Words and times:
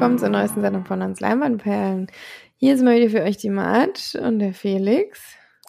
willkommen 0.00 0.18
zur 0.18 0.30
neuesten 0.30 0.62
Sendung 0.62 0.86
von 0.86 1.02
uns 1.02 1.20
Leinwandperlen. 1.20 2.06
Hier 2.56 2.74
ist 2.74 2.82
mal 2.82 2.96
wieder 2.96 3.10
für 3.10 3.22
euch 3.22 3.36
die 3.36 3.50
Mart 3.50 4.14
und 4.14 4.38
der 4.38 4.54
Felix. 4.54 5.20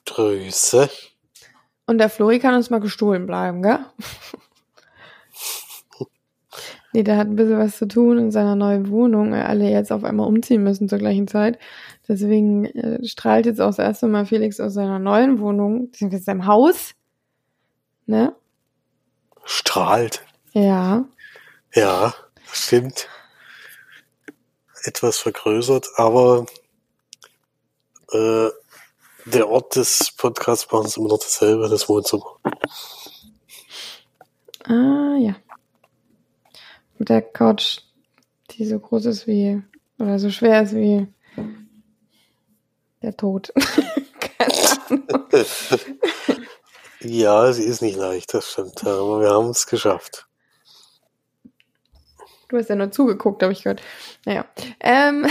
Grüße. 0.06 0.90
Und 1.86 1.98
der 1.98 2.08
Flori 2.08 2.40
kann 2.40 2.56
uns 2.56 2.70
mal 2.70 2.80
gestohlen 2.80 3.26
bleiben, 3.26 3.62
gell? 3.62 3.80
nee, 6.94 7.04
der 7.04 7.18
hat 7.18 7.28
ein 7.28 7.36
bisschen 7.36 7.60
was 7.60 7.78
zu 7.78 7.90
tun 7.90 8.20
in 8.20 8.32
seiner 8.32 8.56
neuen 8.56 8.90
Wohnung, 8.90 9.34
weil 9.34 9.42
alle 9.42 9.70
jetzt 9.70 9.92
auf 9.92 10.06
einmal 10.06 10.28
umziehen 10.28 10.64
müssen 10.64 10.88
zur 10.88 11.00
gleichen 11.00 11.28
Zeit. 11.28 11.60
Deswegen 12.08 12.64
äh, 12.68 13.06
strahlt 13.06 13.46
jetzt 13.46 13.60
auch 13.60 13.68
das 13.68 13.80
erste 13.80 14.08
Mal 14.08 14.26
Felix 14.26 14.62
aus 14.62 14.74
seiner 14.74 15.00
neuen 15.00 15.42
Wohnung, 15.42 15.92
aus 16.02 16.24
seinem 16.24 16.46
Haus. 16.46 16.94
Ne? 18.06 18.34
Strahlt. 19.44 20.24
Ja. 20.54 21.04
Ja, 21.74 22.14
stimmt. 22.50 23.10
Etwas 24.84 25.18
vergrößert, 25.18 25.88
aber 25.96 26.46
äh, 28.12 28.50
der 29.26 29.50
Ort 29.50 29.76
des 29.76 30.12
Podcasts 30.18 30.66
bei 30.68 30.78
uns 30.78 30.98
immer 30.98 31.10
noch 31.10 31.20
dasselbe, 31.20 31.70
das 31.70 31.88
Wohnzimmer. 31.88 32.40
Ah, 34.64 35.18
ja. 35.20 35.36
Mit 36.98 37.10
der 37.10 37.22
Couch, 37.22 37.80
die 38.52 38.66
so 38.66 38.80
groß 38.80 39.06
ist 39.06 39.28
wie, 39.28 39.62
oder 40.00 40.20
so 40.20 40.30
schwer 40.30 40.64
ist 40.64 40.76
wie 40.76 41.08
der 43.02 43.16
Tod. 43.16 43.52
Keine 44.20 44.54
Ahnung. 44.90 45.28
ja, 47.02 47.52
sie 47.54 47.64
ist 47.64 47.82
nicht 47.82 47.98
leicht, 47.98 48.34
das 48.34 48.52
stimmt, 48.52 48.84
aber 48.86 49.22
wir 49.22 49.30
haben 49.30 49.50
es 49.50 49.68
geschafft. 49.68 50.28
Du 52.52 52.58
hast 52.58 52.70
ja 52.70 52.76
nur 52.76 52.92
zugeguckt, 52.92 53.42
habe 53.42 53.54
ich 53.54 53.64
gehört. 53.64 53.82
Naja. 54.26 54.46
Ähm, 54.82 55.26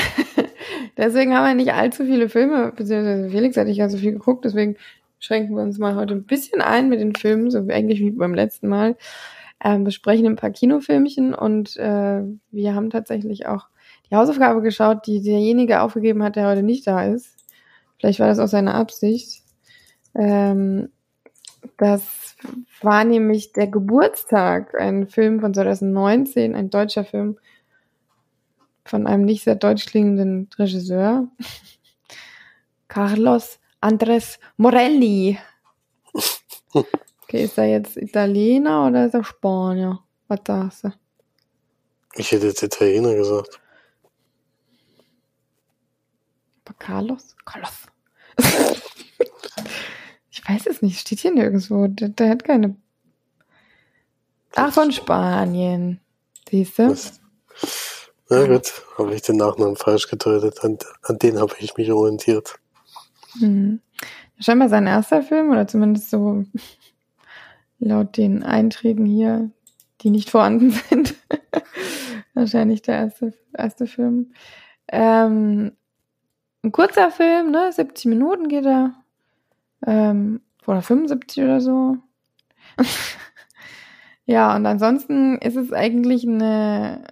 deswegen 0.96 1.36
haben 1.36 1.46
wir 1.46 1.54
nicht 1.54 1.74
allzu 1.74 2.04
viele 2.04 2.30
Filme, 2.30 2.72
beziehungsweise 2.74 3.28
Felix 3.28 3.58
hat 3.58 3.66
nicht 3.66 3.82
so 3.90 3.98
viel 3.98 4.12
geguckt, 4.12 4.46
deswegen 4.46 4.76
schränken 5.18 5.54
wir 5.54 5.62
uns 5.62 5.78
mal 5.78 5.96
heute 5.96 6.14
ein 6.14 6.24
bisschen 6.24 6.62
ein 6.62 6.88
mit 6.88 6.98
den 6.98 7.14
Filmen, 7.14 7.50
so 7.50 7.58
eigentlich 7.68 8.00
wie 8.00 8.10
beim 8.10 8.32
letzten 8.32 8.68
Mal. 8.68 8.96
Ähm, 9.62 9.84
besprechen 9.84 10.24
ein 10.24 10.36
paar 10.36 10.50
Kinofilmchen 10.50 11.34
und 11.34 11.76
äh, 11.76 12.22
wir 12.50 12.74
haben 12.74 12.88
tatsächlich 12.88 13.46
auch 13.46 13.66
die 14.10 14.16
Hausaufgabe 14.16 14.62
geschaut, 14.62 15.06
die 15.06 15.20
derjenige 15.20 15.82
aufgegeben 15.82 16.22
hat, 16.22 16.36
der 16.36 16.48
heute 16.48 16.62
nicht 16.62 16.86
da 16.86 17.04
ist. 17.04 17.36
Vielleicht 17.98 18.18
war 18.18 18.28
das 18.28 18.38
auch 18.38 18.48
seine 18.48 18.72
Absicht. 18.72 19.42
Ähm, 20.14 20.88
das 21.76 22.36
war 22.82 23.04
nämlich 23.04 23.52
der 23.52 23.66
Geburtstag, 23.66 24.74
ein 24.78 25.08
Film 25.08 25.40
von 25.40 25.52
2019, 25.52 26.54
ein 26.54 26.70
deutscher 26.70 27.04
Film 27.04 27.38
von 28.84 29.06
einem 29.06 29.24
nicht 29.24 29.44
sehr 29.44 29.56
deutsch 29.56 29.86
klingenden 29.86 30.48
Regisseur. 30.58 31.28
Carlos 32.88 33.58
Andres 33.80 34.38
Morelli. 34.56 35.38
Okay, 37.32 37.44
ist 37.44 37.58
er 37.58 37.66
jetzt 37.66 37.96
Italiener 37.96 38.88
oder 38.88 39.06
ist 39.06 39.14
er 39.14 39.22
Spanier? 39.22 40.00
Was 40.26 40.40
sagst 40.44 40.82
du? 40.82 40.92
Ich 42.16 42.32
hätte 42.32 42.48
jetzt 42.48 42.64
Italiener 42.64 43.14
gesagt. 43.14 43.60
Aber 46.64 46.74
Carlos? 46.78 47.36
Carlos. 47.44 47.86
Ich 50.30 50.48
weiß 50.48 50.66
es 50.66 50.82
nicht, 50.82 51.00
steht 51.00 51.20
hier 51.20 51.32
nirgendwo. 51.32 51.86
Der, 51.88 52.08
der 52.08 52.30
hat 52.30 52.44
keine. 52.44 52.76
Ach, 54.54 54.72
von 54.72 54.92
Spanien. 54.92 56.00
Siehst 56.48 56.78
du? 56.78 56.94
Na 58.28 58.46
gut, 58.46 58.72
habe 58.96 59.14
ich 59.14 59.22
den 59.22 59.36
Nachnamen 59.36 59.76
falsch 59.76 60.08
gedeutet. 60.08 60.64
An, 60.64 60.78
an 61.02 61.18
den 61.18 61.38
habe 61.38 61.54
ich 61.58 61.76
mich 61.76 61.90
orientiert. 61.90 62.54
Mhm. 63.40 63.80
Scheinbar 64.38 64.68
sein 64.68 64.86
erster 64.86 65.22
Film, 65.22 65.50
oder 65.50 65.66
zumindest 65.66 66.10
so 66.10 66.44
laut 67.78 68.16
den 68.16 68.42
Einträgen 68.42 69.04
hier, 69.04 69.50
die 70.00 70.10
nicht 70.10 70.30
vorhanden 70.30 70.70
sind. 70.88 71.14
Wahrscheinlich 72.34 72.82
der 72.82 72.96
erste, 72.96 73.34
erste 73.52 73.86
Film. 73.86 74.32
Ähm, 74.88 75.72
ein 76.62 76.72
kurzer 76.72 77.10
Film, 77.10 77.50
ne? 77.50 77.72
70 77.72 78.06
Minuten 78.06 78.48
geht 78.48 78.66
er. 78.66 78.94
Ähm, 79.86 80.40
oder 80.66 80.82
75 80.82 81.44
oder 81.44 81.60
so. 81.60 81.96
ja, 84.26 84.54
und 84.54 84.66
ansonsten 84.66 85.38
ist 85.38 85.56
es 85.56 85.72
eigentlich 85.72 86.26
eine, 86.26 87.04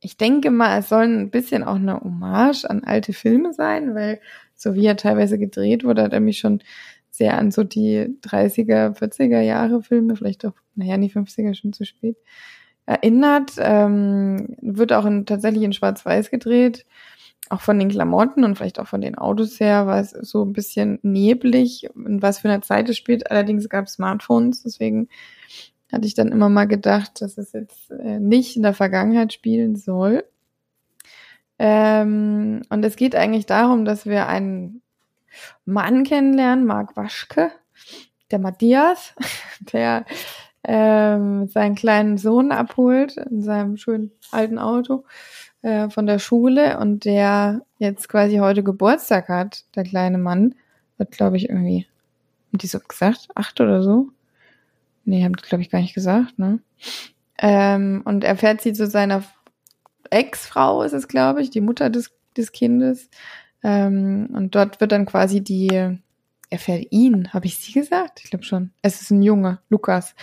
ich 0.00 0.16
denke 0.16 0.50
mal, 0.50 0.78
es 0.78 0.88
soll 0.88 1.04
ein 1.04 1.30
bisschen 1.30 1.64
auch 1.64 1.76
eine 1.76 2.00
Hommage 2.00 2.64
an 2.64 2.84
alte 2.84 3.12
Filme 3.12 3.52
sein, 3.52 3.94
weil 3.94 4.20
so 4.54 4.74
wie 4.74 4.86
er 4.86 4.96
teilweise 4.96 5.38
gedreht 5.38 5.84
wurde, 5.84 6.02
hat 6.02 6.12
er 6.12 6.20
mich 6.20 6.38
schon 6.38 6.60
sehr 7.10 7.38
an 7.38 7.50
so 7.50 7.64
die 7.64 8.16
30er, 8.22 8.96
40er 8.96 9.40
Jahre 9.40 9.82
Filme, 9.82 10.16
vielleicht 10.16 10.44
auch, 10.44 10.54
naja, 10.74 10.96
die 10.98 11.10
50er 11.10 11.54
schon 11.54 11.72
zu 11.72 11.84
spät, 11.84 12.16
erinnert. 12.86 13.52
Ähm, 13.58 14.56
wird 14.60 14.92
auch 14.92 15.04
in, 15.04 15.26
tatsächlich 15.26 15.62
in 15.62 15.72
Schwarz-Weiß 15.72 16.30
gedreht 16.30 16.86
auch 17.50 17.60
von 17.60 17.78
den 17.78 17.88
Klamotten 17.88 18.44
und 18.44 18.56
vielleicht 18.56 18.78
auch 18.78 18.86
von 18.86 19.00
den 19.00 19.16
Autos 19.16 19.60
her 19.60 19.86
war 19.86 20.00
es 20.00 20.10
so 20.10 20.44
ein 20.44 20.52
bisschen 20.52 20.98
neblig, 21.02 21.88
in 21.94 22.22
was 22.22 22.38
für 22.38 22.48
einer 22.48 22.62
Zeit 22.62 22.88
es 22.88 22.96
spielt. 22.96 23.30
Allerdings 23.30 23.68
gab 23.68 23.86
es 23.86 23.94
Smartphones, 23.94 24.62
deswegen 24.62 25.08
hatte 25.92 26.06
ich 26.06 26.14
dann 26.14 26.32
immer 26.32 26.48
mal 26.48 26.66
gedacht, 26.66 27.20
dass 27.20 27.38
es 27.38 27.52
jetzt 27.52 27.90
äh, 27.90 28.18
nicht 28.20 28.56
in 28.56 28.62
der 28.62 28.74
Vergangenheit 28.74 29.32
spielen 29.32 29.76
soll. 29.76 30.24
Ähm, 31.58 32.62
und 32.68 32.84
es 32.84 32.96
geht 32.96 33.16
eigentlich 33.16 33.46
darum, 33.46 33.84
dass 33.84 34.06
wir 34.06 34.28
einen 34.28 34.82
Mann 35.64 36.04
kennenlernen, 36.04 36.66
Marc 36.66 36.96
Waschke, 36.96 37.50
der 38.30 38.38
Matthias, 38.38 39.14
der 39.72 40.04
ähm, 40.64 41.48
seinen 41.48 41.74
kleinen 41.74 42.18
Sohn 42.18 42.52
abholt 42.52 43.16
in 43.16 43.42
seinem 43.42 43.76
schönen 43.76 44.12
alten 44.30 44.58
Auto 44.58 45.04
äh, 45.62 45.90
von 45.90 46.06
der 46.06 46.18
Schule 46.18 46.78
und 46.78 47.04
der 47.04 47.62
jetzt 47.78 48.08
quasi 48.08 48.36
heute 48.36 48.62
Geburtstag 48.62 49.28
hat, 49.28 49.64
der 49.74 49.84
kleine 49.84 50.18
Mann, 50.18 50.54
wird 50.96 51.12
glaube 51.12 51.36
ich 51.36 51.48
irgendwie, 51.48 51.86
haben 52.48 52.58
die 52.58 52.66
so 52.66 52.78
gesagt, 52.80 53.28
acht 53.34 53.60
oder 53.60 53.82
so? 53.82 54.08
Nee, 55.04 55.24
haben 55.24 55.36
die 55.36 55.42
glaube 55.42 55.62
ich 55.62 55.70
gar 55.70 55.80
nicht 55.80 55.94
gesagt, 55.94 56.38
ne? 56.38 56.60
Ähm, 57.38 58.02
und 58.04 58.24
er 58.24 58.36
fährt 58.36 58.60
sie 58.60 58.72
zu 58.72 58.86
seiner 58.86 59.22
Ex-Frau, 60.10 60.82
ist 60.82 60.92
es 60.92 61.08
glaube 61.08 61.42
ich, 61.42 61.50
die 61.50 61.60
Mutter 61.60 61.90
des, 61.90 62.10
des 62.36 62.52
Kindes. 62.52 63.08
Ähm, 63.62 64.28
und 64.32 64.54
dort 64.54 64.80
wird 64.80 64.92
dann 64.92 65.06
quasi 65.06 65.42
die, 65.42 65.68
er 66.50 66.58
fährt 66.58 66.86
ihn, 66.90 67.32
habe 67.32 67.46
ich 67.46 67.58
sie 67.58 67.72
gesagt? 67.72 68.20
Ich 68.22 68.30
glaube 68.30 68.44
schon. 68.44 68.72
Es 68.82 69.00
ist 69.00 69.10
ein 69.10 69.22
Junge, 69.22 69.58
Lukas, 69.68 70.14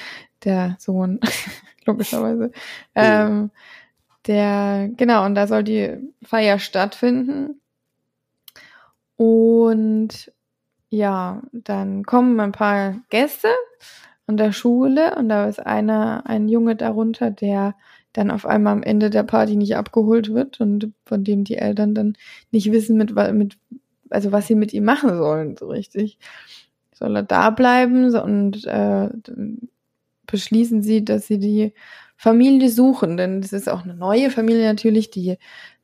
der 0.44 0.75
Sohn, 0.79 1.19
logischerweise. 1.85 2.52
Ähm, 2.96 3.52
der, 4.28 4.90
genau, 4.96 5.25
und 5.25 5.36
da 5.36 5.47
soll 5.47 5.63
die 5.63 5.97
Feier 6.24 6.59
stattfinden. 6.59 7.62
Und 9.18 10.32
ja, 10.90 11.41
dann 11.52 12.03
kommen 12.03 12.40
ein 12.40 12.52
paar 12.52 12.96
Gäste 13.09 13.50
an 14.28 14.38
der 14.38 14.52
Schule 14.52 15.16
und 15.16 15.29
da 15.29 15.47
ist 15.47 15.59
einer, 15.59 16.23
ein 16.26 16.50
Junge 16.50 16.76
darunter, 16.76 17.32
der 17.32 17.76
dann 18.14 18.32
auf 18.32 18.46
einmal 18.46 18.73
am 18.73 18.84
Ende 18.84 19.09
der 19.09 19.23
Party 19.23 19.55
nicht 19.55 19.76
abgeholt 19.76 20.34
wird 20.34 20.61
und 20.61 20.94
von 21.05 21.23
dem 21.23 21.44
die 21.44 21.58
Eltern 21.58 21.94
dann 21.94 22.14
nicht 22.52 22.72
wissen, 22.72 22.97
mit, 22.97 23.14
mit 23.34 23.58
also 24.09 24.32
was 24.32 24.47
sie 24.47 24.55
mit 24.55 24.73
ihm 24.73 24.85
machen 24.85 25.17
sollen, 25.17 25.58
so 25.58 25.67
richtig. 25.67 26.17
Soll 26.94 27.16
er 27.17 27.23
da 27.23 27.50
bleiben 27.50 28.16
und 28.16 28.66
äh, 28.66 29.09
beschließen 30.28 30.82
sie, 30.82 31.03
dass 31.03 31.28
sie 31.28 31.40
die 31.40 31.73
Familie 32.17 32.70
suchen, 32.70 33.17
denn 33.17 33.40
es 33.40 33.53
ist 33.53 33.70
auch 33.70 33.84
eine 33.84 33.96
neue 33.96 34.29
Familie 34.29 34.66
natürlich, 34.66 35.12
die 35.12 35.38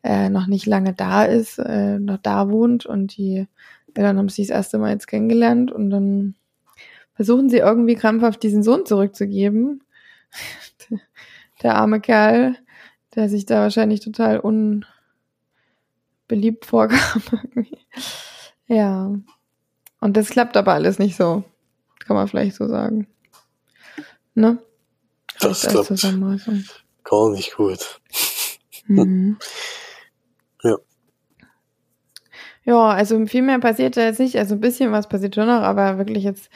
äh, 0.03 0.29
noch 0.29 0.47
nicht 0.47 0.65
lange 0.65 0.93
da 0.93 1.23
ist, 1.25 1.59
äh, 1.59 1.99
noch 1.99 2.17
da 2.17 2.49
wohnt 2.49 2.85
und 2.85 3.17
die 3.17 3.47
Eltern 3.93 4.17
haben 4.17 4.29
sich 4.29 4.47
das 4.47 4.55
erste 4.55 4.77
Mal 4.77 4.91
jetzt 4.91 5.07
kennengelernt 5.07 5.71
und 5.71 5.89
dann 5.89 6.35
versuchen 7.13 7.49
sie 7.49 7.57
irgendwie 7.57 7.95
krampfhaft 7.95 8.41
diesen 8.41 8.63
Sohn 8.63 8.85
zurückzugeben. 8.85 9.83
der 11.63 11.75
arme 11.75 11.99
Kerl, 11.99 12.55
der 13.15 13.29
sich 13.29 13.45
da 13.45 13.61
wahrscheinlich 13.61 13.99
total 13.99 14.39
unbeliebt 16.27 16.65
vorkam. 16.65 17.21
ja. 18.67 19.13
Und 19.99 20.17
das 20.17 20.29
klappt 20.29 20.57
aber 20.57 20.73
alles 20.73 20.97
nicht 20.97 21.15
so. 21.15 21.43
Kann 21.99 22.15
man 22.15 22.27
vielleicht 22.27 22.55
so 22.55 22.67
sagen. 22.67 23.07
Ne? 24.33 24.57
Das 25.41 25.67
klappt 25.67 26.01
gar 27.03 27.29
nicht 27.31 27.55
gut. 27.55 27.99
Mhm. 28.87 29.37
ja. 30.63 30.77
Ja, 32.63 32.89
also 32.89 33.25
viel 33.25 33.41
mehr 33.41 33.59
passiert 33.59 33.97
da 33.97 34.01
jetzt 34.01 34.19
nicht. 34.19 34.37
Also 34.37 34.55
ein 34.55 34.61
bisschen 34.61 34.91
was 34.91 35.09
passiert 35.09 35.35
schon 35.35 35.47
noch, 35.47 35.61
aber 35.61 35.97
wirklich 35.97 36.23
jetzt 36.23 36.49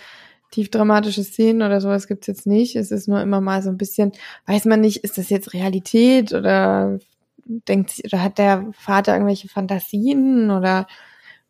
tief 0.52 0.70
dramatische 0.70 1.24
Szenen 1.24 1.64
oder 1.64 1.82
sowas 1.82 2.08
gibt's 2.08 2.28
jetzt 2.28 2.46
nicht. 2.46 2.76
Es 2.76 2.92
ist 2.92 3.08
nur 3.08 3.22
immer 3.22 3.42
mal 3.42 3.62
so 3.62 3.70
ein 3.70 3.78
bisschen, 3.78 4.12
weiß 4.46 4.66
man 4.66 4.82
nicht, 4.82 5.04
ist 5.04 5.18
das 5.18 5.30
jetzt 5.30 5.54
Realität 5.54 6.34
oder 6.34 7.00
denkt 7.46 7.92
sich, 7.92 8.06
oder 8.06 8.24
hat 8.24 8.38
der 8.38 8.68
Vater 8.72 9.14
irgendwelche 9.14 9.50
Fantasien 9.50 10.52
oder 10.52 10.88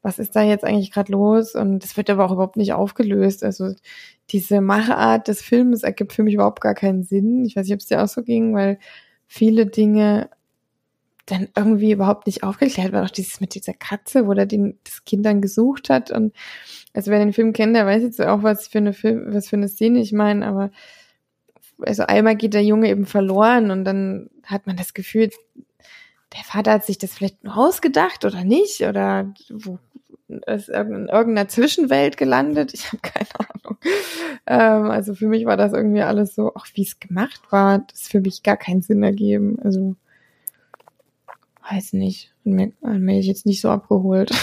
was 0.06 0.20
ist 0.20 0.36
da 0.36 0.44
jetzt 0.44 0.64
eigentlich 0.64 0.92
gerade 0.92 1.12
los? 1.12 1.56
Und 1.56 1.84
es 1.84 1.98
wird 1.98 2.12
aber 2.12 2.26
auch 2.26 2.32
überhaupt 2.32 2.58
nicht 2.58 2.74
aufgelöst. 2.74 3.44
Also 3.44 3.74
diese 4.30 4.62
Machart 4.62 5.28
des 5.28 5.42
Films 5.42 5.82
ergibt 5.82 6.14
für 6.14 6.22
mich 6.22 6.36
überhaupt 6.36 6.62
gar 6.62 6.76
keinen 6.76 7.02
Sinn. 7.02 7.44
Ich 7.44 7.56
weiß 7.56 7.66
nicht, 7.66 7.74
ob 7.74 7.80
es 7.80 7.88
dir 7.88 8.04
auch 8.04 8.08
so 8.08 8.22
ging, 8.22 8.54
weil 8.54 8.78
viele 9.26 9.66
Dinge 9.66 10.30
dann 11.26 11.48
irgendwie 11.58 11.92
überhaupt 11.92 12.28
nicht 12.28 12.44
aufgeklärt 12.44 12.92
werden. 12.92 13.04
Auch 13.04 13.10
dieses 13.10 13.42
mit 13.42 13.56
dieser 13.56 13.74
Katze, 13.74 14.28
wo 14.28 14.36
der 14.36 14.46
den, 14.46 14.78
das 14.84 15.06
Kind 15.06 15.26
dann 15.26 15.42
gesucht 15.42 15.90
hat. 15.90 16.12
Und 16.12 16.36
also 16.94 17.10
wer 17.10 17.18
den 17.18 17.34
Film 17.34 17.52
kennt, 17.52 17.76
der 17.76 17.88
weiß 17.88 18.04
jetzt 18.04 18.22
auch, 18.22 18.44
was 18.44 18.68
für 18.68 18.78
eine 18.78 18.94
Film, 18.94 19.34
was 19.34 19.50
für 19.50 19.56
eine 19.56 19.70
Szene 19.70 20.02
ich 20.02 20.14
meine, 20.14 20.46
aber 20.46 20.70
also 21.80 22.04
einmal 22.04 22.36
geht 22.36 22.54
der 22.54 22.64
Junge 22.64 22.90
eben 22.90 23.08
verloren 23.08 23.72
und 23.72 23.86
dann 23.86 24.30
hat 24.44 24.68
man 24.68 24.78
das 24.78 24.94
Gefühl, 24.94 25.32
der 26.36 26.44
Vater 26.44 26.72
hat 26.74 26.86
sich 26.86 26.98
das 26.98 27.14
vielleicht 27.14 27.44
nur 27.44 27.58
ausgedacht 27.58 28.26
oder 28.26 28.44
nicht 28.44 28.82
oder 28.82 29.34
wo, 29.50 29.80
ist 30.28 30.70
in 30.70 31.08
irgendeiner 31.08 31.48
Zwischenwelt 31.48 32.18
gelandet. 32.18 32.74
Ich 32.74 32.88
habe 32.88 32.98
keine 33.02 33.30
Ahnung. 33.40 33.78
Ähm, 34.46 34.92
also 34.92 35.16
für 35.16 35.28
mich 35.28 35.46
war 35.46 35.58
das 35.58 35.74
irgendwie 35.74 36.02
alles 36.02 36.36
so, 36.36 36.54
auch 36.54 36.66
wie 36.74 36.84
es 36.84 37.00
gemacht 37.00 37.42
war, 37.52 37.80
das 37.80 38.08
für 38.08 38.20
mich 38.20 38.44
gar 38.44 38.58
keinen 38.58 38.82
Sinn 38.82 39.02
ergeben. 39.04 39.60
Also 39.64 39.96
weiß 41.70 41.94
nicht. 41.94 42.34
Mir, 42.44 42.74
mir 42.82 43.20
ich 43.20 43.28
jetzt 43.28 43.46
nicht 43.46 43.62
so 43.62 43.70
abgeholt. 43.70 44.32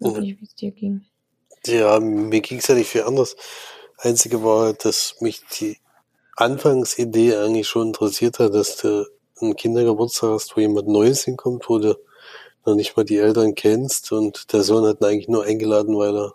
weiß 0.00 0.18
nicht, 0.18 0.40
wie 0.40 0.44
es 0.44 0.54
dir 0.54 0.72
ging. 0.72 1.06
Ja, 1.66 1.98
mir 2.00 2.40
ging 2.42 2.58
es 2.58 2.66
ja 2.66 2.74
nicht 2.74 2.90
viel 2.90 3.02
anders. 3.02 3.36
Einzige 3.98 4.44
war, 4.44 4.74
dass 4.74 5.16
mich 5.20 5.42
die 5.58 5.78
Anfangsidee 6.36 7.34
eigentlich 7.36 7.66
schon 7.66 7.88
interessiert 7.88 8.38
hat, 8.38 8.54
dass 8.54 8.76
du 8.76 9.06
einen 9.40 9.56
Kindergeburtstag 9.56 10.30
hast, 10.30 10.56
wo 10.56 10.60
jemand 10.60 10.88
Neues 10.88 11.24
hinkommt, 11.24 11.68
wo 11.68 11.78
du 11.78 11.98
noch 12.64 12.74
nicht 12.74 12.96
mal 12.96 13.04
die 13.04 13.18
Eltern 13.18 13.54
kennst 13.54 14.12
und 14.12 14.52
der 14.52 14.62
Sohn 14.62 14.86
hat 14.86 15.00
ihn 15.00 15.06
eigentlich 15.06 15.28
nur 15.28 15.44
eingeladen, 15.44 15.96
weil 15.96 16.16
er 16.16 16.34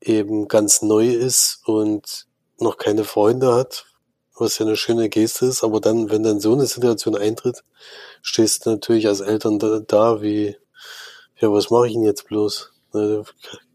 eben 0.00 0.48
ganz 0.48 0.82
neu 0.82 1.08
ist 1.08 1.60
und 1.64 2.26
noch 2.58 2.76
keine 2.76 3.04
Freunde 3.04 3.54
hat, 3.54 3.86
was 4.34 4.58
ja 4.58 4.66
eine 4.66 4.76
schöne 4.76 5.08
Geste 5.08 5.46
ist, 5.46 5.62
aber 5.62 5.80
dann, 5.80 6.10
wenn 6.10 6.22
dann 6.22 6.40
so 6.40 6.52
eine 6.52 6.66
Situation 6.66 7.16
eintritt, 7.16 7.62
stehst 8.22 8.66
du 8.66 8.70
natürlich 8.70 9.06
als 9.06 9.20
Eltern 9.20 9.58
da, 9.58 9.80
da 9.80 10.22
wie, 10.22 10.56
ja, 11.38 11.52
was 11.52 11.70
mache 11.70 11.88
ich 11.88 11.94
denn 11.94 12.04
jetzt 12.04 12.26
bloß? 12.26 12.72
Du 12.92 13.24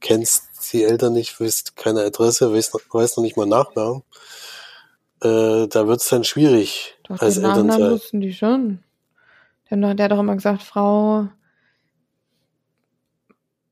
kennst 0.02 0.44
die 0.74 0.84
Eltern 0.84 1.14
nicht, 1.14 1.40
weißt 1.40 1.76
keine 1.76 2.02
Adresse, 2.02 2.52
weißt, 2.52 2.74
weißt 2.92 3.18
noch 3.18 3.24
nicht 3.24 3.38
mal 3.38 3.46
Nachnamen. 3.46 4.04
Äh, 5.22 5.68
da 5.68 5.88
wird's 5.88 6.10
dann 6.10 6.24
schwierig 6.24 6.96
Doch, 7.08 7.20
als 7.22 7.36
den 7.36 7.44
Nachnamen 7.44 7.70
Elternteil. 7.72 7.92
wussten 7.94 8.22
die 8.22 8.34
schon. 8.34 8.84
Der, 9.72 9.90
hat- 9.90 9.98
der 10.00 10.04
hat 10.06 10.12
doch 10.12 10.20
immer 10.20 10.36
gesagt, 10.36 10.62
Frau 10.64 11.28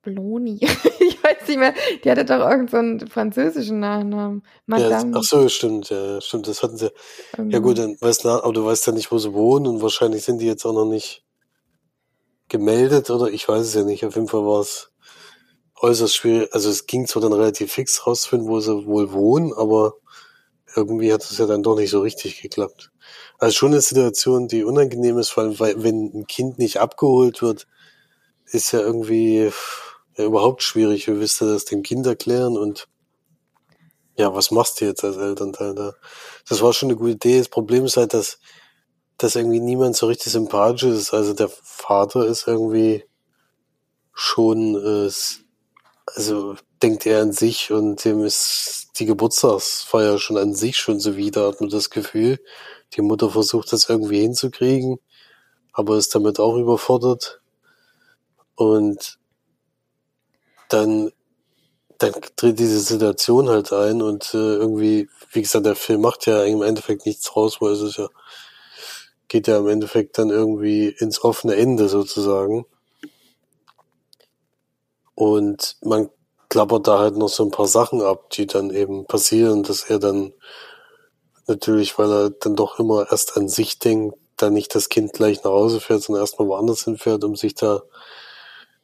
Bloni. 0.01 0.57
ich 0.99 1.23
weiß 1.23 1.47
nicht 1.47 1.59
mehr. 1.59 1.73
Die 2.03 2.11
hatte 2.11 2.25
doch 2.25 2.39
irgendeinen 2.49 2.99
so 2.99 3.05
französischen 3.07 3.79
Nachnamen. 3.79 4.43
Ja, 4.45 4.49
Madame. 4.65 5.13
ach 5.17 5.23
so, 5.23 5.47
stimmt, 5.47 5.89
ja, 5.89 6.19
stimmt, 6.19 6.47
das 6.47 6.61
hatten 6.61 6.77
sie. 6.77 6.85
Ja 6.85 7.39
irgendwas. 7.39 7.61
gut, 7.61 7.77
dann 7.77 7.97
weißt 8.01 8.25
du, 8.25 8.29
aber 8.29 8.53
du 8.53 8.65
weißt 8.65 8.87
ja 8.87 8.93
nicht, 8.93 9.11
wo 9.11 9.17
sie 9.17 9.33
wohnen 9.33 9.67
und 9.67 9.81
wahrscheinlich 9.81 10.23
sind 10.23 10.39
die 10.39 10.45
jetzt 10.45 10.65
auch 10.65 10.73
noch 10.73 10.85
nicht 10.85 11.23
gemeldet 12.49 13.09
oder 13.09 13.27
ich 13.31 13.47
weiß 13.47 13.61
es 13.65 13.73
ja 13.73 13.83
nicht. 13.83 14.05
Auf 14.05 14.15
jeden 14.15 14.27
Fall 14.27 14.45
war 14.45 14.59
es 14.59 14.91
äußerst 15.81 16.15
schwierig. 16.15 16.53
Also 16.53 16.69
es 16.69 16.85
ging 16.85 17.07
zwar 17.07 17.21
dann 17.21 17.33
relativ 17.33 17.71
fix 17.71 18.05
rausfinden, 18.05 18.49
wo 18.49 18.59
sie 18.59 18.85
wohl 18.85 19.13
wohnen, 19.13 19.53
aber 19.53 19.93
irgendwie 20.75 21.13
hat 21.13 21.23
es 21.23 21.37
ja 21.37 21.45
dann 21.45 21.63
doch 21.63 21.75
nicht 21.75 21.89
so 21.89 22.01
richtig 22.01 22.41
geklappt. 22.41 22.91
Also 23.39 23.55
schon 23.55 23.71
eine 23.71 23.81
Situation, 23.81 24.47
die 24.47 24.63
unangenehm 24.63 25.17
ist, 25.17 25.35
weil, 25.37 25.59
weil 25.59 25.83
wenn 25.83 26.11
ein 26.13 26.27
Kind 26.27 26.59
nicht 26.59 26.77
abgeholt 26.77 27.41
wird, 27.41 27.67
ist 28.45 28.71
ja 28.71 28.79
irgendwie 28.79 29.51
ja, 30.17 30.25
überhaupt 30.25 30.63
schwierig. 30.63 31.07
Wie 31.07 31.19
willst 31.19 31.41
du 31.41 31.45
das 31.45 31.65
dem 31.65 31.83
Kind 31.83 32.05
erklären 32.05 32.57
und 32.57 32.87
ja, 34.15 34.33
was 34.33 34.51
machst 34.51 34.79
du 34.79 34.85
jetzt 34.85 35.03
als 35.03 35.17
Elternteil 35.17 35.73
da? 35.73 35.95
Das 36.47 36.61
war 36.61 36.73
schon 36.73 36.89
eine 36.89 36.97
gute 36.97 37.11
Idee. 37.11 37.39
Das 37.39 37.49
Problem 37.49 37.85
ist 37.85 37.97
halt, 37.97 38.13
dass, 38.13 38.39
dass 39.17 39.35
irgendwie 39.35 39.59
niemand 39.59 39.95
so 39.95 40.05
richtig 40.05 40.31
sympathisch 40.31 40.83
ist. 40.83 41.13
Also 41.13 41.33
der 41.33 41.49
Vater 41.49 42.25
ist 42.27 42.47
irgendwie 42.47 43.05
schon, 44.13 44.75
äh, 44.75 45.09
also 46.05 46.55
denkt 46.81 47.05
er 47.05 47.21
an 47.21 47.31
sich 47.31 47.71
und 47.71 48.03
dem 48.05 48.23
ist 48.23 48.89
die 48.99 49.05
Geburtstagsfeier 49.05 50.19
schon 50.19 50.37
an 50.37 50.53
sich 50.53 50.77
schon 50.77 50.99
so 50.99 51.15
wieder, 51.15 51.47
hat 51.47 51.61
man 51.61 51.69
das 51.69 51.89
Gefühl. 51.89 52.39
Die 52.93 53.01
Mutter 53.01 53.29
versucht 53.29 53.71
das 53.73 53.89
irgendwie 53.89 54.21
hinzukriegen, 54.21 54.99
aber 55.71 55.97
ist 55.97 56.13
damit 56.13 56.39
auch 56.39 56.57
überfordert. 56.57 57.41
Und 58.55 59.17
dann, 60.69 61.11
dann 61.97 62.13
tritt 62.35 62.59
diese 62.59 62.79
Situation 62.79 63.49
halt 63.49 63.73
ein 63.73 64.01
und 64.01 64.33
äh, 64.33 64.37
irgendwie, 64.37 65.09
wie 65.31 65.41
gesagt, 65.41 65.65
der 65.65 65.75
Film 65.75 66.01
macht 66.01 66.25
ja 66.27 66.43
im 66.43 66.61
Endeffekt 66.61 67.05
nichts 67.05 67.35
raus, 67.35 67.61
weil 67.61 67.73
es 67.73 67.81
ist 67.81 67.97
ja, 67.97 68.09
geht 69.27 69.47
ja 69.47 69.57
im 69.57 69.67
Endeffekt 69.67 70.17
dann 70.17 70.29
irgendwie 70.29 70.89
ins 70.89 71.23
offene 71.23 71.55
Ende 71.55 71.89
sozusagen. 71.89 72.65
Und 75.15 75.77
man 75.83 76.09
klappert 76.49 76.87
da 76.87 76.99
halt 76.99 77.17
noch 77.17 77.29
so 77.29 77.43
ein 77.43 77.51
paar 77.51 77.67
Sachen 77.67 78.01
ab, 78.01 78.29
die 78.31 78.47
dann 78.47 78.69
eben 78.71 79.05
passieren, 79.05 79.63
dass 79.63 79.83
er 79.83 79.99
dann 79.99 80.33
natürlich, 81.47 81.97
weil 81.97 82.11
er 82.11 82.29
dann 82.29 82.55
doch 82.55 82.79
immer 82.79 83.07
erst 83.11 83.37
an 83.37 83.49
sich 83.49 83.79
denkt, 83.79 84.17
dann 84.37 84.53
nicht 84.53 84.73
das 84.75 84.89
Kind 84.89 85.13
gleich 85.13 85.43
nach 85.43 85.51
Hause 85.51 85.79
fährt, 85.79 86.01
sondern 86.01 86.23
erstmal 86.23 86.47
woanders 86.47 86.83
hinfährt, 86.83 87.23
um 87.23 87.35
sich 87.35 87.55
da 87.55 87.83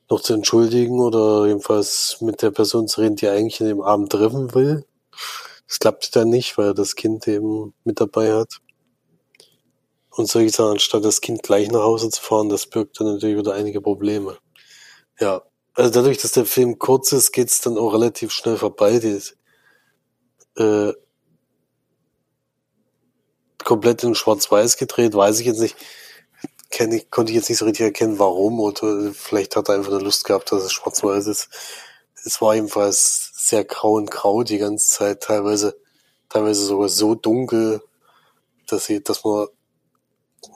noch 0.09 0.21
zu 0.21 0.33
entschuldigen 0.33 0.99
oder 0.99 1.45
jedenfalls 1.45 2.17
mit 2.21 2.41
der 2.41 2.51
Person 2.51 2.87
zu 2.87 3.01
reden, 3.01 3.15
die 3.15 3.25
er 3.25 3.33
eigentlich 3.33 3.61
in 3.61 3.67
dem 3.67 3.81
Abend 3.81 4.11
treffen 4.11 4.53
will. 4.55 4.85
Das 5.67 5.79
klappt 5.79 6.15
dann 6.15 6.29
nicht, 6.29 6.57
weil 6.57 6.67
er 6.67 6.73
das 6.73 6.95
Kind 6.95 7.27
eben 7.27 7.73
mit 7.83 7.99
dabei 7.99 8.33
hat. 8.33 8.59
Und 10.09 10.27
solche 10.27 10.49
Sachen, 10.49 10.71
anstatt 10.71 11.05
das 11.05 11.21
Kind 11.21 11.43
gleich 11.43 11.69
nach 11.69 11.83
Hause 11.83 12.09
zu 12.09 12.21
fahren, 12.21 12.49
das 12.49 12.65
birgt 12.65 12.99
dann 12.99 13.13
natürlich 13.13 13.37
wieder 13.37 13.53
einige 13.53 13.79
Probleme. 13.79 14.37
Ja, 15.19 15.43
also 15.79 15.91
dadurch, 15.91 16.17
dass 16.17 16.33
der 16.33 16.45
Film 16.45 16.77
kurz 16.77 17.13
ist, 17.13 17.31
geht's 17.31 17.61
dann 17.61 17.77
auch 17.77 17.93
relativ 17.93 18.31
schnell 18.33 18.57
vorbei. 18.57 18.99
Die, 18.99 19.21
äh, 20.61 20.93
komplett 23.63 24.03
in 24.03 24.13
Schwarz-Weiß 24.13 24.75
gedreht, 24.75 25.13
weiß 25.13 25.39
ich 25.39 25.45
jetzt 25.45 25.61
nicht. 25.61 25.77
Kenn 26.69 26.91
ich, 26.91 27.09
konnte 27.09 27.31
ich 27.31 27.37
jetzt 27.37 27.47
nicht 27.47 27.59
so 27.59 27.65
richtig 27.65 27.85
erkennen, 27.85 28.19
warum. 28.19 28.59
Oder 28.59 29.13
vielleicht 29.13 29.55
hat 29.55 29.69
er 29.69 29.75
einfach 29.75 29.93
eine 29.93 30.03
Lust 30.03 30.25
gehabt, 30.25 30.51
dass 30.51 30.63
es 30.63 30.73
schwarz-weiß 30.73 31.27
ist. 31.27 31.47
Es 32.25 32.41
war 32.41 32.55
jedenfalls 32.55 33.31
sehr 33.35 33.63
grau 33.63 33.93
und 33.93 34.11
grau 34.11 34.43
die 34.43 34.57
ganze 34.57 34.89
Zeit, 34.89 35.23
teilweise, 35.23 35.77
teilweise 36.27 36.65
sogar 36.65 36.89
so 36.89 37.15
dunkel, 37.15 37.81
dass 38.67 38.85
sie, 38.85 39.01
dass 39.01 39.23
man 39.23 39.47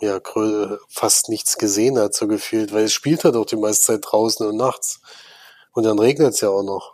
ja 0.01 0.17
grö- 0.17 0.77
fast 0.89 1.29
nichts 1.29 1.57
gesehen 1.57 1.97
hat, 1.97 2.13
so 2.13 2.27
gefühlt, 2.27 2.73
weil 2.73 2.85
es 2.85 2.93
spielt 2.93 3.23
halt 3.23 3.35
auch 3.35 3.45
die 3.45 3.55
meiste 3.55 3.85
Zeit 3.87 4.05
draußen 4.05 4.45
und 4.47 4.57
nachts. 4.57 5.01
Und 5.73 5.83
dann 5.83 5.99
regnet 5.99 6.33
es 6.33 6.41
ja 6.41 6.49
auch 6.49 6.63
noch. 6.63 6.93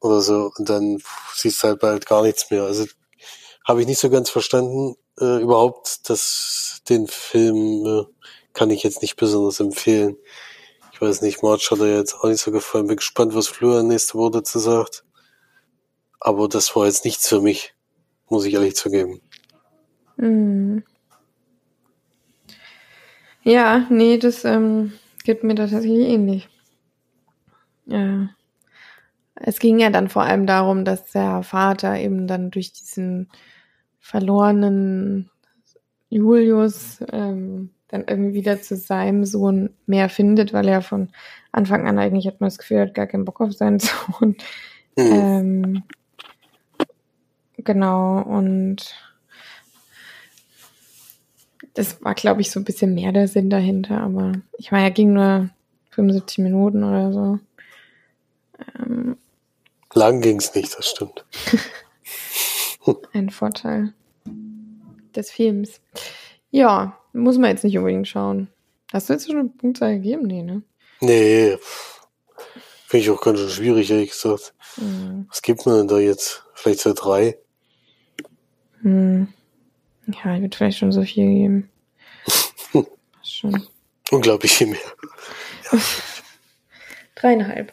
Oder 0.00 0.20
so. 0.20 0.52
Und 0.56 0.68
dann 0.68 1.02
siehst 1.34 1.62
du 1.62 1.68
halt 1.68 1.80
bald 1.80 2.06
gar 2.06 2.22
nichts 2.22 2.50
mehr. 2.50 2.62
Also 2.62 2.86
habe 3.66 3.80
ich 3.80 3.86
nicht 3.86 3.98
so 3.98 4.10
ganz 4.10 4.30
verstanden. 4.30 4.96
Äh, 5.20 5.42
überhaupt, 5.42 6.08
dass 6.08 6.80
den 6.88 7.08
Film 7.08 7.84
äh, 7.84 8.04
kann 8.52 8.70
ich 8.70 8.82
jetzt 8.82 9.02
nicht 9.02 9.16
besonders 9.16 9.60
empfehlen. 9.60 10.16
Ich 10.92 11.00
weiß 11.00 11.22
nicht, 11.22 11.42
March 11.42 11.70
hat 11.70 11.80
er 11.80 11.96
jetzt 11.96 12.14
auch 12.14 12.24
nicht 12.28 12.40
so 12.40 12.50
gefallen. 12.50 12.86
Bin 12.86 12.96
gespannt, 12.96 13.34
was 13.34 13.48
Florian 13.48 13.88
nächste 13.88 14.14
Woche 14.14 14.32
dazu 14.32 14.58
sagt. 14.58 15.04
Aber 16.20 16.48
das 16.48 16.74
war 16.74 16.86
jetzt 16.86 17.04
nichts 17.04 17.28
für 17.28 17.40
mich, 17.40 17.74
muss 18.28 18.44
ich 18.44 18.54
ehrlich 18.54 18.76
zugeben. 18.76 19.20
Mhm. 20.16 20.84
Ja, 23.48 23.86
nee, 23.88 24.18
das 24.18 24.44
ähm, 24.44 24.92
geht 25.24 25.42
mir 25.42 25.54
da 25.54 25.66
tatsächlich 25.66 26.06
ähnlich. 26.06 26.50
Ja. 27.86 28.28
Es 29.36 29.58
ging 29.58 29.78
ja 29.78 29.88
dann 29.88 30.10
vor 30.10 30.22
allem 30.22 30.46
darum, 30.46 30.84
dass 30.84 31.06
der 31.12 31.42
Vater 31.42 31.98
eben 31.98 32.26
dann 32.26 32.50
durch 32.50 32.74
diesen 32.74 33.30
verlorenen 34.00 35.30
Julius 36.10 37.02
ähm, 37.10 37.70
dann 37.88 38.04
irgendwie 38.06 38.34
wieder 38.34 38.60
zu 38.60 38.76
seinem 38.76 39.24
Sohn 39.24 39.70
mehr 39.86 40.10
findet, 40.10 40.52
weil 40.52 40.68
er 40.68 40.82
von 40.82 41.08
Anfang 41.50 41.88
an 41.88 41.98
eigentlich 41.98 42.26
hat 42.26 42.42
man 42.42 42.48
das 42.48 42.58
Gefühl, 42.58 42.76
er 42.76 42.86
hat 42.88 42.94
gar 42.94 43.06
keinen 43.06 43.24
Bock 43.24 43.40
auf 43.40 43.54
seinen 43.54 43.78
Sohn. 43.80 44.36
Hm. 44.98 45.12
Ähm, 45.14 45.82
genau, 47.56 48.20
und 48.20 48.94
das 51.78 52.02
war, 52.02 52.14
glaube 52.14 52.40
ich, 52.40 52.50
so 52.50 52.58
ein 52.58 52.64
bisschen 52.64 52.92
mehr 52.92 53.12
der 53.12 53.28
Sinn 53.28 53.50
dahinter, 53.50 54.00
aber 54.00 54.32
ich 54.56 54.72
meine, 54.72 54.86
er 54.86 54.90
ging 54.90 55.12
nur 55.12 55.48
75 55.90 56.38
Minuten 56.38 56.82
oder 56.82 57.12
so. 57.12 57.38
Ähm, 58.80 59.16
Lang 59.94 60.20
ging's 60.20 60.52
nicht, 60.56 60.76
das 60.76 60.90
stimmt. 60.90 61.24
ein 63.12 63.30
Vorteil. 63.30 63.94
des 65.14 65.30
Films. 65.30 65.80
Ja, 66.50 66.98
muss 67.12 67.38
man 67.38 67.50
jetzt 67.50 67.62
nicht 67.62 67.78
unbedingt 67.78 68.08
schauen. 68.08 68.48
Hast 68.92 69.08
du 69.08 69.12
jetzt 69.12 69.28
schon 69.28 69.38
eine 69.38 69.48
Punktzahl 69.48 69.94
gegeben? 69.94 70.26
Nee, 70.26 70.42
ne? 70.42 70.62
Nee, 71.00 71.58
finde 72.88 73.04
ich 73.04 73.10
auch 73.10 73.20
ganz 73.20 73.38
schön 73.38 73.50
schwierig, 73.50 73.88
ehrlich 73.92 74.10
gesagt. 74.10 74.52
Mhm. 74.78 75.26
Was 75.28 75.42
gibt 75.42 75.64
man 75.64 75.76
denn 75.76 75.88
da 75.88 75.98
jetzt? 75.98 76.42
Vielleicht 76.54 76.80
so 76.80 76.92
drei? 76.92 77.38
Hm. 78.82 79.28
Ja, 80.08 80.34
ich 80.34 80.40
würde 80.40 80.56
vielleicht 80.56 80.78
schon 80.78 80.92
so 80.92 81.02
viel 81.02 81.26
geben. 81.26 81.70
schon. 83.22 83.66
Unglaublich 84.10 84.52
viel 84.52 84.68
mehr. 84.68 84.78
Ja. 85.70 85.78
Dreieinhalb. 87.14 87.72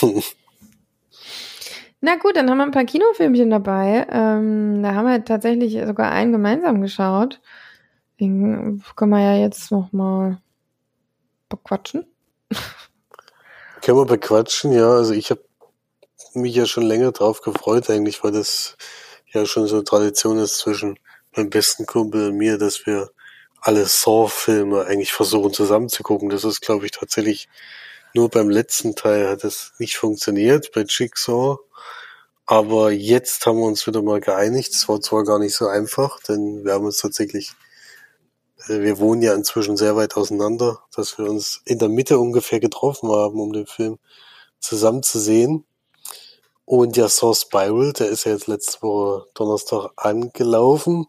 Na 2.00 2.16
gut, 2.16 2.36
dann 2.36 2.48
haben 2.48 2.58
wir 2.58 2.64
ein 2.64 2.70
paar 2.70 2.84
Kinofilmchen 2.84 3.50
dabei. 3.50 4.06
Ähm, 4.10 4.82
da 4.82 4.94
haben 4.94 5.06
wir 5.06 5.24
tatsächlich 5.24 5.72
sogar 5.84 6.12
einen 6.12 6.30
gemeinsam 6.32 6.80
geschaut. 6.80 7.40
Den 8.20 8.82
können 8.96 9.10
wir 9.10 9.20
ja 9.20 9.36
jetzt 9.36 9.70
nochmal 9.70 10.38
bequatschen. 11.48 12.06
Können 13.82 13.98
wir 13.98 14.06
bequatschen, 14.06 14.72
ja. 14.72 14.88
Also 14.90 15.12
ich 15.12 15.30
habe 15.30 15.42
mich 16.34 16.54
ja 16.54 16.66
schon 16.66 16.84
länger 16.84 17.12
drauf 17.12 17.42
gefreut 17.42 17.90
eigentlich, 17.90 18.22
weil 18.22 18.32
das 18.32 18.76
ja 19.26 19.44
schon 19.46 19.66
so 19.66 19.82
Tradition 19.82 20.38
ist 20.38 20.58
zwischen 20.58 20.98
meinem 21.38 21.50
besten 21.50 21.86
Kumpel 21.86 22.28
und 22.28 22.36
mir, 22.36 22.58
dass 22.58 22.86
wir 22.86 23.10
alle 23.60 23.86
Saw-Filme 23.86 24.84
eigentlich 24.84 25.12
versuchen 25.12 25.52
zusammen 25.52 25.88
zu 25.88 26.02
gucken. 26.02 26.28
Das 26.28 26.44
ist, 26.44 26.60
glaube 26.60 26.86
ich, 26.86 26.92
tatsächlich 26.92 27.48
nur 28.14 28.28
beim 28.28 28.50
letzten 28.50 28.94
Teil 28.94 29.28
hat 29.28 29.44
es 29.44 29.72
nicht 29.78 29.96
funktioniert, 29.96 30.72
bei 30.72 30.84
Jigsaw. 30.86 31.58
Aber 32.46 32.90
jetzt 32.90 33.44
haben 33.46 33.58
wir 33.58 33.66
uns 33.66 33.86
wieder 33.86 34.02
mal 34.02 34.20
geeinigt. 34.20 34.72
Es 34.72 34.88
war 34.88 35.00
zwar 35.00 35.24
gar 35.24 35.38
nicht 35.38 35.54
so 35.54 35.66
einfach, 35.66 36.20
denn 36.22 36.64
wir 36.64 36.72
haben 36.72 36.86
uns 36.86 36.96
tatsächlich, 36.98 37.52
äh, 38.68 38.80
wir 38.80 38.98
wohnen 38.98 39.22
ja 39.22 39.34
inzwischen 39.34 39.76
sehr 39.76 39.96
weit 39.96 40.16
auseinander, 40.16 40.82
dass 40.96 41.18
wir 41.18 41.26
uns 41.26 41.60
in 41.66 41.78
der 41.78 41.90
Mitte 41.90 42.18
ungefähr 42.18 42.60
getroffen 42.60 43.10
haben, 43.10 43.40
um 43.40 43.52
den 43.52 43.66
Film 43.66 43.98
zusammen 44.60 45.02
zu 45.02 45.18
sehen. 45.18 45.66
Und 46.64 46.96
ja, 46.96 47.08
Saw 47.08 47.34
Spiral, 47.34 47.92
der 47.92 48.08
ist 48.08 48.24
ja 48.24 48.32
jetzt 48.32 48.46
letzte 48.46 48.82
Woche 48.82 49.26
Donnerstag 49.34 49.90
angelaufen. 49.96 51.06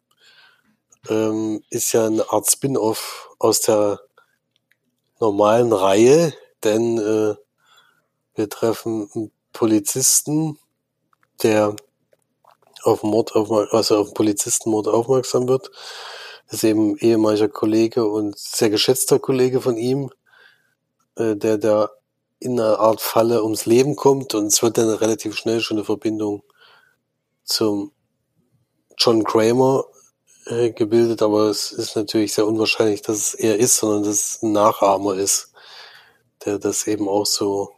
Ähm, 1.08 1.63
ist 1.70 1.94
ja 1.94 2.08
eine 2.08 2.29
Art 2.29 2.50
Spin-off 2.50 3.29
aus 3.39 3.62
der 3.62 4.01
normalen 5.20 5.72
Reihe, 5.72 6.34
denn 6.63 6.98
äh, 6.98 7.36
wir 8.36 8.50
treffen 8.50 9.10
einen 9.13 9.32
Polizisten, 9.53 10.58
der 11.41 11.75
auf 12.84 13.03
Mord 13.03 13.36
auf, 13.36 13.51
also 13.74 13.98
auf 13.98 14.13
Polizistenmord 14.13 14.88
aufmerksam 14.88 15.48
wird. 15.48 15.72
Das 16.48 16.56
ist 16.56 16.63
eben 16.63 16.98
ehemaliger 16.98 17.50
Kollege 17.50 18.06
und 18.06 18.38
sehr 18.38 18.70
geschätzter 18.70 19.20
Kollege 19.20 19.62
von 19.62 19.77
ihm, 19.77 20.10
äh, 21.15 21.36
der 21.36 21.58
da 21.58 21.89
in 22.39 22.60
einer 22.60 22.79
Art 22.79 23.01
Falle 23.01 23.44
ums 23.44 23.65
Leben 23.65 23.96
kommt 23.96 24.34
und 24.34 24.48
es 24.48 24.62
wird 24.63 24.77
dann 24.77 24.89
relativ 24.89 25.36
schnell 25.36 25.60
schon 25.60 25.77
eine 25.77 25.86
Verbindung 25.86 26.44
zum 27.44 27.91
John 28.98 29.24
Kramer 29.24 29.86
äh, 30.50 30.72
gebildet, 30.72 31.22
aber 31.22 31.50
es 31.50 31.72
ist 31.72 31.96
natürlich 31.96 32.34
sehr 32.34 32.48
unwahrscheinlich, 32.48 33.01
dass 33.01 33.18
es 33.18 33.34
er 33.36 33.58
ist, 33.58 33.77
sondern 33.77 34.03
dass 34.03 34.15
es 34.15 34.44
ein 34.44 34.51
Nachahmer 34.51 35.15
ist, 35.15 35.53
der 36.46 36.60
das 36.60 36.88
eben 36.88 37.08
auch 37.08 37.25
so 37.25 37.72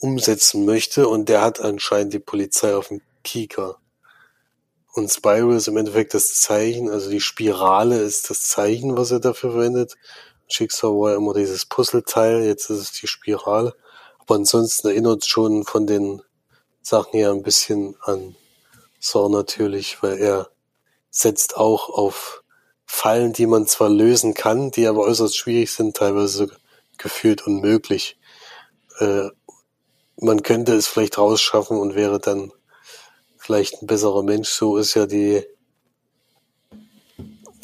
umsetzen 0.00 0.64
möchte 0.64 1.08
und 1.08 1.28
der 1.28 1.42
hat 1.42 1.60
anscheinend 1.60 2.12
die 2.12 2.18
Polizei 2.18 2.74
auf 2.74 2.88
dem 2.88 3.00
Kieker. 3.24 3.78
Und 4.94 5.12
Spiral 5.12 5.56
ist 5.56 5.68
im 5.68 5.76
Endeffekt 5.76 6.14
das 6.14 6.34
Zeichen, 6.34 6.90
also 6.90 7.10
die 7.10 7.20
Spirale 7.20 8.00
ist 8.00 8.30
das 8.30 8.42
Zeichen, 8.42 8.96
was 8.96 9.10
er 9.10 9.20
dafür 9.20 9.52
verwendet. 9.52 9.94
Jigsaw 10.48 10.88
war 10.98 11.10
ja 11.10 11.16
immer 11.16 11.34
dieses 11.34 11.66
Puzzleteil, 11.66 12.44
jetzt 12.44 12.70
ist 12.70 12.80
es 12.80 12.92
die 12.92 13.06
Spirale. 13.06 13.74
Aber 14.18 14.36
ansonsten 14.36 14.88
erinnert 14.88 15.26
schon 15.26 15.64
von 15.64 15.86
den 15.86 16.22
Sachen 16.82 17.12
her 17.12 17.30
ein 17.30 17.42
bisschen 17.42 17.96
an 18.02 18.36
Saw 18.98 19.28
natürlich, 19.28 20.02
weil 20.02 20.18
er 20.18 20.50
setzt 21.16 21.56
auch 21.56 21.88
auf 21.88 22.42
Fallen, 22.84 23.32
die 23.32 23.46
man 23.46 23.66
zwar 23.66 23.88
lösen 23.88 24.34
kann, 24.34 24.70
die 24.70 24.86
aber 24.86 25.00
äußerst 25.00 25.36
schwierig 25.36 25.72
sind, 25.72 25.96
teilweise 25.96 26.50
gefühlt 26.98 27.46
unmöglich. 27.46 28.18
Äh, 28.98 29.28
man 30.18 30.42
könnte 30.42 30.74
es 30.74 30.86
vielleicht 30.86 31.18
rausschaffen 31.18 31.78
und 31.78 31.94
wäre 31.94 32.20
dann 32.20 32.52
vielleicht 33.38 33.82
ein 33.82 33.86
besserer 33.86 34.22
Mensch. 34.22 34.50
So 34.50 34.76
ist 34.76 34.94
ja 34.94 35.06
die, 35.06 35.42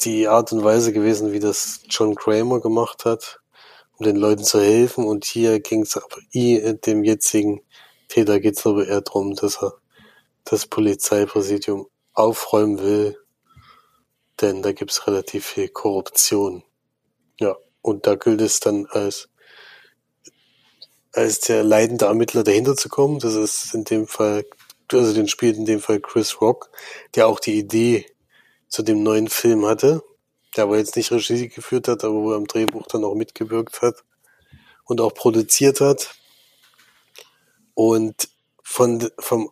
die 0.03 0.27
Art 0.27 0.51
und 0.51 0.63
Weise 0.63 0.91
gewesen, 0.91 1.31
wie 1.31 1.39
das 1.39 1.81
John 1.89 2.15
Kramer 2.15 2.59
gemacht 2.59 3.05
hat, 3.05 3.39
um 3.97 4.05
den 4.05 4.15
Leuten 4.15 4.43
zu 4.43 4.59
helfen. 4.59 5.05
Und 5.05 5.25
hier 5.25 5.59
ging 5.59 5.83
es 5.83 5.99
dem 6.85 7.03
jetzigen 7.03 7.61
Täter 8.07 8.39
geht 8.39 8.57
es 8.57 8.65
aber 8.65 8.87
eher 8.87 9.01
darum, 9.01 9.35
dass 9.35 9.61
er 9.61 9.73
das 10.43 10.67
Polizeipräsidium 10.67 11.87
aufräumen 12.13 12.79
will, 12.79 13.17
denn 14.41 14.61
da 14.61 14.71
gibt 14.71 14.91
es 14.91 15.07
relativ 15.07 15.45
viel 15.45 15.69
Korruption. 15.69 16.63
Ja, 17.39 17.55
und 17.81 18.07
da 18.07 18.15
gilt 18.15 18.41
es 18.41 18.59
dann 18.59 18.85
als 18.87 19.29
als 21.13 21.41
der 21.41 21.63
leidende 21.63 22.05
Ermittler 22.05 22.43
dahinter 22.43 22.75
zu 22.75 22.89
kommen. 22.89 23.19
Das 23.19 23.35
ist 23.35 23.73
in 23.73 23.83
dem 23.83 24.07
Fall, 24.07 24.45
also 24.91 25.13
den 25.13 25.27
spielt 25.27 25.57
in 25.57 25.65
dem 25.65 25.79
Fall 25.79 25.99
Chris 25.99 26.41
Rock, 26.41 26.71
der 27.15 27.27
auch 27.27 27.39
die 27.39 27.57
Idee 27.57 28.05
zu 28.67 28.81
dem 28.81 29.03
neuen 29.03 29.29
Film 29.29 29.65
hatte, 29.65 30.03
der 30.55 30.65
aber 30.65 30.77
jetzt 30.77 30.95
nicht 30.95 31.11
Regie 31.11 31.49
geführt 31.49 31.87
hat, 31.87 32.03
aber 32.03 32.15
wo 32.15 32.31
er 32.31 32.37
am 32.37 32.47
Drehbuch 32.47 32.87
dann 32.87 33.03
auch 33.03 33.13
mitgewirkt 33.13 33.81
hat 33.81 34.03
und 34.85 34.99
auch 34.99 35.13
produziert 35.13 35.79
hat. 35.79 36.15
Und 37.75 38.29
von, 38.63 39.09
vom, 39.19 39.51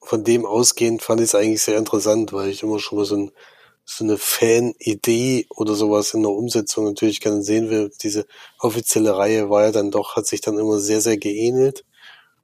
von 0.00 0.24
dem 0.24 0.44
ausgehend 0.44 1.02
fand 1.02 1.20
ich 1.20 1.28
es 1.28 1.34
eigentlich 1.34 1.62
sehr 1.62 1.78
interessant, 1.78 2.32
weil 2.32 2.50
ich 2.50 2.62
immer 2.62 2.78
schon 2.78 2.98
mal 2.98 3.04
so 3.04 3.16
ein 3.16 3.32
so 3.90 4.04
eine 4.04 4.18
Fan-Idee 4.18 5.46
oder 5.48 5.74
sowas 5.74 6.12
in 6.12 6.20
der 6.20 6.30
Umsetzung 6.30 6.84
natürlich 6.84 7.20
gerne 7.20 7.42
sehen 7.42 7.70
will. 7.70 7.90
Diese 8.02 8.26
offizielle 8.58 9.16
Reihe 9.16 9.48
war 9.48 9.64
ja 9.64 9.72
dann 9.72 9.90
doch, 9.90 10.14
hat 10.14 10.26
sich 10.26 10.42
dann 10.42 10.58
immer 10.58 10.78
sehr, 10.78 11.00
sehr 11.00 11.16
geähnelt. 11.16 11.86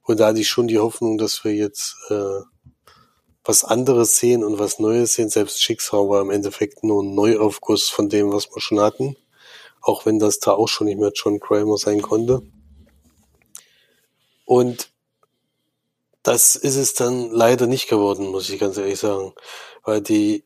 Und 0.01 0.19
da 0.19 0.27
hatte 0.27 0.39
ich 0.39 0.49
schon 0.49 0.67
die 0.67 0.79
Hoffnung, 0.79 1.19
dass 1.19 1.43
wir 1.43 1.53
jetzt 1.53 1.97
äh, 2.09 2.41
was 3.43 3.63
anderes 3.63 4.17
sehen 4.17 4.43
und 4.43 4.57
was 4.57 4.79
Neues 4.79 5.13
sehen. 5.13 5.29
Selbst 5.29 5.61
Schicksal 5.61 6.09
war 6.09 6.19
im 6.19 6.31
Endeffekt 6.31 6.83
nur 6.83 7.03
ein 7.03 7.13
Neuaufguss 7.13 7.89
von 7.89 8.09
dem, 8.09 8.33
was 8.33 8.49
wir 8.49 8.59
schon 8.59 8.79
hatten. 8.79 9.15
Auch 9.81 10.07
wenn 10.07 10.17
das 10.17 10.39
da 10.39 10.53
auch 10.53 10.67
schon 10.67 10.87
nicht 10.87 10.99
mehr 10.99 11.11
John 11.13 11.39
Kramer 11.39 11.77
sein 11.77 12.01
konnte. 12.01 12.41
Und 14.45 14.89
das 16.23 16.55
ist 16.55 16.75
es 16.75 16.95
dann 16.95 17.29
leider 17.29 17.67
nicht 17.67 17.87
geworden, 17.87 18.29
muss 18.29 18.49
ich 18.49 18.59
ganz 18.59 18.77
ehrlich 18.77 18.97
sagen. 18.97 19.33
Weil 19.83 20.01
die 20.01 20.43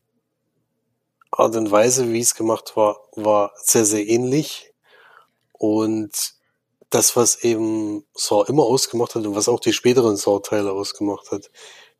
Art 1.30 1.56
und 1.56 1.70
Weise, 1.70 2.12
wie 2.12 2.20
es 2.20 2.34
gemacht 2.34 2.76
war, 2.76 3.00
war 3.12 3.52
sehr, 3.56 3.84
sehr 3.84 4.06
ähnlich. 4.06 4.72
Und 5.52 6.34
das, 6.90 7.14
was 7.16 7.44
eben 7.44 8.04
Saw 8.14 8.44
immer 8.48 8.64
ausgemacht 8.64 9.14
hat 9.14 9.24
und 9.24 9.36
was 9.36 9.48
auch 9.48 9.60
die 9.60 9.72
späteren 9.72 10.16
Saw-Teile 10.16 10.72
ausgemacht 10.72 11.30
hat, 11.30 11.50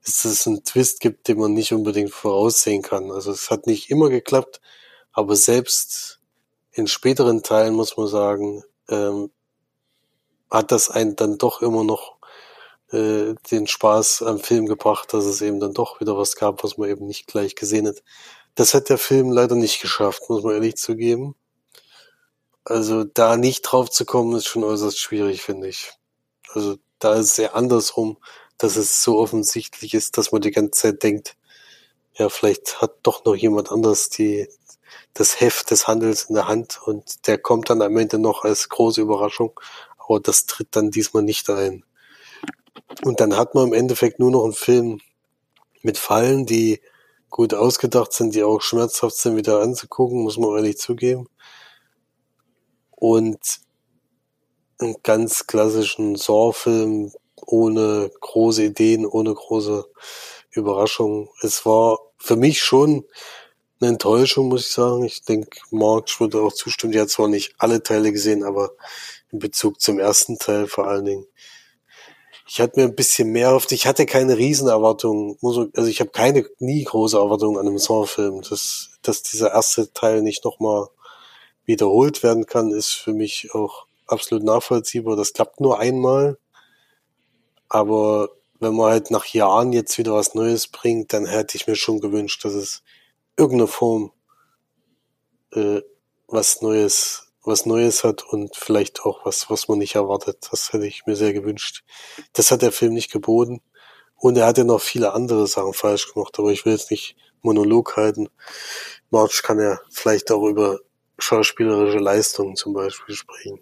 ist, 0.03 0.25
dass 0.25 0.33
es 0.33 0.47
einen 0.47 0.65
Twist 0.65 1.01
gibt, 1.01 1.29
den 1.29 1.39
man 1.39 1.55
nicht 1.55 1.73
unbedingt 1.73 2.11
voraussehen 2.11 2.83
kann. 2.83 3.11
Also 3.13 3.31
es 3.31 3.51
hat 3.51 3.67
nicht 3.67 3.91
immer 3.91 4.09
geklappt, 4.09 4.61
aber 5.13 5.37
selbst 5.37 6.21
in 6.73 6.87
späteren 6.87 7.43
Teilen 7.43 7.75
muss 7.75 7.97
man 7.97 8.09
sagen, 8.09 8.65
ähm, 8.89 9.31
hat 10.51 10.73
das 10.73 10.91
einen 10.91 11.17
dann 11.17 11.39
doch 11.39 11.63
immer 11.63 11.85
noch 11.85 12.17
äh, 12.93 13.35
den 13.51 13.67
Spaß 13.67 14.23
am 14.23 14.41
Film 14.41 14.67
gebracht, 14.67 15.13
dass 15.13 15.25
es 15.25 15.43
eben 15.43 15.61
dann 15.61 15.75
doch 15.75 16.01
wieder 16.01 16.17
was 16.17 16.35
gab, 16.35 16.65
was 16.65 16.77
man 16.77 16.89
eben 16.89 17.07
nicht 17.07 17.27
gleich 17.27 17.55
gesehen 17.55 17.87
hat. 17.87 18.03
Das 18.55 18.75
hat 18.75 18.89
der 18.89 18.99
Film 18.99 19.31
leider 19.31 19.55
nicht 19.55 19.81
geschafft, 19.81 20.23
muss 20.29 20.43
man 20.43 20.55
ehrlich 20.55 20.77
zugeben. 20.77 21.35
Also 22.65 23.05
da 23.05 23.37
nicht 23.37 23.63
drauf 23.63 23.91
zu 23.91 24.05
kommen, 24.05 24.37
ist 24.37 24.47
schon 24.47 24.65
äußerst 24.65 24.99
schwierig, 24.99 25.43
finde 25.43 25.69
ich. 25.69 25.93
Also 26.53 26.77
da 26.99 27.15
ist 27.15 27.33
es 27.33 27.39
eher 27.39 27.55
andersrum, 27.55 28.19
dass 28.59 28.77
es 28.77 29.03
so 29.03 29.19
offensichtlich 29.19 29.95
ist, 29.95 30.19
dass 30.19 30.33
man 30.33 30.43
die 30.43 30.51
ganze 30.51 30.73
Zeit 30.73 31.03
denkt, 31.03 31.37
ja, 32.15 32.29
vielleicht 32.29 32.83
hat 32.83 32.99
doch 33.03 33.25
noch 33.25 33.35
jemand 33.35 33.73
anders 33.73 34.11
die, 34.11 34.49
das 35.15 35.41
Heft 35.41 35.71
des 35.71 35.89
Handels 35.89 36.25
in 36.25 36.35
der 36.35 36.49
Hand 36.49 36.81
und 36.85 37.27
der 37.27 37.39
kommt 37.39 37.71
dann 37.71 37.83
am 37.83 37.97
Ende 37.97 38.19
noch 38.19 38.45
als 38.45 38.69
große 38.69 39.01
Überraschung, 39.01 39.59
aber 39.99 40.21
das 40.21 40.47
tritt 40.47 40.69
dann 40.73 40.91
diesmal 40.91 41.23
nicht 41.23 41.49
ein. 41.49 41.85
Und 43.05 43.21
dann 43.21 43.37
hat 43.37 43.55
man 43.55 43.69
im 43.69 43.73
Endeffekt 43.73 44.19
nur 44.19 44.31
noch 44.31 44.45
einen 44.45 44.53
Film 44.53 45.01
mit 45.83 45.97
Fallen, 45.97 46.45
die 46.47 46.81
gut 47.31 47.55
ausgedacht 47.55 48.13
sind, 48.13 48.35
die 48.35 48.43
auch 48.43 48.61
schmerzhaft 48.61 49.17
sind, 49.17 49.37
wieder 49.37 49.61
anzugucken, 49.61 50.23
muss 50.23 50.37
man 50.37 50.57
ehrlich 50.57 50.79
zugeben. 50.79 51.29
Und 52.91 53.39
einen 54.79 54.97
ganz 55.03 55.47
klassischen 55.47 56.17
Saw-Film 56.17 57.13
ohne 57.47 58.11
große 58.21 58.65
Ideen, 58.65 59.07
ohne 59.07 59.35
große 59.35 59.87
Überraschungen. 60.51 61.29
Es 61.43 61.65
war 61.65 61.99
für 62.19 62.37
mich 62.37 62.63
schon 62.63 63.05
eine 63.81 63.91
Enttäuschung, 63.91 64.49
muss 64.49 64.67
ich 64.67 64.73
sagen. 64.73 65.05
Ich 65.05 65.23
denke, 65.23 65.61
Mark 65.71 66.21
würde 66.21 66.41
auch 66.43 66.53
zustimmen. 66.53 66.93
Die 66.93 67.01
hat 67.01 67.11
zwar 67.11 67.29
nicht 67.29 67.55
alle 67.59 67.83
Teile 67.83 68.13
gesehen, 68.13 68.45
aber 68.45 68.73
in 69.31 69.39
Bezug 69.39 69.81
zum 69.81 69.99
ersten 69.99 70.39
Teil 70.39 70.67
vor 70.67 70.87
allen 70.87 71.05
Dingen. 71.05 71.27
Ich 72.53 72.61
hatte 72.61 72.81
mir 72.81 72.87
ein 72.87 72.97
bisschen 72.97 73.31
mehr 73.31 73.55
auf, 73.55 73.71
ich 73.71 73.87
hatte 73.87 74.07
keine 74.07 74.37
Riesenerwartungen, 74.37 75.39
also 75.41 75.87
ich 75.87 76.01
habe 76.01 76.11
keine, 76.11 76.45
nie 76.59 76.83
große 76.83 77.17
Erwartungen 77.17 77.57
an 77.57 77.69
einem 77.69 77.79
Saw-Film. 77.79 78.43
Dass, 78.43 78.91
dass 79.03 79.23
dieser 79.23 79.53
erste 79.53 79.93
Teil 79.93 80.21
nicht 80.21 80.45
nochmal 80.45 80.89
wiederholt 81.65 82.25
werden 82.25 82.47
kann, 82.47 82.73
ist 82.73 82.91
für 82.91 83.13
mich 83.13 83.55
auch 83.55 83.87
absolut 84.09 84.43
nachvollziehbar. 84.43 85.15
Das 85.15 85.33
klappt 85.33 85.61
nur 85.61 85.79
einmal. 85.79 86.39
Aber 87.69 88.31
wenn 88.59 88.75
man 88.75 88.91
halt 88.91 89.13
nach 89.13 89.27
Jahren 89.27 89.73
jetzt 89.73 89.97
wieder 89.97 90.15
was 90.15 90.35
Neues 90.35 90.67
bringt, 90.67 91.13
dann 91.13 91.27
hätte 91.27 91.57
ich 91.57 91.69
mir 91.69 91.77
schon 91.77 92.01
gewünscht, 92.01 92.45
dass 92.45 92.55
es 92.55 92.83
irgendeine 93.37 93.69
Form 93.69 94.11
äh, 95.53 95.83
was 96.27 96.63
Neues, 96.63 97.30
was 97.45 97.67
Neues 97.67 98.05
hat 98.05 98.23
und 98.23 98.57
vielleicht 98.57 99.03
auch 99.03 99.25
was, 99.25 99.51
was 99.51 99.69
man 99.69 99.79
nicht 99.79 99.95
erwartet. 99.95 100.49
Das 100.51 100.73
hätte 100.73 100.87
ich 100.87 101.07
mir 101.07 101.17
sehr 101.17 101.33
gewünscht. 101.33 101.85
Das 102.33 102.51
hat 102.51 102.63
der 102.63 102.73
Film 102.73 102.95
nicht 102.95 103.11
geboten. 103.11 103.63
Und 104.17 104.37
er 104.37 104.47
hat 104.47 104.59
ja 104.59 104.65
noch 104.65 104.81
viele 104.81 105.15
andere 105.15 105.47
Sachen 105.47 105.73
falsch 105.73 106.13
gemacht, 106.13 106.39
aber 106.39 106.51
ich 106.53 106.67
will 106.67 106.75
jetzt 106.75 106.91
nicht 106.91 107.17
Monolog 107.41 107.97
halten. 107.97 108.29
March 109.11 109.43
kann 109.43 109.59
ja 109.59 109.79
vielleicht 109.91 110.31
auch 110.31 110.47
über 110.47 110.81
schauspielerische 111.19 111.99
Leistungen 111.99 112.57
zum 112.57 112.75
Beispiel 112.75 113.15
sprechen. 113.15 113.61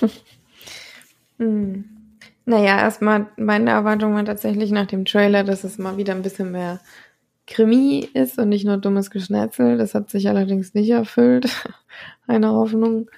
hm. 1.38 1.94
Naja, 2.44 2.78
erstmal 2.78 3.30
meine 3.36 3.70
Erwartung 3.70 4.14
war 4.14 4.24
tatsächlich 4.24 4.70
nach 4.70 4.86
dem 4.86 5.04
Trailer, 5.04 5.44
dass 5.44 5.64
es 5.64 5.76
mal 5.76 5.98
wieder 5.98 6.14
ein 6.14 6.22
bisschen 6.22 6.50
mehr 6.50 6.80
Krimi 7.48 8.08
ist 8.12 8.38
und 8.38 8.50
nicht 8.50 8.66
nur 8.66 8.76
dummes 8.76 9.10
Geschnetzel. 9.10 9.78
Das 9.78 9.94
hat 9.94 10.10
sich 10.10 10.28
allerdings 10.28 10.74
nicht 10.74 10.90
erfüllt. 10.90 11.48
Eine 12.26 12.50
Hoffnung. 12.50 13.10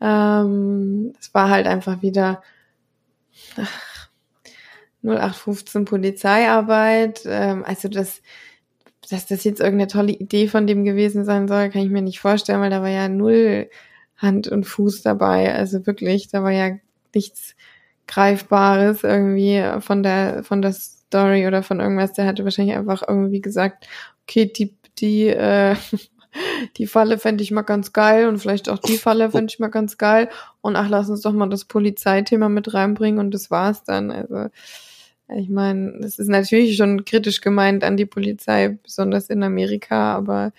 Ähm, 0.00 1.12
es 1.18 1.32
war 1.32 1.48
halt 1.48 1.66
einfach 1.66 2.02
wieder 2.02 2.42
ach, 3.56 4.08
0815 5.02 5.84
Polizeiarbeit. 5.84 7.22
Ähm, 7.24 7.64
also 7.64 7.88
das, 7.88 8.20
dass 9.08 9.26
das 9.26 9.44
jetzt 9.44 9.60
irgendeine 9.60 9.88
tolle 9.88 10.12
Idee 10.12 10.48
von 10.48 10.66
dem 10.66 10.84
gewesen 10.84 11.24
sein 11.24 11.46
soll, 11.46 11.70
kann 11.70 11.82
ich 11.82 11.90
mir 11.90 12.02
nicht 12.02 12.20
vorstellen, 12.20 12.60
weil 12.60 12.70
da 12.70 12.82
war 12.82 12.90
ja 12.90 13.08
null 13.08 13.70
Hand 14.16 14.48
und 14.48 14.64
Fuß 14.64 15.02
dabei. 15.02 15.54
Also 15.54 15.86
wirklich, 15.86 16.28
da 16.28 16.42
war 16.42 16.50
ja 16.50 16.76
nichts 17.14 17.54
Greifbares 18.08 19.04
irgendwie 19.04 19.62
von 19.80 20.02
der, 20.02 20.42
von 20.42 20.62
der 20.62 20.74
Story 21.08 21.46
oder 21.46 21.62
von 21.62 21.80
irgendwas. 21.80 22.12
Der 22.12 22.26
hatte 22.26 22.44
wahrscheinlich 22.44 22.76
einfach 22.76 23.02
irgendwie 23.06 23.40
gesagt, 23.40 23.88
okay, 24.22 24.46
die, 24.46 24.74
die, 24.98 25.28
äh, 25.28 25.74
die 26.76 26.86
Falle 26.86 27.18
fände 27.18 27.42
ich 27.42 27.50
mal 27.50 27.62
ganz 27.62 27.92
geil 27.92 28.28
und 28.28 28.38
vielleicht 28.38 28.68
auch 28.68 28.78
die 28.78 28.98
Falle 28.98 29.30
fände 29.32 29.50
ich 29.52 29.58
mal 29.58 29.68
ganz 29.68 29.98
geil. 29.98 30.28
Und 30.60 30.76
ach, 30.76 30.88
lass 30.88 31.08
uns 31.08 31.22
doch 31.22 31.32
mal 31.32 31.48
das 31.48 31.64
Polizeithema 31.64 32.48
mit 32.48 32.72
reinbringen 32.74 33.18
und 33.18 33.32
das 33.32 33.50
war's 33.50 33.82
dann. 33.84 34.10
Also, 34.10 34.46
ich 35.34 35.50
meine, 35.50 35.98
das 36.00 36.18
ist 36.18 36.28
natürlich 36.28 36.76
schon 36.76 37.04
kritisch 37.04 37.40
gemeint 37.40 37.84
an 37.84 37.96
die 37.96 38.06
Polizei, 38.06 38.78
besonders 38.82 39.28
in 39.28 39.42
Amerika, 39.42 40.14
aber 40.14 40.52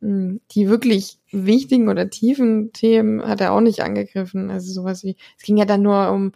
mh, 0.00 0.08
hm, 0.08 0.40
die 0.52 0.68
wirklich 0.68 1.18
wichtigen 1.32 1.88
oder 1.88 2.08
tiefen 2.08 2.72
Themen 2.72 3.26
hat 3.26 3.40
er 3.40 3.52
auch 3.52 3.60
nicht 3.60 3.80
angegriffen. 3.82 4.50
Also 4.50 4.72
sowas 4.72 5.04
wie, 5.04 5.16
es 5.36 5.42
ging 5.42 5.58
ja 5.58 5.66
dann 5.66 5.82
nur 5.82 6.10
um 6.10 6.32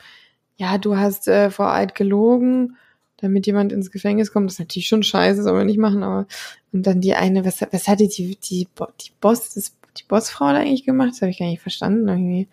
ja, 0.60 0.76
du 0.76 0.98
hast 0.98 1.26
äh, 1.26 1.50
vor 1.50 1.72
Eid 1.72 1.94
gelogen, 1.94 2.76
damit 3.20 3.46
jemand 3.46 3.72
ins 3.72 3.90
Gefängnis 3.90 4.32
kommt. 4.32 4.46
Das 4.46 4.54
ist 4.54 4.60
natürlich 4.60 4.88
schon 4.88 5.02
scheiße, 5.02 5.42
soll 5.42 5.52
man 5.52 5.66
nicht 5.66 5.78
machen, 5.78 6.02
aber 6.02 6.26
und 6.72 6.86
dann 6.86 7.00
die 7.00 7.14
eine, 7.14 7.44
was, 7.44 7.60
was 7.72 7.88
hatte 7.88 8.08
die, 8.08 8.36
die, 8.36 8.68
die 9.00 9.10
Boss, 9.20 9.54
das, 9.54 9.72
die 9.98 10.04
Bossfrau 10.04 10.52
da 10.52 10.58
eigentlich 10.58 10.84
gemacht? 10.84 11.10
Das 11.12 11.22
habe 11.22 11.30
ich 11.30 11.38
gar 11.38 11.46
nicht 11.46 11.62
verstanden 11.62 12.08
irgendwie. 12.08 12.48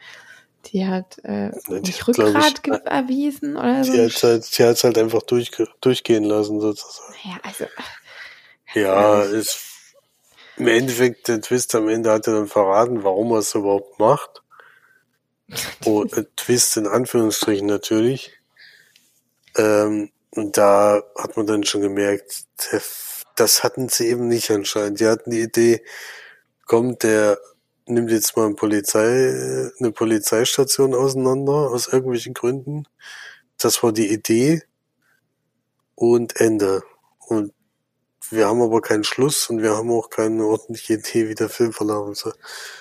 Die 0.73 0.85
hat 0.85 1.19
äh, 1.23 1.51
die 1.69 1.93
Rückgrat 2.01 2.61
ich, 2.65 2.73
erwiesen 2.85 3.55
oder 3.55 3.83
so. 3.83 3.93
Die 3.93 4.01
hat 4.01 4.23
halt, 4.23 4.57
die 4.57 4.63
hat 4.63 4.83
halt 4.83 4.97
einfach 4.97 5.21
durch, 5.21 5.51
durchgehen 5.79 6.23
lassen 6.23 6.59
sozusagen. 6.59 7.13
Ja, 7.23 7.39
also. 7.43 7.65
Ja, 8.73 9.21
ist 9.21 9.67
im 10.57 10.67
Endeffekt 10.67 11.27
der 11.27 11.39
Twist 11.39 11.73
am 11.75 11.87
Ende 11.87 12.11
hat 12.11 12.27
er 12.27 12.33
dann 12.33 12.47
verraten, 12.47 13.03
warum 13.03 13.31
er 13.31 13.39
es 13.39 13.55
überhaupt 13.55 13.99
macht. 13.99 14.43
Oh, 15.85 16.03
äh, 16.03 16.25
Twist 16.35 16.75
in 16.75 16.87
Anführungsstrichen 16.87 17.67
natürlich. 17.67 18.33
Ähm, 19.55 20.11
und 20.37 20.57
da 20.57 21.03
hat 21.17 21.35
man 21.37 21.47
dann 21.47 21.63
schon 21.63 21.81
gemerkt, 21.81 22.45
das 23.35 23.63
hatten 23.63 23.89
sie 23.89 24.07
eben 24.07 24.27
nicht 24.27 24.49
anscheinend. 24.51 24.99
Die 24.99 25.07
hatten 25.07 25.31
die 25.31 25.41
Idee, 25.41 25.83
kommt 26.65 27.03
der 27.03 27.39
nimmt 27.87 28.11
jetzt 28.11 28.35
mal 28.35 28.45
eine, 28.45 28.55
Polizei, 28.55 29.71
eine 29.79 29.91
Polizeistation 29.91 30.93
auseinander 30.93 31.71
aus 31.71 31.87
irgendwelchen 31.87 32.33
Gründen. 32.33 32.85
Das 33.57 33.81
war 33.81 33.93
die 33.93 34.11
Idee 34.11 34.61
und 35.95 36.39
Ende. 36.39 36.83
Und 37.27 37.53
wir 38.29 38.47
haben 38.47 38.61
aber 38.61 38.81
keinen 38.81 39.05
Schluss 39.05 39.49
und 39.49 39.61
wir 39.61 39.75
haben 39.75 39.89
auch 39.89 40.09
keine 40.09 40.45
ordentliche 40.45 40.95
Idee, 40.95 41.29
wie 41.29 41.35
der 41.35 41.49
Film 41.49 41.71
verlaufen 41.71 42.13
soll. 42.13 42.33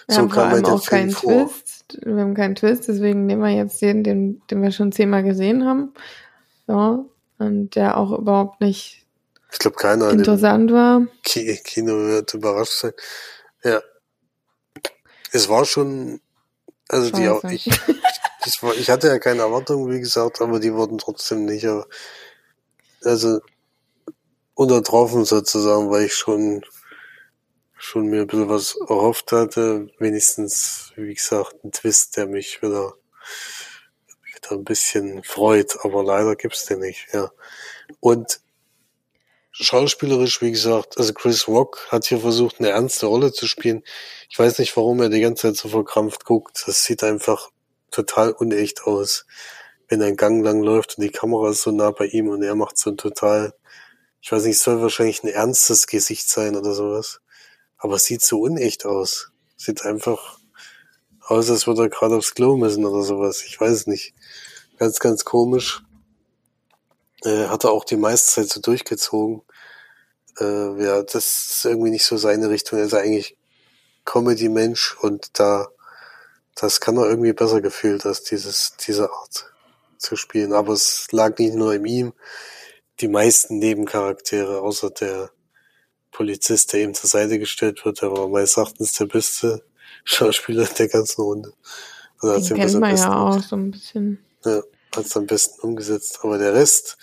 Wir 0.08 0.14
so 0.16 0.20
haben 0.22 0.28
kam 0.28 0.50
vor 0.50 0.52
allem 0.52 0.64
auch 0.64 0.84
Film 0.84 1.00
keinen 1.00 1.10
vor. 1.10 1.46
Twist. 1.48 1.98
Wir 2.02 2.16
haben 2.16 2.34
keinen 2.34 2.54
Twist, 2.56 2.88
deswegen 2.88 3.26
nehmen 3.26 3.42
wir 3.42 3.50
jetzt 3.50 3.80
den, 3.80 4.02
den, 4.02 4.42
den 4.50 4.62
wir 4.62 4.72
schon 4.72 4.90
zehnmal 4.90 5.22
gesehen 5.22 5.64
haben. 5.64 5.94
So. 6.66 7.08
Und 7.38 7.76
der 7.76 7.96
auch 7.96 8.18
überhaupt 8.18 8.60
nicht 8.60 9.06
ich 9.52 9.58
glaube, 9.58 9.76
keiner 9.76 10.10
interessant 10.10 10.72
war. 10.72 11.06
Kino 11.22 11.92
wird 11.92 12.34
überrascht 12.34 12.80
sein. 12.80 12.92
Ja. 13.64 13.80
Es 15.32 15.48
war 15.48 15.64
schon, 15.64 16.20
also 16.88 17.10
die 17.10 17.28
auch, 17.28 17.42
ich, 17.44 17.66
ich, 18.46 18.62
war, 18.62 18.74
ich 18.74 18.90
hatte 18.90 19.08
ja 19.08 19.18
keine 19.18 19.42
Erwartungen, 19.42 19.90
wie 19.92 20.00
gesagt, 20.00 20.40
aber 20.40 20.60
die 20.60 20.74
wurden 20.74 20.98
trotzdem 20.98 21.44
nicht, 21.46 21.66
also, 23.02 23.40
untertroffen 24.54 25.24
sozusagen, 25.24 25.90
weil 25.90 26.04
ich 26.04 26.14
schon, 26.14 26.64
schon 27.76 28.06
mir 28.06 28.22
ein 28.22 28.26
bisschen 28.26 28.48
was 28.48 28.76
erhofft 28.88 29.32
hatte. 29.32 29.88
Wenigstens, 29.98 30.92
wie 30.96 31.14
gesagt, 31.14 31.64
ein 31.64 31.72
Twist, 31.72 32.16
der 32.16 32.26
mich 32.26 32.62
wieder, 32.62 32.94
wieder 34.46 34.60
ein 34.60 34.64
bisschen 34.64 35.22
freut, 35.22 35.76
aber 35.82 36.02
leider 36.02 36.36
gibt's 36.36 36.66
den 36.66 36.80
nicht, 36.80 37.08
ja. 37.12 37.30
Und 38.00 38.40
schauspielerisch, 39.52 40.42
wie 40.42 40.50
gesagt, 40.50 40.98
also 40.98 41.12
Chris 41.14 41.48
Rock 41.48 41.86
hat 41.90 42.04
hier 42.06 42.20
versucht, 42.20 42.58
eine 42.58 42.70
ernste 42.70 43.06
Rolle 43.06 43.32
zu 43.32 43.46
spielen. 43.46 43.82
Ich 44.28 44.38
weiß 44.38 44.58
nicht, 44.58 44.76
warum 44.76 45.00
er 45.00 45.08
die 45.08 45.20
ganze 45.20 45.48
Zeit 45.48 45.56
so 45.56 45.68
verkrampft 45.68 46.24
guckt. 46.24 46.64
Das 46.66 46.84
sieht 46.84 47.02
einfach 47.02 47.50
total 47.90 48.32
unecht 48.32 48.84
aus. 48.84 49.26
Wenn 49.88 50.02
einen 50.02 50.16
Gang 50.16 50.44
lang 50.44 50.62
läuft 50.62 50.98
und 50.98 51.04
die 51.04 51.10
Kamera 51.10 51.50
ist 51.50 51.62
so 51.62 51.70
nah 51.70 51.90
bei 51.92 52.06
ihm 52.06 52.28
und 52.28 52.42
er 52.42 52.54
macht 52.54 52.76
so 52.76 52.90
ein 52.90 52.96
total 52.96 53.54
ich 54.26 54.32
weiß 54.32 54.44
nicht, 54.44 54.58
soll 54.58 54.82
wahrscheinlich 54.82 55.22
ein 55.22 55.28
ernstes 55.28 55.86
Gesicht 55.86 56.28
sein 56.28 56.56
oder 56.56 56.74
sowas. 56.74 57.20
Aber 57.78 57.94
es 57.94 58.06
sieht 58.06 58.22
so 58.22 58.40
unecht 58.40 58.84
aus. 58.84 59.30
Sieht 59.56 59.84
einfach 59.84 60.35
aus, 61.26 61.50
als 61.50 61.66
würde 61.66 61.82
er 61.82 61.88
gerade 61.88 62.16
aufs 62.16 62.34
Klo 62.34 62.56
müssen 62.56 62.84
oder 62.84 63.02
sowas. 63.02 63.44
Ich 63.44 63.60
weiß 63.60 63.72
es 63.72 63.86
nicht. 63.86 64.14
Ganz, 64.78 64.98
ganz 65.00 65.24
komisch. 65.24 65.82
Äh, 67.24 67.46
hat 67.46 67.64
er 67.64 67.72
auch 67.72 67.84
die 67.84 67.96
meiste 67.96 68.32
Zeit 68.32 68.48
so 68.48 68.60
durchgezogen. 68.60 69.42
Äh, 70.38 70.84
ja, 70.84 71.02
das 71.02 71.46
ist 71.46 71.64
irgendwie 71.64 71.90
nicht 71.90 72.04
so 72.04 72.16
seine 72.16 72.50
Richtung. 72.50 72.78
Er 72.78 72.84
ist 72.84 72.94
eigentlich 72.94 73.36
Comedy-Mensch 74.04 74.96
und 75.00 75.38
da, 75.38 75.68
das 76.54 76.80
kann 76.80 76.96
er 76.96 77.08
irgendwie 77.08 77.32
besser 77.32 77.60
gefühlt 77.60 78.06
als 78.06 78.22
dieses, 78.22 78.76
diese 78.76 79.10
Art 79.10 79.52
zu 79.98 80.16
spielen. 80.16 80.52
Aber 80.52 80.74
es 80.74 81.08
lag 81.10 81.38
nicht 81.38 81.54
nur 81.54 81.74
in 81.74 81.86
ihm 81.86 82.12
die 83.00 83.08
meisten 83.08 83.58
Nebencharaktere, 83.58 84.60
außer 84.60 84.90
der 84.90 85.30
Polizist, 86.12 86.72
der 86.72 86.82
ihm 86.82 86.94
zur 86.94 87.10
Seite 87.10 87.38
gestellt 87.38 87.84
wird, 87.84 88.00
der 88.00 88.12
war 88.12 88.28
meines 88.28 88.56
Erachtens 88.56 88.92
der 88.94 89.06
beste 89.06 89.64
Schauspieler 90.06 90.64
der 90.64 90.88
ganzen 90.88 91.20
Runde. 91.20 91.52
Also 92.20 92.54
Den 92.54 92.56
kennt 92.56 92.80
man 92.80 92.96
ja 92.96 93.14
auch 93.14 93.42
so 93.42 93.56
ein 93.56 93.70
bisschen. 93.72 94.24
Ja, 94.44 94.62
hat 94.94 95.04
es 95.04 95.16
am 95.16 95.26
besten 95.26 95.60
umgesetzt. 95.60 96.20
Aber 96.22 96.38
der 96.38 96.54
Rest 96.54 96.96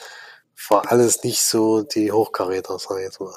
war 0.70 0.92
alles 0.92 1.24
nicht 1.24 1.42
so 1.42 1.84
die 1.84 2.12
Hochkaräter, 2.12 2.80
sag 2.80 2.98
ich 2.98 3.04
jetzt 3.04 3.20
mal. 3.20 3.36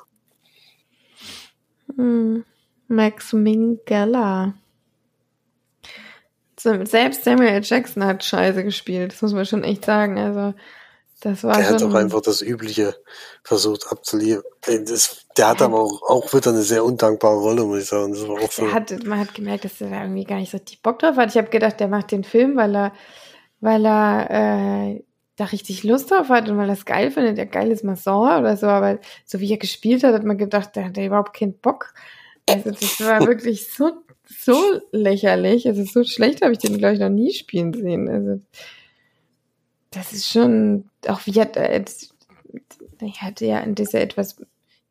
Hm. 1.96 2.44
Max 2.88 3.32
Minghella. 3.32 4.54
Selbst 6.58 7.24
Samuel. 7.24 7.60
Jackson 7.62 8.04
hat 8.04 8.24
Scheiße 8.24 8.64
gespielt, 8.64 9.12
das 9.12 9.22
muss 9.22 9.32
man 9.32 9.44
schon 9.44 9.64
echt 9.64 9.84
sagen. 9.84 10.18
Also 10.18 10.54
das 11.26 11.42
war 11.42 11.56
der 11.56 11.70
hat 11.70 11.82
doch 11.82 11.94
einfach 11.94 12.20
das 12.20 12.40
Übliche 12.40 12.94
versucht 13.42 13.90
abzuliefern. 13.90 14.44
Der 15.36 15.48
hat 15.48 15.60
aber 15.60 15.80
auch, 15.80 16.02
auch 16.02 16.32
wieder 16.32 16.50
eine 16.50 16.62
sehr 16.62 16.84
undankbare 16.84 17.36
Rolle, 17.36 17.64
muss 17.64 17.82
ich 17.82 17.88
sagen. 17.88 18.14
Auch 18.14 18.52
so. 18.52 18.72
Hat, 18.72 19.04
man 19.04 19.18
hat 19.18 19.34
gemerkt, 19.34 19.64
dass 19.64 19.80
er 19.80 19.90
da 19.90 20.02
irgendwie 20.02 20.22
gar 20.22 20.38
nicht 20.38 20.52
so 20.52 20.58
die 20.58 20.78
Bock 20.80 21.00
drauf 21.00 21.16
hat. 21.16 21.30
Ich 21.30 21.36
habe 21.36 21.48
gedacht, 21.48 21.80
der 21.80 21.88
macht 21.88 22.12
den 22.12 22.22
Film, 22.22 22.54
weil 22.56 22.76
er, 22.76 22.92
weil 23.58 23.84
er 23.84 24.30
äh, 24.30 25.02
da 25.34 25.46
richtig 25.46 25.82
Lust 25.82 26.12
drauf 26.12 26.28
hat 26.28 26.48
und 26.48 26.58
weil 26.58 26.68
das 26.68 26.84
geil 26.84 27.10
findet, 27.10 27.38
ja 27.38 27.44
geiles 27.44 27.82
Masson 27.82 28.38
oder 28.38 28.56
so, 28.56 28.68
aber 28.68 29.00
so 29.24 29.40
wie 29.40 29.50
er 29.50 29.58
gespielt 29.58 30.04
hat, 30.04 30.14
hat 30.14 30.24
man 30.24 30.38
gedacht, 30.38 30.76
der 30.76 30.84
hat 30.84 30.96
überhaupt 30.96 31.36
keinen 31.36 31.58
Bock. 31.58 31.92
Also 32.48 32.70
das 32.70 33.00
war 33.00 33.26
wirklich 33.26 33.68
so, 33.72 33.90
so 34.28 34.80
lächerlich. 34.92 35.66
Also 35.66 35.82
so 35.82 36.04
schlecht 36.04 36.42
habe 36.42 36.52
ich 36.52 36.58
den, 36.58 36.78
glaube 36.78 36.94
ich, 36.94 37.00
noch 37.00 37.08
nie 37.08 37.32
spielen 37.32 37.74
sehen. 37.74 38.08
Also 38.08 38.40
das 39.96 40.12
ist 40.12 40.28
schon, 40.28 40.88
auch 41.08 41.20
wie 41.24 41.40
hat 41.40 41.56
er 41.56 41.72
jetzt, 41.72 42.14
er 43.00 43.08
hatte 43.08 43.46
ja 43.46 43.58
in 43.60 43.74
dieser 43.74 44.00
etwas 44.00 44.36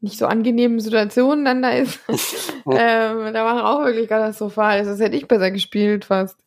nicht 0.02 0.18
so 0.18 0.26
angenehmen 0.26 0.80
Situationen 0.80 1.46
dann 1.46 1.62
da 1.62 1.70
ist. 1.72 2.00
ähm, 2.10 3.34
da 3.34 3.46
war 3.46 3.66
auch 3.66 3.86
wirklich 3.86 4.08
katastrophal. 4.08 4.78
Also 4.78 4.92
das 4.92 5.00
hätte 5.00 5.16
ich 5.16 5.28
besser 5.28 5.52
gespielt 5.52 6.06
fast. 6.06 6.38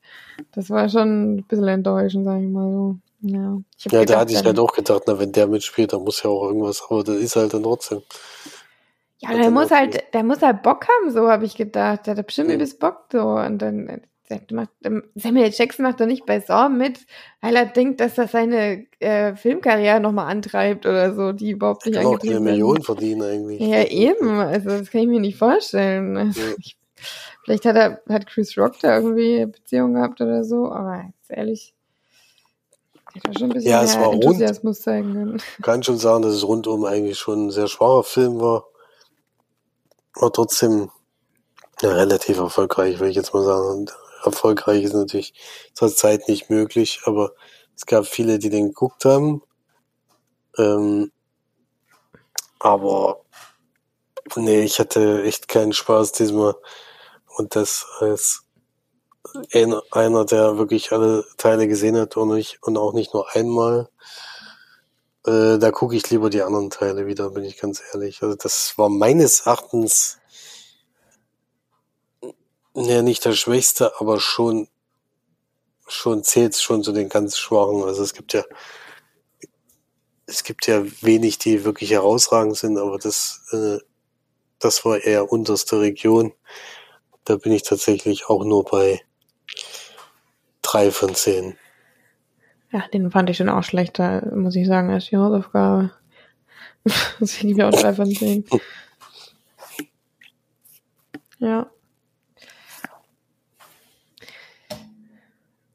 Das 0.53 0.71
war 0.71 0.89
schon 0.89 1.37
ein 1.37 1.45
bisschen 1.45 1.69
enttäuschend, 1.69 2.25
sage 2.25 2.45
ich 2.45 2.51
mal 2.51 2.71
so. 2.71 2.97
Ja, 3.21 3.39
ja 3.39 3.61
gedacht, 3.85 4.11
da 4.11 4.21
hatte 4.21 4.33
ich 4.33 4.45
halt 4.45 4.59
auch 4.61 4.73
gedacht, 4.73 5.03
na, 5.07 5.19
wenn 5.19 5.33
der 5.33 5.49
mitspielt, 5.49 5.93
dann 5.93 6.05
muss 6.05 6.23
ja 6.23 6.31
auch 6.31 6.47
irgendwas, 6.47 6.85
aber 6.89 7.03
das 7.03 7.17
ist 7.17 7.35
halt 7.35 7.53
dann 7.53 7.65
trotzdem. 7.65 8.03
Ja, 9.19 9.37
der 9.37 9.51
muss 9.51 9.73
halt, 9.73 10.05
der 10.15 10.23
muss 10.23 10.41
halt 10.41 10.63
Bock 10.63 10.87
haben, 10.87 11.11
so 11.11 11.29
habe 11.29 11.45
ich 11.45 11.57
gedacht. 11.57 12.07
Der 12.07 12.17
hat 12.17 12.27
bestimmt 12.27 12.51
übelst 12.51 12.75
mhm. 12.75 12.87
Bock 12.87 13.07
so. 13.11 13.21
Und 13.21 13.59
dann 13.59 14.03
macht, 14.51 14.71
Samuel 15.15 15.51
Jackson 15.53 15.85
macht 15.85 16.01
doch 16.01 16.07
nicht 16.07 16.27
bei 16.27 16.41
Saw 16.41 16.69
mit, 16.69 17.07
weil 17.41 17.57
er 17.57 17.67
denkt, 17.67 18.01
dass 18.01 18.15
das 18.15 18.33
seine 18.33 18.87
äh, 18.99 19.35
Filmkarriere 19.35 20.01
nochmal 20.01 20.31
antreibt 20.31 20.87
oder 20.87 21.15
so, 21.15 21.33
die 21.33 21.51
überhaupt 21.51 21.87
nicht 21.87 21.99
angetrieben 21.99 22.37
auch 22.37 22.41
eine 22.41 22.51
Million 22.51 22.83
verdienen 22.83 23.23
eigentlich. 23.23 23.61
Ja, 23.61 23.85
eben. 23.85 24.29
Also 24.41 24.71
das 24.71 24.91
kann 24.91 25.03
ich 25.03 25.09
mir 25.09 25.21
nicht 25.21 25.39
vorstellen. 25.39 26.17
Also, 26.17 26.41
ja. 26.41 26.55
ich, 26.59 26.77
vielleicht 27.45 27.65
hat 27.65 27.77
er, 27.77 28.03
hat 28.09 28.27
Chris 28.27 28.57
Rock 28.59 28.79
da 28.81 28.97
irgendwie 28.97 29.47
Beziehungen 29.47 29.95
gehabt 29.95 30.21
oder 30.21 30.45
so, 30.45 30.71
aber 30.71 31.05
jetzt 31.07 31.31
ehrlich, 31.31 31.75
schon 33.37 33.51
ein 33.51 33.55
bisschen 33.55 33.71
ja, 33.71 33.83
es 33.83 33.97
war 33.97 34.13
Enthusiasmus 34.13 34.77
rund, 34.77 34.85
zeigen 34.85 35.13
können. 35.13 35.43
Kann 35.63 35.83
schon 35.83 35.99
sagen, 35.99 36.23
dass 36.23 36.35
es 36.35 36.47
rundum 36.47 36.85
eigentlich 36.85 37.19
schon 37.19 37.47
ein 37.47 37.51
sehr 37.51 37.69
schwacher 37.69 38.05
Film 38.05 38.41
war. 38.41 38.67
Aber 40.15 40.33
trotzdem 40.33 40.91
ja, 41.81 41.93
relativ 41.93 42.39
erfolgreich, 42.39 42.99
würde 42.99 43.11
ich 43.11 43.17
jetzt 43.17 43.33
mal 43.33 43.45
sagen. 43.45 43.87
Erfolgreich 44.25 44.85
ist 44.85 44.95
natürlich 44.95 45.35
zur 45.75 45.95
Zeit 45.95 46.29
nicht 46.29 46.51
möglich, 46.51 47.01
aber 47.05 47.33
es 47.77 47.87
gab 47.87 48.07
viele, 48.07 48.39
die 48.39 48.51
den 48.51 48.69
geguckt 48.69 49.05
haben. 49.05 49.43
Ähm, 50.57 51.13
aber 52.59 53.21
nee, 54.37 54.63
ich 54.63 54.79
hatte 54.79 55.23
echt 55.23 55.49
keinen 55.49 55.73
Spaß 55.73 56.13
diesmal. 56.13 56.57
Und 57.37 57.55
das 57.55 57.87
als 58.01 58.43
einer, 59.93 60.25
der 60.25 60.59
wirklich 60.59 60.93
alle 60.93 61.25
Teile 61.37 61.69
gesehen 61.69 61.97
hat 61.97 62.17
und, 62.17 62.35
nicht, 62.35 62.59
und 62.63 62.77
auch 62.77 62.93
nicht 62.93 63.15
nur 63.15 63.35
einmal. 63.35 63.89
Äh, 65.27 65.59
da 65.59 65.71
gucke 65.71 65.97
ich 65.97 66.09
lieber 66.11 66.31
die 66.31 66.43
anderen 66.43 66.71
Teile 66.71 67.07
wieder, 67.07 67.31
bin 67.31 67.45
ich 67.45 67.59
ganz 67.59 67.83
ehrlich. 67.93 68.23
Also 68.23 68.35
das 68.37 68.75
war 68.77 68.89
meines 68.89 69.41
Erachtens 69.41 70.18
ja 72.75 73.03
nicht 73.03 73.25
der 73.25 73.33
Schwächste, 73.33 73.93
aber 74.01 74.21
schon 74.21 74.69
schon 75.87 76.23
zählt 76.23 76.55
schon 76.57 76.83
zu 76.83 76.93
den 76.93 77.09
ganz 77.09 77.39
Schwachen. 77.39 77.83
Also 77.83 78.03
es 78.03 78.15
gibt 78.15 78.33
ja 78.33 78.45
es 80.27 80.45
gibt 80.45 80.67
ja 80.67 80.85
wenig, 81.01 81.39
die 81.39 81.65
wirklich 81.65 81.91
herausragend 81.91 82.57
sind, 82.57 82.77
aber 82.79 82.99
das 82.99 83.47
äh, 83.53 83.79
das 84.59 84.85
war 84.85 84.99
eher 84.99 85.31
unterste 85.33 85.81
Region. 85.81 86.33
Da 87.25 87.37
bin 87.37 87.53
ich 87.53 87.63
tatsächlich 87.63 88.29
auch 88.29 88.45
nur 88.45 88.65
bei 88.65 89.01
drei 90.63 90.91
von 90.91 91.15
zehn. 91.15 91.57
Ja, 92.71 92.87
den 92.89 93.11
fand 93.11 93.31
ich 93.31 93.39
schon 93.39 93.49
auch 93.49 93.63
schlechter, 93.63 94.31
muss 94.35 94.57
ich 94.57 94.67
sagen, 94.67 94.91
als 94.91 95.07
die 95.07 95.17
Hausaufgabe. 95.17 95.93
Deswegen 97.21 97.51
ich 97.51 97.63
auch 97.63 97.71
drei 97.71 97.95
von 97.95 98.11
zehn. 98.15 98.45
Ja. 101.41 101.71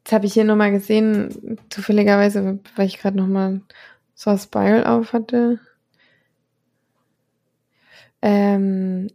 Jetzt 0.04 0.12
habe 0.12 0.26
ich 0.26 0.34
hier 0.34 0.44
nochmal 0.44 0.70
gesehen, 0.70 1.58
zufälligerweise, 1.70 2.58
weil 2.76 2.86
ich 2.86 2.98
gerade 2.98 3.16
nochmal 3.16 3.62
so 4.14 4.36
Spiral 4.36 4.84
auf 4.84 5.14
hatte. 5.14 5.60
Ähm, 8.20 9.08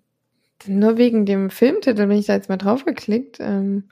nur 0.66 0.98
wegen 0.98 1.28
dem 1.28 1.52
Filmtitel 1.52 2.08
bin 2.08 2.18
ich 2.18 2.26
da 2.26 2.34
jetzt 2.34 2.50
mal 2.50 2.58
draufgeklickt. 2.58 3.38
Ähm, 3.40 3.90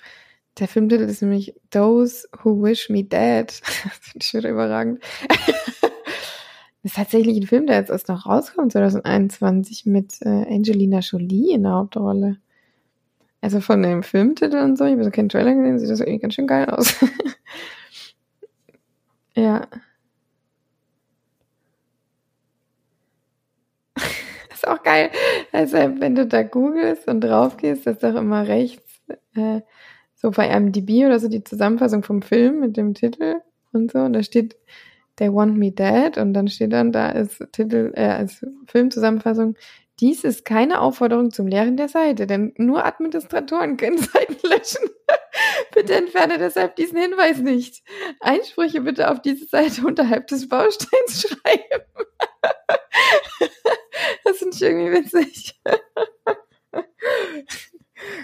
der 0.57 0.67
Filmtitel 0.67 1.03
ist 1.03 1.21
nämlich 1.21 1.53
Those 1.69 2.27
Who 2.41 2.63
Wish 2.63 2.89
Me 2.89 3.03
Dead. 3.03 3.45
das 3.47 3.97
finde 4.01 4.19
ich 4.19 4.27
schon 4.27 4.45
überragend. 4.45 5.03
das 5.27 5.91
ist 6.83 6.95
tatsächlich 6.95 7.37
ein 7.37 7.45
Film, 7.45 7.67
der 7.67 7.75
jetzt 7.75 7.91
erst 7.91 8.07
noch 8.07 8.25
rauskommt, 8.25 8.71
2021, 8.71 9.85
mit 9.85 10.19
äh, 10.21 10.29
Angelina 10.51 10.99
Jolie 10.99 11.53
in 11.53 11.61
der 11.61 11.73
Hauptrolle. 11.73 12.37
Also 13.41 13.61
von 13.61 13.83
dem 13.83 14.03
Filmtitel 14.03 14.57
und 14.57 14.77
so, 14.77 14.85
ich 14.85 14.93
habe 14.93 15.03
so 15.03 15.11
keinen 15.11 15.29
Trailer 15.29 15.53
gesehen, 15.53 15.79
sieht 15.79 15.89
das 15.89 15.99
irgendwie 15.99 16.19
ganz 16.19 16.33
schön 16.33 16.47
geil 16.47 16.65
aus. 16.69 16.95
ja. 19.35 19.67
ist 24.51 24.67
auch 24.67 24.81
geil. 24.83 25.11
Also 25.51 25.77
wenn 25.77 26.15
du 26.15 26.25
da 26.25 26.43
googelst 26.43 27.07
und 27.07 27.21
drauf 27.21 27.57
gehst, 27.57 27.87
ist 27.87 28.03
doch 28.03 28.15
immer 28.15 28.47
rechts 28.47 29.01
äh, 29.35 29.61
so 30.15 30.31
bei 30.31 30.47
MDB 30.47 31.05
oder 31.05 31.19
so 31.19 31.29
die 31.29 31.43
Zusammenfassung 31.43 32.03
vom 32.03 32.21
Film 32.21 32.59
mit 32.59 32.75
dem 32.75 32.95
Titel 32.95 33.35
und 33.71 33.91
so. 33.91 33.99
Und 33.99 34.13
da 34.13 34.23
steht 34.23 34.57
They 35.17 35.33
Want 35.33 35.57
Me 35.57 35.71
Dead 35.71 36.17
und 36.17 36.33
dann 36.33 36.47
steht 36.47 36.73
dann 36.73 36.91
da 36.91 37.09
als 37.09 37.39
Titel, 37.51 37.91
äh, 37.95 38.05
als 38.07 38.45
Filmzusammenfassung, 38.67 39.55
dies 39.99 40.23
ist 40.23 40.45
keine 40.45 40.81
Aufforderung 40.81 41.31
zum 41.31 41.47
Leeren 41.47 41.75
der 41.75 41.89
Seite, 41.89 42.27
denn 42.27 42.53
nur 42.57 42.85
Administratoren 42.85 43.77
können 43.77 43.97
Seiten 43.97 44.35
löschen. 44.47 44.89
bitte 45.73 45.95
entferne 45.95 46.37
deshalb 46.37 46.75
diesen 46.75 46.99
Hinweis 46.99 47.39
nicht. 47.39 47.83
Einsprüche 48.19 48.81
bitte 48.81 49.09
auf 49.09 49.21
diese 49.21 49.45
Seite 49.45 49.85
unterhalb 49.85 50.27
des 50.27 50.47
Bausteins 50.47 51.21
schreiben. 51.29 51.83
das 54.23 54.37
finde 54.37 54.55
ich 54.55 54.61
irgendwie 54.61 54.91
witzig. 54.91 55.59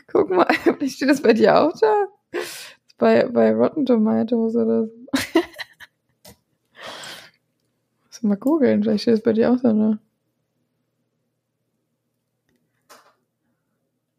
Guck 0.08 0.30
mal, 0.30 0.48
steht 0.88 1.10
das 1.10 1.22
bei 1.22 1.34
dir 1.34 1.60
auch 1.60 1.74
da? 1.80 2.08
Bei, 2.98 3.26
bei 3.26 3.52
Rotten 3.52 3.86
Tomatoes 3.86 4.56
oder 4.56 4.86
so. 4.86 4.94
Muss 8.06 8.24
mal 8.24 8.38
googeln, 8.38 8.84
vielleicht 8.84 9.02
steht 9.02 9.16
das 9.16 9.24
bei 9.24 9.34
dir 9.34 9.52
auch 9.52 9.60
da, 9.62 9.74
ne? 9.74 10.00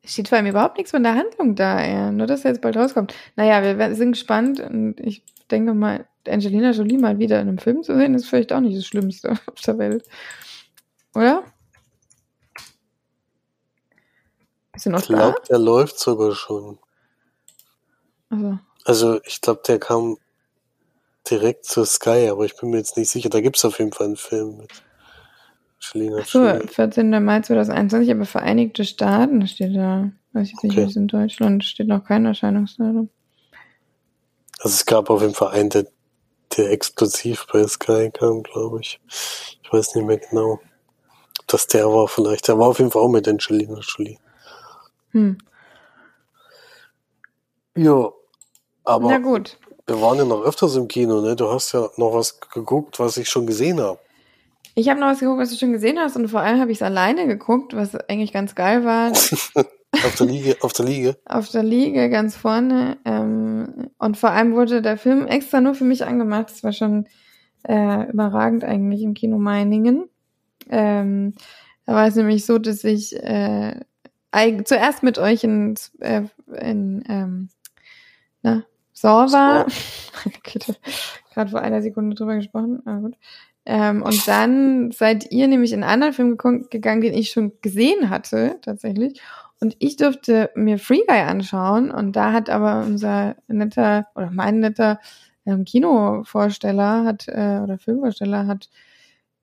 Steht 0.04 0.28
vor 0.28 0.36
allem 0.36 0.46
überhaupt 0.46 0.76
nichts 0.76 0.90
von 0.90 1.02
der 1.02 1.14
Handlung 1.14 1.54
da, 1.54 1.80
ey. 1.80 2.12
Nur, 2.12 2.26
dass 2.26 2.44
er 2.44 2.50
jetzt 2.50 2.60
bald 2.60 2.76
rauskommt. 2.76 3.14
Naja, 3.36 3.78
wir 3.78 3.94
sind 3.94 4.12
gespannt 4.12 4.60
und 4.60 5.00
ich 5.00 5.24
denke 5.50 5.72
mal, 5.72 6.06
Angelina 6.28 6.70
Jolie 6.70 6.98
mal 6.98 7.18
wieder 7.18 7.40
in 7.40 7.48
einem 7.48 7.58
Film 7.58 7.82
zu 7.82 7.96
sehen, 7.96 8.14
ist 8.14 8.26
vielleicht 8.26 8.52
auch 8.52 8.60
nicht 8.60 8.76
das 8.76 8.86
Schlimmste 8.86 9.30
auf 9.46 9.60
der 9.64 9.78
Welt. 9.78 10.06
Oder? 11.14 11.44
Bist 14.72 14.86
du 14.86 14.90
noch 14.90 15.00
ich 15.00 15.06
glaube, 15.06 15.40
der 15.48 15.58
läuft 15.58 15.98
sogar 15.98 16.34
schon. 16.34 16.78
Also, 18.28 18.58
also 18.84 19.20
ich 19.24 19.40
glaube, 19.40 19.62
der 19.66 19.78
kam 19.78 20.18
direkt 21.30 21.64
zur 21.64 21.86
Sky, 21.86 22.28
aber 22.30 22.44
ich 22.44 22.56
bin 22.56 22.70
mir 22.70 22.78
jetzt 22.78 22.96
nicht 22.96 23.08
sicher. 23.08 23.30
Da 23.30 23.40
gibt 23.40 23.56
es 23.56 23.64
auf 23.64 23.78
jeden 23.78 23.92
Fall 23.92 24.08
einen 24.08 24.16
Film 24.16 24.58
mit 24.58 24.82
Angelina 25.92 26.18
Achso, 26.18 26.66
14. 26.66 27.24
Mai 27.24 27.40
2021, 27.40 28.10
aber 28.10 28.26
Vereinigte 28.26 28.84
Staaten 28.84 29.46
steht 29.46 29.76
da. 29.76 30.10
Weiß 30.32 30.48
ich 30.48 30.62
nicht, 30.62 30.72
okay. 30.72 30.82
wie 30.82 30.90
es 30.90 30.96
in 30.96 31.08
Deutschland 31.08 31.64
steht 31.64 31.88
noch 31.88 32.04
kein 32.04 32.26
Erscheinungsdatum. 32.26 33.08
Also 34.60 34.74
es 34.74 34.86
gab 34.86 35.10
auf 35.10 35.20
jeden 35.20 35.34
Fall 35.34 35.52
einen, 35.52 35.70
der, 35.70 35.86
der 36.56 36.70
explosiv 36.70 37.46
bei 37.52 37.66
Sky 37.66 38.10
kam, 38.12 38.42
glaube 38.42 38.80
ich. 38.80 39.00
Ich 39.62 39.72
weiß 39.72 39.94
nicht 39.94 40.06
mehr 40.06 40.18
genau. 40.18 40.60
Dass 41.46 41.66
der 41.66 41.86
war 41.86 42.08
vielleicht. 42.08 42.48
Der 42.48 42.58
war 42.58 42.68
auf 42.68 42.78
jeden 42.78 42.90
Fall 42.90 43.02
auch 43.02 43.08
mit 43.08 43.28
Angelina 43.28 43.78
Jolie. 43.80 44.18
Hm. 45.10 45.38
Ja, 47.76 48.10
aber 48.84 49.08
Na 49.08 49.18
gut. 49.18 49.58
wir 49.86 50.00
waren 50.00 50.18
ja 50.18 50.24
noch 50.24 50.42
öfters 50.42 50.76
im 50.76 50.88
Kino, 50.88 51.20
ne? 51.20 51.36
Du 51.36 51.50
hast 51.50 51.72
ja 51.72 51.88
noch 51.96 52.14
was 52.14 52.40
geguckt, 52.40 52.98
was 52.98 53.16
ich 53.16 53.28
schon 53.28 53.46
gesehen 53.46 53.80
habe. 53.80 53.98
Ich 54.74 54.88
habe 54.88 54.98
noch 54.98 55.06
was 55.06 55.20
geguckt, 55.20 55.40
was 55.40 55.50
du 55.50 55.56
schon 55.56 55.72
gesehen 55.72 55.98
hast 55.98 56.16
und 56.16 56.28
vor 56.28 56.40
allem 56.40 56.60
habe 56.60 56.72
ich 56.72 56.78
es 56.78 56.82
alleine 56.82 57.26
geguckt, 57.26 57.74
was 57.74 57.94
eigentlich 57.94 58.32
ganz 58.32 58.54
geil 58.54 58.84
war. 58.84 59.12
auf 59.92 60.14
der 60.18 60.26
Liege, 60.26 60.56
auf 60.60 60.72
der 60.72 60.84
Liege. 60.84 61.16
Auf 61.26 61.48
der 61.50 61.62
Liege, 61.62 62.10
ganz 62.10 62.34
vorne. 62.34 62.98
Ähm, 63.04 63.90
und 63.98 64.16
vor 64.16 64.30
allem 64.30 64.54
wurde 64.54 64.82
der 64.82 64.98
Film 64.98 65.26
extra 65.26 65.60
nur 65.60 65.74
für 65.74 65.84
mich 65.84 66.04
angemacht. 66.04 66.50
Das 66.50 66.64
war 66.64 66.72
schon 66.72 67.06
äh, 67.62 68.10
überragend 68.10 68.64
eigentlich 68.64 69.02
im 69.02 69.14
Kino 69.14 69.38
Meiningen. 69.38 70.08
Ähm, 70.68 71.34
da 71.86 71.94
war 71.94 72.08
es 72.08 72.16
nämlich 72.16 72.44
so, 72.44 72.58
dass 72.58 72.82
ich 72.82 73.14
äh, 73.14 73.80
zuerst 74.64 75.02
mit 75.04 75.18
euch 75.18 75.44
in, 75.44 75.76
äh, 76.00 76.22
in 76.60 77.04
ähm, 77.08 77.48
na, 78.42 78.64
Saw 78.92 79.30
war. 79.32 79.66
gerade 81.34 81.50
vor 81.50 81.60
einer 81.60 81.82
Sekunde 81.82 82.16
drüber 82.16 82.36
gesprochen. 82.36 82.82
Ah, 82.86 82.98
gut. 82.98 83.16
Ähm, 83.66 84.02
und 84.02 84.26
dann 84.28 84.90
seid 84.90 85.30
ihr 85.30 85.48
nämlich 85.48 85.72
in 85.72 85.82
einen 85.82 85.92
anderen 85.92 86.12
Film 86.12 86.36
gegangen, 86.70 87.00
den 87.00 87.14
ich 87.14 87.30
schon 87.30 87.52
gesehen 87.62 88.10
hatte, 88.10 88.58
tatsächlich. 88.62 89.20
Und 89.60 89.76
ich 89.78 89.96
durfte 89.96 90.50
mir 90.54 90.78
Free 90.78 91.02
Guy 91.06 91.20
anschauen 91.20 91.90
und 91.90 92.16
da 92.16 92.32
hat 92.32 92.50
aber 92.50 92.84
unser 92.84 93.36
netter 93.46 94.06
oder 94.14 94.30
mein 94.30 94.58
netter 94.60 95.00
ähm, 95.46 95.64
Kinovorsteller 95.64 97.04
hat 97.04 97.28
äh, 97.28 97.60
oder 97.62 97.78
Filmvorsteller 97.78 98.46
hat 98.46 98.68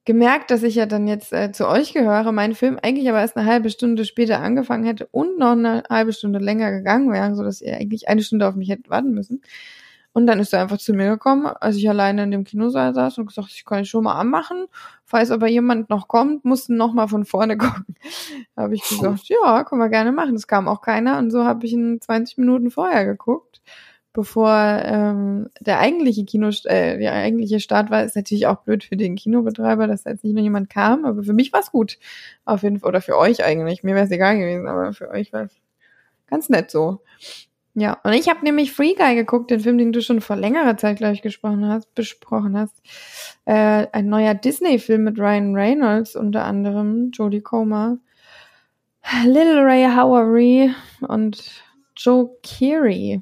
gemerkt, 0.06 0.52
dass 0.52 0.64
ich 0.64 0.76
ja 0.76 0.86
dann 0.86 1.08
jetzt 1.08 1.32
äh, 1.32 1.52
zu 1.52 1.68
euch 1.68 1.94
gehöre, 1.94 2.32
mein 2.32 2.56
Film 2.56 2.80
eigentlich 2.82 3.08
aber 3.10 3.22
erst 3.22 3.38
eine 3.38 3.50
halbe 3.50 3.70
Stunde 3.70 4.06
später 4.06 4.40
angefangen 4.40 4.84
hätte 4.84 5.08
und 5.12 5.38
noch 5.38 5.52
eine 5.52 5.84
halbe 5.90 6.14
Stunde 6.14 6.40
länger 6.40 6.72
gegangen 6.72 7.12
wäre, 7.12 7.36
so 7.36 7.44
dass 7.44 7.62
ihr 7.62 7.76
eigentlich 7.76 8.08
eine 8.08 8.24
Stunde 8.24 8.48
auf 8.48 8.56
mich 8.56 8.70
hättet 8.70 8.90
warten 8.90 9.14
müssen. 9.14 9.42
Und 10.14 10.28
dann 10.28 10.40
ist 10.40 10.54
er 10.54 10.62
einfach 10.62 10.78
zu 10.78 10.94
mir 10.94 11.10
gekommen, 11.10 11.46
als 11.46 11.78
ich 11.78 11.90
alleine 11.90 12.24
in 12.24 12.32
dem 12.32 12.44
Kinosaal 12.44 12.94
saß 12.94 13.18
und 13.18 13.28
gesagt, 13.28 13.50
ich 13.52 13.64
kann 13.64 13.80
ihn 13.80 13.86
schon 13.86 14.04
mal 14.04 14.16
anmachen. 14.16 14.66
Falls 15.06 15.32
aber 15.32 15.48
jemand 15.48 15.90
noch 15.90 16.08
kommt, 16.10 16.44
mussten 16.44 16.76
noch 16.76 16.94
mal 16.94 17.08
von 17.08 17.24
vorne 17.24 17.58
gucken. 17.58 17.96
habe 18.58 18.76
ich 18.76 18.88
gesagt, 18.88 19.30
ja, 19.30 19.64
können 19.64 19.82
wir 19.82 19.90
gerne 19.90 20.12
machen. 20.12 20.36
Es 20.36 20.48
kam 20.48 20.68
auch 20.68 20.82
keiner 20.82 21.18
und 21.18 21.32
so 21.32 21.46
habe 21.46 21.66
ich 21.66 21.74
ihn 21.74 22.02
20 22.02 22.38
Minuten 22.38 22.72
vorher 22.72 23.06
geguckt, 23.06 23.62
bevor 24.12 24.52
ähm, 24.52 25.48
der 25.62 25.80
eigentliche 25.80 26.26
Kino, 26.26 26.50
äh, 26.66 26.98
der 26.98 27.14
eigentliche 27.14 27.62
Start 27.62 27.90
war. 27.90 28.04
Ist 28.04 28.18
natürlich 28.18 28.48
auch 28.48 28.64
blöd 28.64 28.84
für 28.84 28.98
den 28.98 29.16
Kinobetreiber, 29.16 29.88
dass 29.88 30.04
da 30.04 30.10
jetzt 30.10 30.26
nicht 30.26 30.36
noch 30.36 30.44
jemand 30.44 30.70
kam, 30.70 31.06
aber 31.06 31.24
für 31.24 31.34
mich 31.34 31.54
war 31.54 31.62
es 31.62 31.72
gut. 31.72 31.98
Auf 32.44 32.64
jeden 32.64 32.80
Fall 32.80 32.90
oder 32.90 33.02
für 33.02 33.18
euch 33.18 33.46
eigentlich. 33.46 33.84
Mir 33.84 33.96
wäre 33.96 34.06
es 34.06 34.12
egal 34.12 34.38
gewesen, 34.38 34.68
aber 34.68 34.92
für 34.92 35.10
euch 35.10 35.32
war 35.32 35.44
es 35.44 35.56
ganz 36.28 36.50
nett 36.50 36.70
so. 36.70 37.02
Ja, 37.74 37.98
und 38.04 38.14
ich 38.14 38.28
habe 38.28 38.44
nämlich 38.44 38.74
Free 38.74 38.96
Guy 38.96 39.16
geguckt, 39.16 39.50
den 39.50 39.62
Film, 39.62 39.78
den 39.78 39.94
du 39.94 40.02
schon 40.02 40.20
vor 40.20 40.36
längerer 40.36 40.76
Zeit, 40.76 40.98
glaube 40.98 41.14
ich, 41.14 41.22
gesprochen 41.22 41.66
hast, 41.66 41.94
besprochen 41.96 42.58
hast. 42.58 42.76
Äh, 43.46 43.88
ein 43.94 44.08
neuer 44.08 44.34
Disney-Film 44.34 45.06
mit 45.06 45.18
Ryan 45.18 45.56
Reynolds 45.56 46.16
unter 46.18 46.44
anderem, 46.44 47.12
Jodie 47.12 47.42
Comer, 47.42 47.98
Little 49.24 49.64
Ray 49.64 49.86
Howery 49.86 50.74
und 51.08 51.64
Joe 51.96 52.30
Keery. 52.44 53.22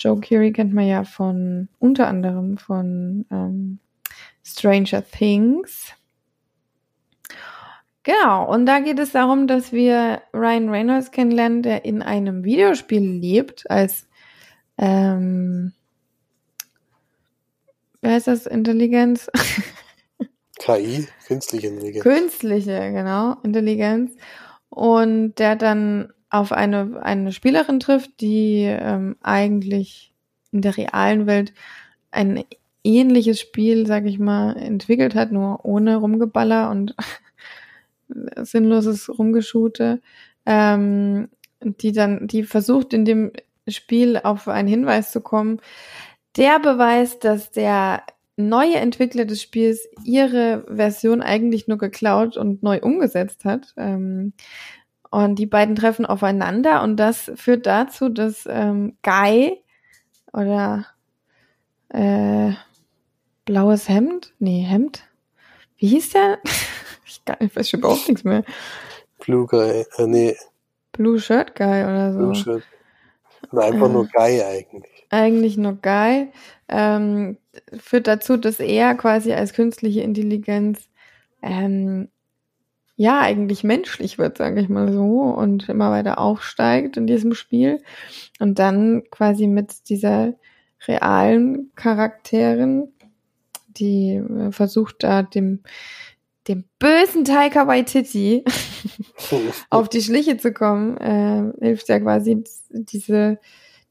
Joe 0.00 0.18
Keery 0.20 0.52
kennt 0.52 0.74
man 0.74 0.88
ja 0.88 1.04
von 1.04 1.68
unter 1.78 2.08
anderem 2.08 2.58
von 2.58 3.24
ähm, 3.30 3.78
Stranger 4.42 5.04
Things. 5.06 5.92
Genau, 8.04 8.48
und 8.48 8.66
da 8.66 8.80
geht 8.80 8.98
es 8.98 9.12
darum, 9.12 9.46
dass 9.46 9.72
wir 9.72 10.22
Ryan 10.34 10.68
Reynolds 10.68 11.10
kennenlernen, 11.10 11.62
der 11.62 11.84
in 11.86 12.02
einem 12.02 12.44
Videospiel 12.44 13.00
lebt, 13.00 13.68
als 13.70 14.06
ähm, 14.76 15.72
wer 18.02 18.12
heißt 18.12 18.26
das? 18.26 18.46
Intelligenz? 18.46 19.30
KI, 20.58 21.08
künstliche 21.26 21.68
Intelligenz. 21.68 22.02
Künstliche, 22.02 22.92
genau, 22.92 23.36
Intelligenz. 23.42 24.14
Und 24.68 25.36
der 25.36 25.56
dann 25.56 26.12
auf 26.30 26.52
eine, 26.52 27.00
eine 27.02 27.32
Spielerin 27.32 27.80
trifft, 27.80 28.20
die 28.20 28.64
ähm, 28.64 29.16
eigentlich 29.22 30.12
in 30.52 30.62
der 30.62 30.76
realen 30.76 31.26
Welt 31.26 31.54
ein 32.10 32.44
ähnliches 32.82 33.40
Spiel, 33.40 33.86
sag 33.86 34.04
ich 34.04 34.18
mal, 34.18 34.56
entwickelt 34.56 35.14
hat, 35.14 35.32
nur 35.32 35.64
ohne 35.64 35.96
Rumgeballer 35.96 36.70
und 36.70 36.94
sinnloses 38.42 39.08
Rumgeschute, 39.08 40.00
ähm, 40.46 41.28
die 41.62 41.92
dann, 41.92 42.26
die 42.26 42.42
versucht 42.42 42.92
in 42.92 43.04
dem 43.04 43.32
Spiel 43.68 44.18
auf 44.22 44.48
einen 44.48 44.68
Hinweis 44.68 45.10
zu 45.10 45.20
kommen, 45.20 45.60
der 46.36 46.58
beweist, 46.58 47.24
dass 47.24 47.50
der 47.50 48.02
neue 48.36 48.76
Entwickler 48.76 49.24
des 49.24 49.40
Spiels 49.40 49.88
ihre 50.02 50.64
Version 50.68 51.22
eigentlich 51.22 51.68
nur 51.68 51.78
geklaut 51.78 52.36
und 52.36 52.62
neu 52.62 52.80
umgesetzt 52.80 53.44
hat. 53.44 53.72
Ähm, 53.76 54.32
und 55.10 55.38
die 55.38 55.46
beiden 55.46 55.76
treffen 55.76 56.06
aufeinander 56.06 56.82
und 56.82 56.96
das 56.96 57.30
führt 57.36 57.66
dazu, 57.66 58.08
dass 58.08 58.48
ähm, 58.50 58.96
Guy 59.02 59.62
oder 60.32 60.86
äh, 61.90 62.52
blaues 63.44 63.88
Hemd, 63.88 64.32
nee, 64.40 64.62
Hemd, 64.62 65.04
wie 65.76 65.86
hieß 65.86 66.10
der? 66.10 66.38
ich, 67.14 67.24
gar, 67.24 67.40
ich 67.40 67.54
weiß 67.54 67.68
schon 67.68 67.80
überhaupt 67.80 68.08
nichts 68.08 68.24
mehr. 68.24 68.44
Blue 69.18 69.46
Guy, 69.46 69.84
äh, 69.96 70.06
nee. 70.06 70.36
Blue 70.92 71.18
Shirt 71.18 71.54
Guy 71.54 71.84
oder 71.84 72.12
so. 72.12 72.18
Blue 72.18 72.34
Shirt. 72.34 72.62
einfach 73.52 73.88
äh, 73.88 73.92
nur 73.92 74.06
Guy 74.08 74.42
eigentlich. 74.42 75.06
Eigentlich 75.10 75.56
nur 75.56 75.78
Guy. 75.80 76.28
Ähm, 76.68 77.38
führt 77.78 78.06
dazu, 78.06 78.36
dass 78.36 78.60
er 78.60 78.94
quasi 78.94 79.32
als 79.32 79.52
künstliche 79.52 80.00
Intelligenz 80.00 80.88
ähm, 81.42 82.08
ja 82.96 83.20
eigentlich 83.20 83.64
menschlich 83.64 84.18
wird, 84.18 84.38
sage 84.38 84.60
ich 84.60 84.68
mal 84.68 84.92
so, 84.92 85.02
und 85.02 85.68
immer 85.68 85.90
weiter 85.90 86.18
aufsteigt 86.18 86.96
in 86.96 87.06
diesem 87.06 87.34
Spiel 87.34 87.82
und 88.38 88.58
dann 88.58 89.02
quasi 89.10 89.46
mit 89.46 89.88
dieser 89.88 90.34
realen 90.86 91.72
Charakteren, 91.74 92.92
die 93.68 94.14
äh, 94.14 94.52
versucht 94.52 95.02
da 95.02 95.22
dem 95.22 95.60
dem 96.48 96.64
bösen 96.78 97.24
Taika 97.24 97.66
Waititi 97.66 98.44
auf 99.70 99.88
die 99.88 100.02
Schliche 100.02 100.36
zu 100.36 100.52
kommen, 100.52 100.96
äh, 100.98 101.52
hilft 101.60 101.88
ja 101.88 102.00
quasi 102.00 102.44
diese, 102.70 103.38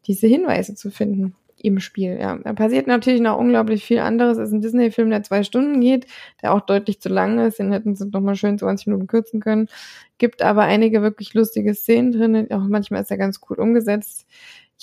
diese 0.05 0.27
Hinweise 0.27 0.75
zu 0.75 0.91
finden 0.91 1.35
im 1.63 1.79
Spiel. 1.79 2.17
Ja, 2.19 2.37
da 2.43 2.53
passiert 2.53 2.87
natürlich 2.87 3.21
noch 3.21 3.37
unglaublich 3.37 3.85
viel 3.85 3.99
anderes. 3.99 4.37
Es 4.37 4.49
ist 4.49 4.53
ein 4.53 4.61
Disney-Film, 4.61 5.09
der 5.09 5.23
zwei 5.23 5.43
Stunden 5.43 5.79
geht, 5.79 6.05
der 6.41 6.53
auch 6.53 6.59
deutlich 6.61 6.99
zu 6.99 7.07
lang 7.07 7.39
ist. 7.39 7.57
Den 7.57 7.71
hätten 7.71 7.95
sie 7.95 8.09
noch 8.09 8.19
mal 8.19 8.35
schön 8.35 8.59
20 8.59 8.87
Minuten 8.87 9.07
kürzen 9.07 9.39
können. 9.39 9.69
Gibt 10.17 10.41
aber 10.41 10.63
einige 10.63 11.01
wirklich 11.01 11.33
lustige 11.33 11.73
Szenen 11.73 12.11
drin. 12.11 12.51
Auch 12.51 12.67
manchmal 12.67 13.01
ist 13.01 13.11
er 13.11 13.17
ganz 13.17 13.39
cool 13.49 13.59
umgesetzt. 13.59 14.27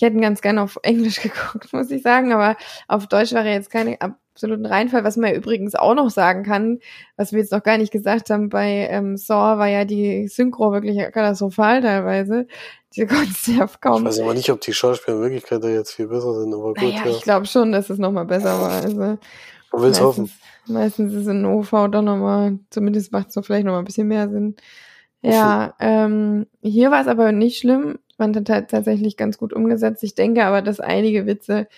Ich 0.00 0.06
hätte 0.06 0.16
ihn 0.16 0.22
ganz 0.22 0.40
gerne 0.40 0.62
auf 0.62 0.78
Englisch 0.82 1.20
geguckt, 1.22 1.74
muss 1.74 1.90
ich 1.90 2.00
sagen, 2.00 2.32
aber 2.32 2.56
auf 2.88 3.06
Deutsch 3.06 3.34
war 3.34 3.44
er 3.44 3.52
jetzt 3.52 3.68
keine 3.68 4.00
absoluten 4.00 4.64
Reinfall. 4.64 5.04
Was 5.04 5.18
man 5.18 5.28
ja 5.28 5.36
übrigens 5.36 5.74
auch 5.74 5.94
noch 5.94 6.08
sagen 6.08 6.42
kann, 6.42 6.78
was 7.18 7.32
wir 7.32 7.40
jetzt 7.40 7.52
noch 7.52 7.62
gar 7.62 7.76
nicht 7.76 7.92
gesagt 7.92 8.30
haben, 8.30 8.48
bei 8.48 8.88
ähm, 8.90 9.18
Saw 9.18 9.58
war 9.58 9.66
ja 9.66 9.84
die 9.84 10.26
Synchro 10.26 10.72
wirklich 10.72 10.96
katastrophal 11.12 11.82
teilweise. 11.82 12.46
Die 12.96 13.04
konnte 13.06 13.50
ja 13.50 13.68
kaum. 13.78 14.04
Ich 14.04 14.08
weiß 14.08 14.20
aber 14.20 14.32
nicht, 14.32 14.48
ob 14.50 14.62
die 14.62 14.72
Schauspieler 14.72 15.18
in 15.18 15.22
Wirklichkeit 15.22 15.62
da 15.62 15.68
jetzt 15.68 15.92
viel 15.92 16.06
besser 16.06 16.32
sind, 16.40 16.54
aber 16.54 16.68
gut. 16.68 16.78
Naja, 16.78 17.02
ja. 17.04 17.10
ich 17.10 17.20
glaube 17.20 17.44
schon, 17.44 17.70
dass 17.70 17.90
es 17.90 17.98
nochmal 17.98 18.24
besser 18.24 18.58
war. 18.58 18.82
Also, 18.82 18.96
Man 18.96 19.18
will 19.72 19.90
es 19.90 20.00
hoffen. 20.00 20.32
Meistens 20.66 21.12
ist 21.12 21.26
in 21.26 21.44
OV 21.44 21.70
doch 21.90 22.00
nochmal, 22.00 22.58
zumindest 22.70 23.12
macht 23.12 23.28
es 23.28 23.34
doch 23.34 23.44
vielleicht 23.44 23.66
nochmal 23.66 23.82
ein 23.82 23.86
bisschen 23.86 24.08
mehr 24.08 24.30
Sinn. 24.30 24.56
Ja, 25.20 25.74
ähm, 25.78 26.46
hier 26.62 26.90
war 26.90 27.02
es 27.02 27.06
aber 27.06 27.32
nicht 27.32 27.58
schlimm. 27.58 27.98
Hat 28.20 28.50
halt 28.50 28.70
tatsächlich 28.70 29.16
ganz 29.16 29.38
gut 29.38 29.52
umgesetzt. 29.52 30.02
Ich 30.02 30.14
denke 30.14 30.44
aber, 30.44 30.62
dass 30.62 30.80
einige 30.80 31.26
Witze 31.26 31.68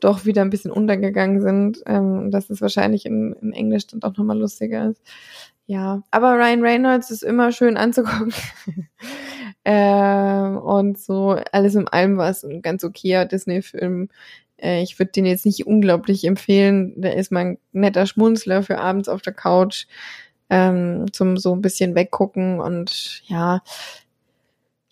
doch 0.00 0.24
wieder 0.24 0.42
ein 0.42 0.50
bisschen 0.50 0.70
untergegangen 0.70 1.40
sind, 1.40 1.82
ähm, 1.86 2.30
dass 2.30 2.50
es 2.50 2.60
wahrscheinlich 2.60 3.06
in, 3.06 3.34
in 3.40 3.52
Englisch 3.52 3.86
dann 3.86 4.00
doch 4.00 4.16
nochmal 4.16 4.38
lustiger 4.38 4.90
ist. 4.90 5.02
Ja, 5.66 6.02
aber 6.10 6.34
Ryan 6.34 6.62
Reynolds 6.62 7.10
ist 7.10 7.22
immer 7.22 7.52
schön 7.52 7.76
anzugucken. 7.76 8.32
ähm, 9.64 10.56
und 10.58 10.98
so 10.98 11.36
alles 11.52 11.74
im 11.74 11.86
allem 11.86 12.16
war 12.16 12.30
es 12.30 12.42
ein 12.44 12.62
ganz 12.62 12.82
okayer 12.82 13.24
Disney-Film. 13.26 14.08
Äh, 14.56 14.82
ich 14.82 14.98
würde 14.98 15.12
den 15.12 15.26
jetzt 15.26 15.46
nicht 15.46 15.66
unglaublich 15.66 16.24
empfehlen. 16.24 17.00
Der 17.00 17.16
ist 17.16 17.30
mal 17.30 17.44
ein 17.44 17.58
netter 17.72 18.06
Schmunzler 18.06 18.62
für 18.62 18.78
abends 18.78 19.08
auf 19.08 19.22
der 19.22 19.34
Couch 19.34 19.86
ähm, 20.50 21.06
zum 21.12 21.36
so 21.36 21.54
ein 21.54 21.62
bisschen 21.62 21.94
weggucken 21.94 22.60
und 22.60 23.22
ja, 23.26 23.62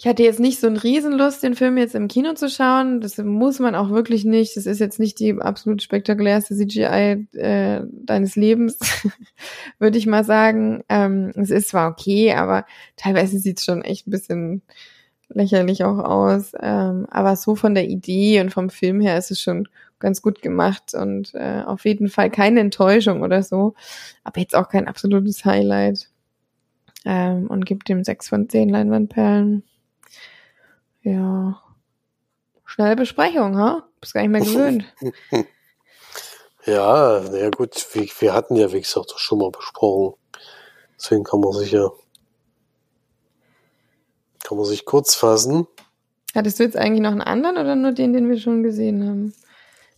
ich 0.01 0.07
hatte 0.07 0.23
jetzt 0.23 0.39
nicht 0.39 0.61
so 0.61 0.69
einen 0.69 0.77
Riesenlust, 0.77 1.43
den 1.43 1.57
Film 1.57 1.77
jetzt 1.77 1.97
im 1.97 2.07
Kino 2.07 2.33
zu 2.35 2.49
schauen. 2.49 3.01
Das 3.01 3.19
muss 3.19 3.59
man 3.59 3.75
auch 3.75 3.91
wirklich 3.91 4.25
nicht. 4.25 4.57
Das 4.57 4.65
ist 4.65 4.79
jetzt 4.79 5.01
nicht 5.01 5.19
die 5.19 5.35
absolut 5.41 5.83
spektakulärste 5.83 6.55
CGI 6.55 7.27
äh, 7.37 7.83
deines 7.91 8.37
Lebens, 8.37 8.79
würde 9.81 9.99
ich 9.99 10.07
mal 10.07 10.23
sagen. 10.23 10.85
Ähm, 10.89 11.33
es 11.35 11.51
ist 11.51 11.71
zwar 11.71 11.91
okay, 11.91 12.33
aber 12.33 12.65
teilweise 12.97 13.41
sieht 13.41 13.59
es 13.59 13.65
schon 13.65 13.83
echt 13.83 14.07
ein 14.07 14.13
bisschen 14.13 14.63
lächerlich 15.31 15.83
auch 15.83 15.99
aus. 15.99 16.53
Ähm, 16.61 17.07
aber 17.11 17.35
so 17.35 17.57
von 17.57 17.75
der 17.75 17.89
Idee 17.89 18.41
und 18.41 18.51
vom 18.51 18.71
Film 18.71 19.01
her 19.01 19.19
ist 19.19 19.33
es 19.33 19.41
schon 19.41 19.69
ganz 19.99 20.23
gut 20.23 20.43
gemacht 20.43 20.95
und 20.95 21.35
äh, 21.35 21.65
auf 21.67 21.85
jeden 21.85 22.09
Fall 22.09 22.31
keine 22.31 22.61
Enttäuschung 22.61 23.23
oder 23.23 23.43
so. 23.43 23.75
Aber 24.23 24.41
jetzt 24.41 24.55
auch 24.55 24.69
kein 24.69 24.87
absolutes 24.87 25.45
Highlight. 25.45 26.09
Ähm, 27.05 27.49
und 27.49 27.67
gibt 27.67 27.89
dem 27.89 28.05
sechs 28.05 28.29
von 28.29 28.49
zehn 28.49 28.69
Leinwandperlen. 28.69 29.65
Ja. 31.13 31.63
Schnelle 32.65 32.97
Besprechung, 32.97 33.57
ha? 33.59 33.89
Bist 34.01 34.15
gar 34.15 34.27
nicht 34.27 34.31
mehr 34.31 34.41
gewöhnt. 34.45 34.85
ja, 36.67 37.21
naja 37.21 37.51
gut, 37.51 37.87
wir, 37.93 38.07
wir 38.19 38.33
hatten 38.35 38.57
ja, 38.57 38.73
wie 38.73 38.81
gesagt, 38.81 39.13
das 39.13 39.21
schon 39.21 39.39
mal 39.39 39.51
besprochen. 39.51 40.15
Deswegen 40.97 41.25
kann 41.25 41.41
man 41.41 41.53
sich 41.53 41.73
ja, 41.73 41.91
kann 44.45 44.59
man 44.59 44.67
sich 44.67 44.85
kurz 44.85 45.15
fassen. 45.15 45.67
Hattest 46.35 46.59
du 46.59 46.65
jetzt 46.65 46.77
eigentlich 46.77 47.03
noch 47.03 47.13
einen 47.13 47.23
anderen 47.23 47.57
oder 47.57 47.75
nur 47.75 47.93
den, 47.93 48.13
den 48.13 48.29
wir 48.29 48.39
schon 48.39 48.63
gesehen 48.63 49.07
haben? 49.07 49.35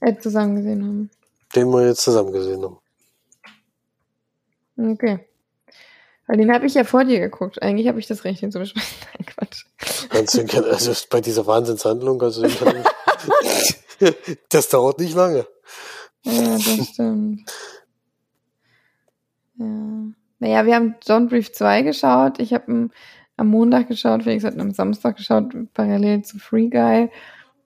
Äh, 0.00 0.16
zusammen 0.18 0.56
gesehen 0.56 0.84
haben? 0.84 1.10
den 1.54 1.68
wir 1.70 1.86
jetzt 1.86 2.02
zusammen 2.02 2.32
gesehen 2.32 2.62
haben. 2.62 2.78
Okay. 4.92 5.26
Weil 6.30 6.36
den 6.36 6.52
habe 6.52 6.64
ich 6.64 6.74
ja 6.74 6.84
vor 6.84 7.02
dir 7.02 7.18
geguckt. 7.18 7.60
Eigentlich 7.60 7.88
habe 7.88 7.98
ich 7.98 8.06
das 8.06 8.22
Recht, 8.22 8.40
den 8.40 8.52
zu 8.52 8.60
besprechen. 8.60 8.88
Nein, 9.18 9.26
Quatsch. 9.26 9.64
Kannst 10.10 10.36
du, 10.36 10.70
also 10.70 10.92
bei 11.10 11.20
dieser 11.20 11.44
Wahnsinnshandlung, 11.44 12.22
also 12.22 12.42
das 14.48 14.68
dauert 14.68 15.00
nicht 15.00 15.16
lange. 15.16 15.44
Ja, 16.22 16.52
das 16.52 16.86
stimmt. 16.86 17.50
Ja. 19.56 19.66
Naja, 20.38 20.66
wir 20.66 20.76
haben 20.76 20.94
Don't 21.04 21.30
Brief 21.30 21.52
2 21.52 21.82
geschaut. 21.82 22.38
Ich 22.38 22.54
habe 22.54 22.90
am 23.36 23.48
Montag 23.48 23.88
geschaut, 23.88 24.22
Felix 24.22 24.44
hat 24.44 24.56
am 24.56 24.70
Samstag 24.70 25.16
geschaut, 25.16 25.52
parallel 25.74 26.22
zu 26.22 26.38
Free 26.38 26.68
Guy. 26.68 27.10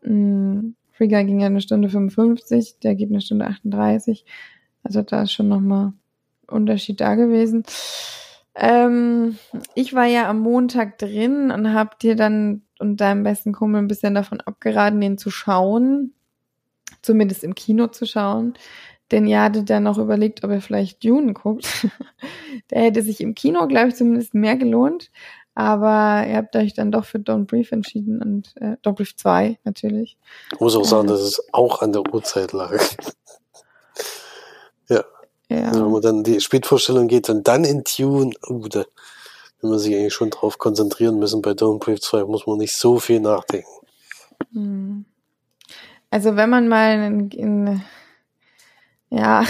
Mm, 0.05 0.71
Free 0.93 1.09
Guy 1.09 1.27
ging 1.27 1.41
ja 1.41 1.49
eine 1.49 1.61
Stunde 1.61 1.91
55, 1.91 2.79
der 2.83 2.95
geht 2.95 3.11
eine 3.11 3.21
Stunde 3.21 3.45
38. 3.45 4.25
Also 4.83 5.03
da 5.03 5.25
ist 5.25 5.33
schon 5.33 5.49
nochmal 5.49 5.93
Unterschied 6.47 7.03
da 7.03 7.15
gewesen. 7.15 7.65
Ähm, 8.57 9.39
ich 9.75 9.95
war 9.95 10.07
ja 10.07 10.29
am 10.29 10.41
Montag 10.41 10.99
drin 10.99 11.51
und 11.51 11.75
hab 11.75 11.99
dir 11.99 12.17
dann 12.17 12.63
und 12.79 13.01
deinem 13.01 13.23
besten 13.23 13.53
Kumpel 13.53 13.81
ein 13.81 13.89
bisschen 13.89 14.15
davon 14.15 14.41
abgeraten, 14.41 15.01
den 15.01 15.19
zu 15.19 15.31
schauen. 15.31 16.15
Zumindest 17.03 17.45
im 17.45 17.55
Kino 17.55 17.89
zu 17.89 18.07
schauen. 18.07 18.55
Denn 19.11 19.27
ihr 19.27 19.43
hattet 19.43 19.71
dann 19.71 19.83
noch 19.83 19.99
überlegt, 19.99 20.45
ob 20.45 20.51
er 20.51 20.61
vielleicht 20.61 21.05
Dune 21.05 21.35
guckt. 21.35 21.67
Der 22.71 22.83
hätte 22.83 23.03
sich 23.03 23.21
im 23.21 23.35
Kino, 23.35 23.67
glaube 23.67 23.89
ich, 23.89 23.97
zumindest 23.97 24.35
mehr 24.35 24.57
gelohnt. 24.57 25.11
Aber 25.55 26.27
ihr 26.27 26.37
habt 26.37 26.57
euch 26.57 26.75
dann 26.75 26.91
doch 26.91 27.05
für 27.05 27.19
Don't 27.19 27.47
Brief 27.47 27.71
entschieden 27.71 28.21
und 28.21 28.55
äh, 28.57 28.77
Don't 28.83 28.95
Brief 28.95 29.17
2 29.17 29.59
natürlich. 29.63 30.19
Ich 30.53 30.61
muss 30.61 30.75
auch 30.75 30.85
sagen, 30.85 31.07
äh, 31.07 31.13
dass 31.13 31.21
es 31.21 31.41
auch 31.53 31.81
an 31.81 31.93
der 31.93 32.03
Uhrzeit 32.13 32.53
lag. 32.53 32.73
ja. 34.89 35.05
Ja. 35.49 35.65
Also 35.65 35.85
wenn 35.85 35.93
man 35.93 36.03
dann 36.03 36.25
die 36.25 36.41
Spätvorstellung 36.41 37.09
geht 37.09 37.29
und 37.29 37.47
dann 37.47 37.65
in 37.65 37.85
Tune, 37.85 38.33
uh, 38.49 38.69
da 38.69 38.85
will 39.61 39.71
man 39.71 39.79
sich 39.79 39.95
eigentlich 39.95 40.15
schon 40.15 40.31
drauf 40.31 40.59
konzentrieren 40.59 41.19
müssen. 41.19 41.43
Bei 41.43 41.53
Don't 41.53 41.79
Brief 41.79 42.01
2 42.01 42.25
muss 42.25 42.47
man 42.47 42.59
nicht 42.59 42.77
so 42.77 42.99
viel 42.99 43.21
nachdenken. 43.21 43.69
Hm. 44.53 45.05
Also 46.11 46.37
wenn 46.37 46.51
man 46.51 46.69
mal 46.69 47.03
in, 47.03 47.31
in 47.31 47.83
ja, 49.11 49.45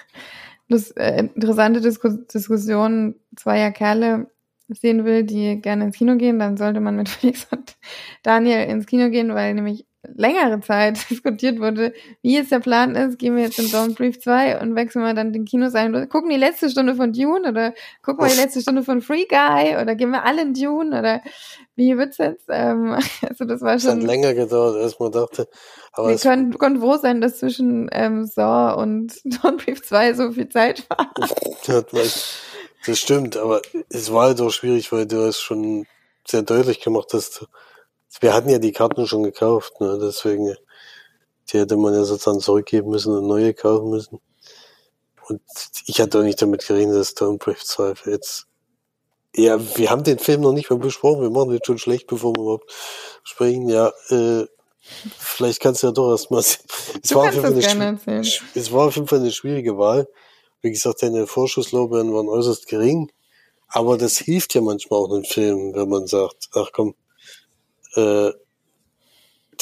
das, 0.68 0.90
äh, 0.92 1.28
interessante 1.34 1.80
Disku 1.80 2.08
Diskussion 2.32 3.16
zweier 3.36 3.70
Kerle 3.70 4.30
sehen 4.68 5.04
will, 5.04 5.24
die 5.24 5.60
gerne 5.60 5.84
ins 5.84 5.96
Kino 5.96 6.16
gehen, 6.16 6.38
dann 6.38 6.56
sollte 6.56 6.80
man 6.80 6.96
mit 6.96 7.08
Felix 7.10 7.46
und 7.50 7.76
Daniel 8.22 8.68
ins 8.68 8.86
Kino 8.86 9.10
gehen, 9.10 9.34
weil 9.34 9.54
nämlich 9.54 9.86
längere 10.14 10.60
Zeit 10.60 10.98
diskutiert 11.10 11.60
wurde, 11.60 11.92
wie 12.22 12.34
jetzt 12.34 12.52
der 12.52 12.60
Plan 12.60 12.94
ist, 12.94 13.18
gehen 13.18 13.36
wir 13.36 13.44
jetzt 13.44 13.58
in 13.58 13.70
Dawn 13.70 13.94
Brief 13.94 14.20
2 14.20 14.60
und 14.60 14.74
wechseln 14.74 15.02
wir 15.04 15.14
dann 15.14 15.32
den 15.32 15.44
Kinos 15.44 15.74
ein, 15.74 16.08
gucken 16.08 16.30
die 16.30 16.36
letzte 16.36 16.70
Stunde 16.70 16.94
von 16.94 17.12
Dune 17.12 17.48
oder 17.48 17.74
gucken 18.02 18.24
wir 18.24 18.32
die 18.32 18.40
letzte 18.40 18.60
Stunde 18.60 18.82
von 18.82 19.00
Free 19.00 19.26
Guy 19.26 19.76
oder 19.80 19.94
gehen 19.94 20.10
wir 20.10 20.24
alle 20.24 20.42
in 20.42 20.54
Dune 20.54 20.98
oder 20.98 21.22
wie 21.76 21.96
wird's 21.96 22.18
jetzt? 22.18 22.46
Ähm, 22.48 22.96
also 23.28 23.44
das 23.44 23.60
war 23.60 23.78
schon. 23.78 23.90
Das 23.90 23.98
hat 23.98 24.02
länger 24.02 24.34
gedauert, 24.34 24.76
als 24.82 24.98
man 24.98 25.12
dachte. 25.12 25.48
Aber 25.92 26.08
wir 26.08 26.18
können, 26.18 26.56
können 26.58 26.80
froh 26.80 26.96
sein, 26.96 27.20
dass 27.20 27.38
zwischen 27.38 27.88
ähm, 27.92 28.26
Saw 28.26 28.80
und 28.80 29.14
Dawn 29.24 29.56
Brief 29.56 29.82
2 29.82 30.14
so 30.14 30.32
viel 30.32 30.48
Zeit 30.48 30.88
war. 30.90 31.12
das 32.86 32.98
stimmt, 32.98 33.36
aber 33.36 33.62
es 33.88 34.12
war 34.12 34.26
halt 34.26 34.40
auch 34.40 34.50
schwierig, 34.50 34.92
weil 34.92 35.06
du 35.06 35.26
es 35.26 35.40
schon 35.40 35.86
sehr 36.26 36.42
deutlich 36.42 36.80
gemacht 36.80 37.08
hast, 37.12 37.46
wir 38.20 38.34
hatten 38.34 38.48
ja 38.48 38.58
die 38.58 38.72
Karten 38.72 39.06
schon 39.06 39.22
gekauft, 39.22 39.80
ne? 39.80 39.98
deswegen, 40.00 40.54
die 41.52 41.58
hätte 41.58 41.76
man 41.76 41.94
ja 41.94 42.04
sozusagen 42.04 42.40
zurückgeben 42.40 42.90
müssen 42.90 43.16
und 43.16 43.26
neue 43.26 43.54
kaufen 43.54 43.90
müssen. 43.90 44.20
Und 45.28 45.40
ich 45.86 46.00
hatte 46.00 46.18
auch 46.18 46.22
nicht 46.22 46.40
damit 46.40 46.66
gerechnet, 46.66 46.96
dass 46.96 47.10
Stonebreath 47.10 47.58
2 47.58 47.94
jetzt 48.06 48.46
ja, 49.36 49.58
wir 49.76 49.90
haben 49.90 50.04
den 50.04 50.18
Film 50.18 50.42
noch 50.42 50.52
nicht 50.52 50.70
mal 50.70 50.78
besprochen. 50.78 51.22
Wir 51.22 51.30
machen 51.30 51.50
den 51.50 51.60
schon 51.64 51.78
schlecht, 51.78 52.06
bevor 52.06 52.34
wir 52.36 52.42
überhaupt 52.42 52.72
sprechen. 53.24 53.68
Ja, 53.68 53.92
äh, 54.10 54.46
vielleicht 55.18 55.60
kannst 55.60 55.82
du 55.82 55.88
ja 55.88 55.92
doch 55.92 56.10
erstmal. 56.10 56.40
Es, 56.40 56.60
war 57.14 57.32
Fall 57.32 57.52
eine, 57.52 58.22
es 58.54 58.72
war 58.72 58.86
auf 58.86 58.94
jeden 58.94 59.08
Fall 59.08 59.20
eine 59.20 59.32
schwierige 59.32 59.76
Wahl. 59.76 60.08
Wie 60.62 60.70
gesagt, 60.70 61.02
deine 61.02 61.26
Vorschusslorbeeren 61.26 62.14
waren 62.14 62.28
äußerst 62.28 62.68
gering. 62.68 63.10
Aber 63.66 63.98
das 63.98 64.18
hilft 64.18 64.54
ja 64.54 64.60
manchmal 64.60 65.00
auch 65.00 65.12
einem 65.12 65.24
Film, 65.24 65.74
wenn 65.74 65.88
man 65.88 66.06
sagt, 66.06 66.50
ach 66.54 66.70
komm, 66.72 66.94
äh, 67.96 68.32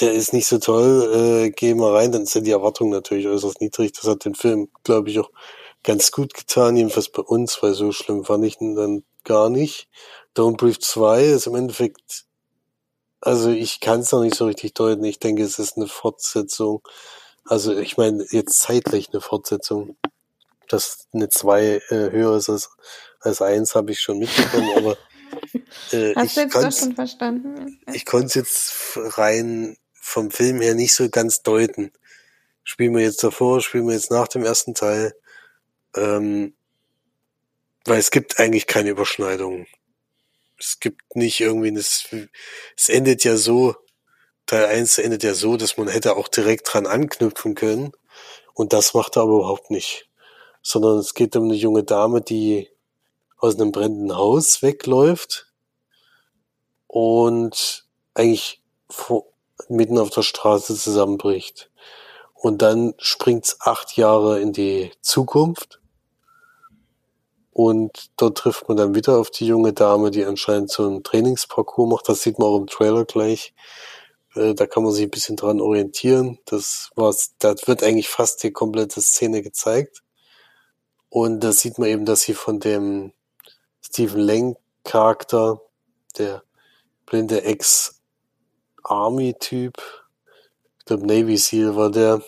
der 0.00 0.12
ist 0.12 0.32
nicht 0.32 0.46
so 0.46 0.58
toll, 0.58 1.44
äh, 1.44 1.50
geh 1.50 1.74
mal 1.74 1.94
rein, 1.94 2.12
dann 2.12 2.26
sind 2.26 2.46
die 2.46 2.50
Erwartungen 2.50 2.90
natürlich 2.90 3.26
äußerst 3.26 3.60
niedrig. 3.60 3.92
Das 3.92 4.04
hat 4.04 4.24
den 4.24 4.34
Film, 4.34 4.68
glaube 4.84 5.10
ich, 5.10 5.18
auch 5.18 5.30
ganz 5.82 6.12
gut 6.12 6.34
getan, 6.34 6.76
jedenfalls 6.76 7.08
bei 7.08 7.22
uns, 7.22 7.62
weil 7.62 7.74
so 7.74 7.92
schlimm 7.92 8.24
fand 8.24 8.44
ich 8.44 8.60
ihn 8.60 8.74
dann 8.74 9.04
gar 9.24 9.50
nicht. 9.50 9.88
Don't 10.36 10.56
Brief 10.56 10.78
2 10.78 11.24
ist 11.24 11.46
im 11.46 11.54
Endeffekt, 11.54 12.24
also 13.20 13.50
ich 13.50 13.80
kann 13.80 14.00
es 14.00 14.12
noch 14.12 14.22
nicht 14.22 14.34
so 14.34 14.46
richtig 14.46 14.74
deuten. 14.74 15.04
Ich 15.04 15.18
denke, 15.18 15.42
es 15.42 15.58
ist 15.58 15.76
eine 15.76 15.86
Fortsetzung. 15.86 16.82
Also 17.44 17.76
ich 17.76 17.96
meine, 17.96 18.24
jetzt 18.30 18.60
zeitlich 18.60 19.10
eine 19.12 19.20
Fortsetzung. 19.20 19.96
Dass 20.68 21.06
eine 21.12 21.28
2 21.28 21.64
äh, 21.64 21.80
höher 21.90 22.36
ist 22.36 22.48
als, 22.48 22.70
als 23.20 23.42
1, 23.42 23.74
habe 23.74 23.92
ich 23.92 24.00
schon 24.00 24.18
mitbekommen, 24.18 24.70
aber 24.76 24.96
äh, 25.92 26.14
Hast 26.14 26.37
du 26.37 26.40
jetzt 26.40 26.55
das 26.55 26.78
schon 26.78 26.94
verstanden? 26.94 27.81
Ich 27.92 28.05
konnte 28.05 28.26
es 28.26 28.35
jetzt 28.35 28.98
rein 29.18 29.76
vom 29.94 30.31
Film 30.31 30.61
her 30.61 30.74
nicht 30.74 30.94
so 30.94 31.09
ganz 31.09 31.42
deuten. 31.42 31.92
Spielen 32.64 32.94
wir 32.94 33.02
jetzt 33.02 33.22
davor, 33.22 33.61
spielen 33.61 33.87
wir 33.87 33.94
jetzt 33.94 34.11
nach 34.11 34.28
dem 34.28 34.44
ersten 34.44 34.74
Teil. 34.74 35.14
Ähm, 35.96 36.55
weil 37.85 37.98
es 37.98 38.11
gibt 38.11 38.38
eigentlich 38.38 38.66
keine 38.66 38.90
Überschneidungen. 38.90 39.66
Es 40.59 40.78
gibt 40.78 41.16
nicht 41.16 41.40
irgendwie, 41.40 41.74
es, 41.76 42.09
es 42.76 42.88
endet 42.88 43.24
ja 43.24 43.37
so, 43.37 43.74
Teil 44.46 44.66
1 44.66 44.98
endet 44.98 45.22
ja 45.22 45.35
so, 45.35 45.57
dass 45.57 45.76
man 45.76 45.88
hätte 45.88 46.16
auch 46.16 46.28
direkt 46.28 46.72
dran 46.72 46.87
anknüpfen 46.87 47.55
können. 47.55 47.92
Und 48.55 48.72
das 48.72 48.94
macht 48.94 49.16
er 49.16 49.22
aber 49.22 49.37
überhaupt 49.37 49.70
nicht. 49.70 50.09
Sondern 50.62 50.98
es 50.98 51.14
geht 51.14 51.35
um 51.37 51.44
eine 51.44 51.55
junge 51.55 51.85
Dame, 51.85 52.20
die 52.20 52.68
aus 53.42 53.57
einem 53.59 53.72
brennenden 53.72 54.16
Haus 54.16 54.62
wegläuft 54.62 55.52
und 56.87 57.87
eigentlich 58.14 58.62
vor, 58.88 59.26
mitten 59.68 59.98
auf 59.98 60.11
der 60.11 60.22
Straße 60.22 60.76
zusammenbricht. 60.76 61.68
Und 62.35 62.62
dann 62.62 62.94
springt's 62.98 63.57
acht 63.61 63.96
Jahre 63.96 64.40
in 64.40 64.52
die 64.52 64.92
Zukunft. 65.00 65.81
Und 67.50 68.11
dort 68.16 68.38
trifft 68.38 68.68
man 68.68 68.76
dann 68.76 68.94
wieder 68.94 69.18
auf 69.18 69.31
die 69.31 69.46
junge 69.46 69.72
Dame, 69.72 70.12
die 70.12 70.24
anscheinend 70.24 70.70
so 70.70 70.87
einen 70.87 71.02
Trainingsparcours 71.02 71.90
macht. 71.90 72.09
Das 72.09 72.22
sieht 72.22 72.38
man 72.38 72.48
auch 72.48 72.59
im 72.59 72.68
Trailer 72.68 73.05
gleich. 73.05 73.55
Äh, 74.37 74.55
da 74.55 74.66
kann 74.66 74.85
man 74.85 74.92
sich 74.92 75.05
ein 75.05 75.11
bisschen 75.11 75.37
dran 75.37 75.61
orientieren. 75.61 76.38
Das 76.44 76.90
war's, 76.94 77.35
da 77.40 77.55
wird 77.66 77.83
eigentlich 77.83 78.09
fast 78.09 78.42
die 78.44 78.52
komplette 78.52 79.00
Szene 79.00 79.42
gezeigt. 79.42 80.02
Und 81.09 81.40
da 81.40 81.52
sieht 81.52 81.78
man 81.78 81.88
eben, 81.88 82.05
dass 82.05 82.22
sie 82.22 82.35
von 82.35 82.61
dem 82.61 83.12
Stephen 83.82 84.20
Lang 84.20 84.56
Charakter, 84.84 85.60
der 86.16 86.42
blinde 87.04 87.42
Ex-Army-Typ, 87.42 89.74
ich 90.78 90.85
glaube 90.85 91.04
Navy 91.06 91.37
Seal 91.37 91.76
war 91.76 91.90
der, 91.90 92.22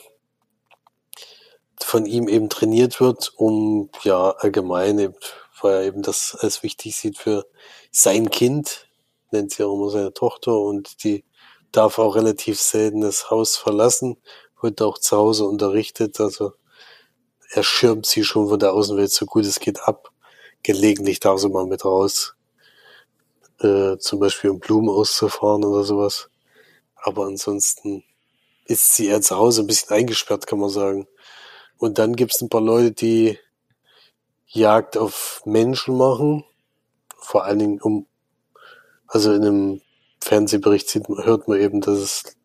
von 1.80 2.06
ihm 2.06 2.28
eben 2.28 2.48
trainiert 2.48 3.00
wird, 3.00 3.32
um 3.36 3.90
ja 4.02 4.30
allgemein 4.30 4.98
eben, 4.98 5.14
weil 5.60 5.74
er 5.74 5.84
eben 5.84 6.02
das 6.02 6.34
als 6.34 6.64
wichtig 6.64 6.96
sieht 6.96 7.18
für 7.18 7.46
sein 7.92 8.30
Kind, 8.30 8.88
nennt 9.30 9.52
sie 9.52 9.62
auch 9.64 9.74
immer 9.74 9.90
seine 9.90 10.12
Tochter 10.12 10.58
und 10.58 11.04
die 11.04 11.24
darf 11.70 11.98
auch 11.98 12.16
relativ 12.16 12.60
selten 12.60 13.00
das 13.00 13.30
Haus 13.30 13.56
verlassen, 13.56 14.16
wird 14.60 14.82
auch 14.82 14.98
zu 14.98 15.16
Hause 15.16 15.44
unterrichtet, 15.44 16.20
also 16.20 16.54
er 17.50 17.62
schirmt 17.62 18.06
sie 18.06 18.24
schon 18.24 18.48
von 18.48 18.58
der 18.58 18.72
Außenwelt 18.72 19.12
so 19.12 19.26
gut 19.26 19.44
es 19.44 19.60
geht 19.60 19.80
ab. 19.82 20.10
Gelegentlich 20.64 21.20
darf 21.20 21.38
sie 21.40 21.50
mal 21.50 21.66
mit 21.66 21.84
raus, 21.84 22.34
äh, 23.60 23.98
zum 23.98 24.18
Beispiel 24.18 24.48
um 24.48 24.60
Blumen 24.60 24.88
auszufahren 24.88 25.62
oder 25.62 25.84
sowas. 25.84 26.30
Aber 26.96 27.26
ansonsten 27.26 28.02
ist 28.64 28.94
sie 28.94 29.08
eher 29.08 29.20
zu 29.20 29.36
Hause 29.36 29.60
ein 29.62 29.66
bisschen 29.66 29.94
eingesperrt, 29.94 30.46
kann 30.46 30.58
man 30.58 30.70
sagen. 30.70 31.06
Und 31.76 31.98
dann 31.98 32.16
gibt 32.16 32.34
es 32.34 32.40
ein 32.40 32.48
paar 32.48 32.62
Leute, 32.62 32.92
die 32.92 33.38
Jagd 34.46 34.96
auf 34.96 35.42
Menschen 35.44 35.98
machen. 35.98 36.44
Vor 37.18 37.44
allen 37.44 37.58
Dingen 37.58 37.80
um, 37.82 38.06
also 39.06 39.34
in 39.34 39.44
einem 39.44 39.80
Fernsehbericht 40.22 40.88
sieht, 40.88 41.08
hört 41.08 41.46
man 41.46 41.60
eben, 41.60 41.82
dass 41.82 41.98
es, 41.98 42.36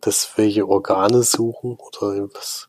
dass 0.00 0.38
welche 0.38 0.68
Organe 0.68 1.24
suchen 1.24 1.78
oder 1.78 2.14
irgendwas 2.14 2.68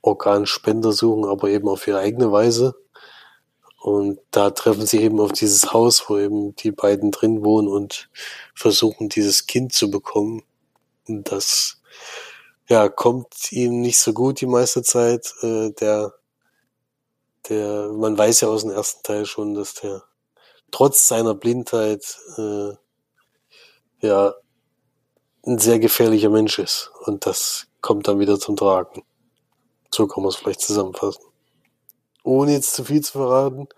Organspender 0.00 0.92
suchen, 0.92 1.28
aber 1.28 1.50
eben 1.50 1.68
auf 1.68 1.86
ihre 1.86 1.98
eigene 1.98 2.32
Weise. 2.32 2.74
Und 3.86 4.18
da 4.32 4.50
treffen 4.50 4.84
sie 4.84 5.00
eben 5.00 5.20
auf 5.20 5.30
dieses 5.30 5.72
Haus, 5.72 6.06
wo 6.08 6.18
eben 6.18 6.56
die 6.56 6.72
beiden 6.72 7.12
drin 7.12 7.44
wohnen 7.44 7.68
und 7.68 8.10
versuchen, 8.52 9.08
dieses 9.08 9.46
Kind 9.46 9.74
zu 9.74 9.92
bekommen. 9.92 10.42
Und 11.06 11.30
das 11.30 11.80
ja, 12.68 12.88
kommt 12.88 13.52
ihm 13.52 13.80
nicht 13.82 14.00
so 14.00 14.12
gut 14.12 14.40
die 14.40 14.46
meiste 14.46 14.82
Zeit. 14.82 15.32
Äh, 15.40 15.70
der, 15.70 16.14
der, 17.48 17.92
man 17.92 18.18
weiß 18.18 18.40
ja 18.40 18.48
aus 18.48 18.62
dem 18.62 18.72
ersten 18.72 19.04
Teil 19.04 19.24
schon, 19.24 19.54
dass 19.54 19.74
der 19.74 20.02
trotz 20.72 21.06
seiner 21.06 21.36
Blindheit 21.36 22.18
äh, 22.38 22.72
ja 24.00 24.34
ein 25.46 25.58
sehr 25.60 25.78
gefährlicher 25.78 26.30
Mensch 26.30 26.58
ist. 26.58 26.90
Und 27.04 27.24
das 27.24 27.68
kommt 27.82 28.08
dann 28.08 28.18
wieder 28.18 28.40
zum 28.40 28.56
Tragen. 28.56 29.04
So 29.94 30.08
kann 30.08 30.24
man 30.24 30.30
es 30.30 30.36
vielleicht 30.36 30.62
zusammenfassen. 30.62 31.22
Ohne 32.26 32.54
jetzt 32.54 32.74
zu 32.74 32.84
viel 32.84 33.02
zu 33.02 33.12
verraten, 33.12 33.68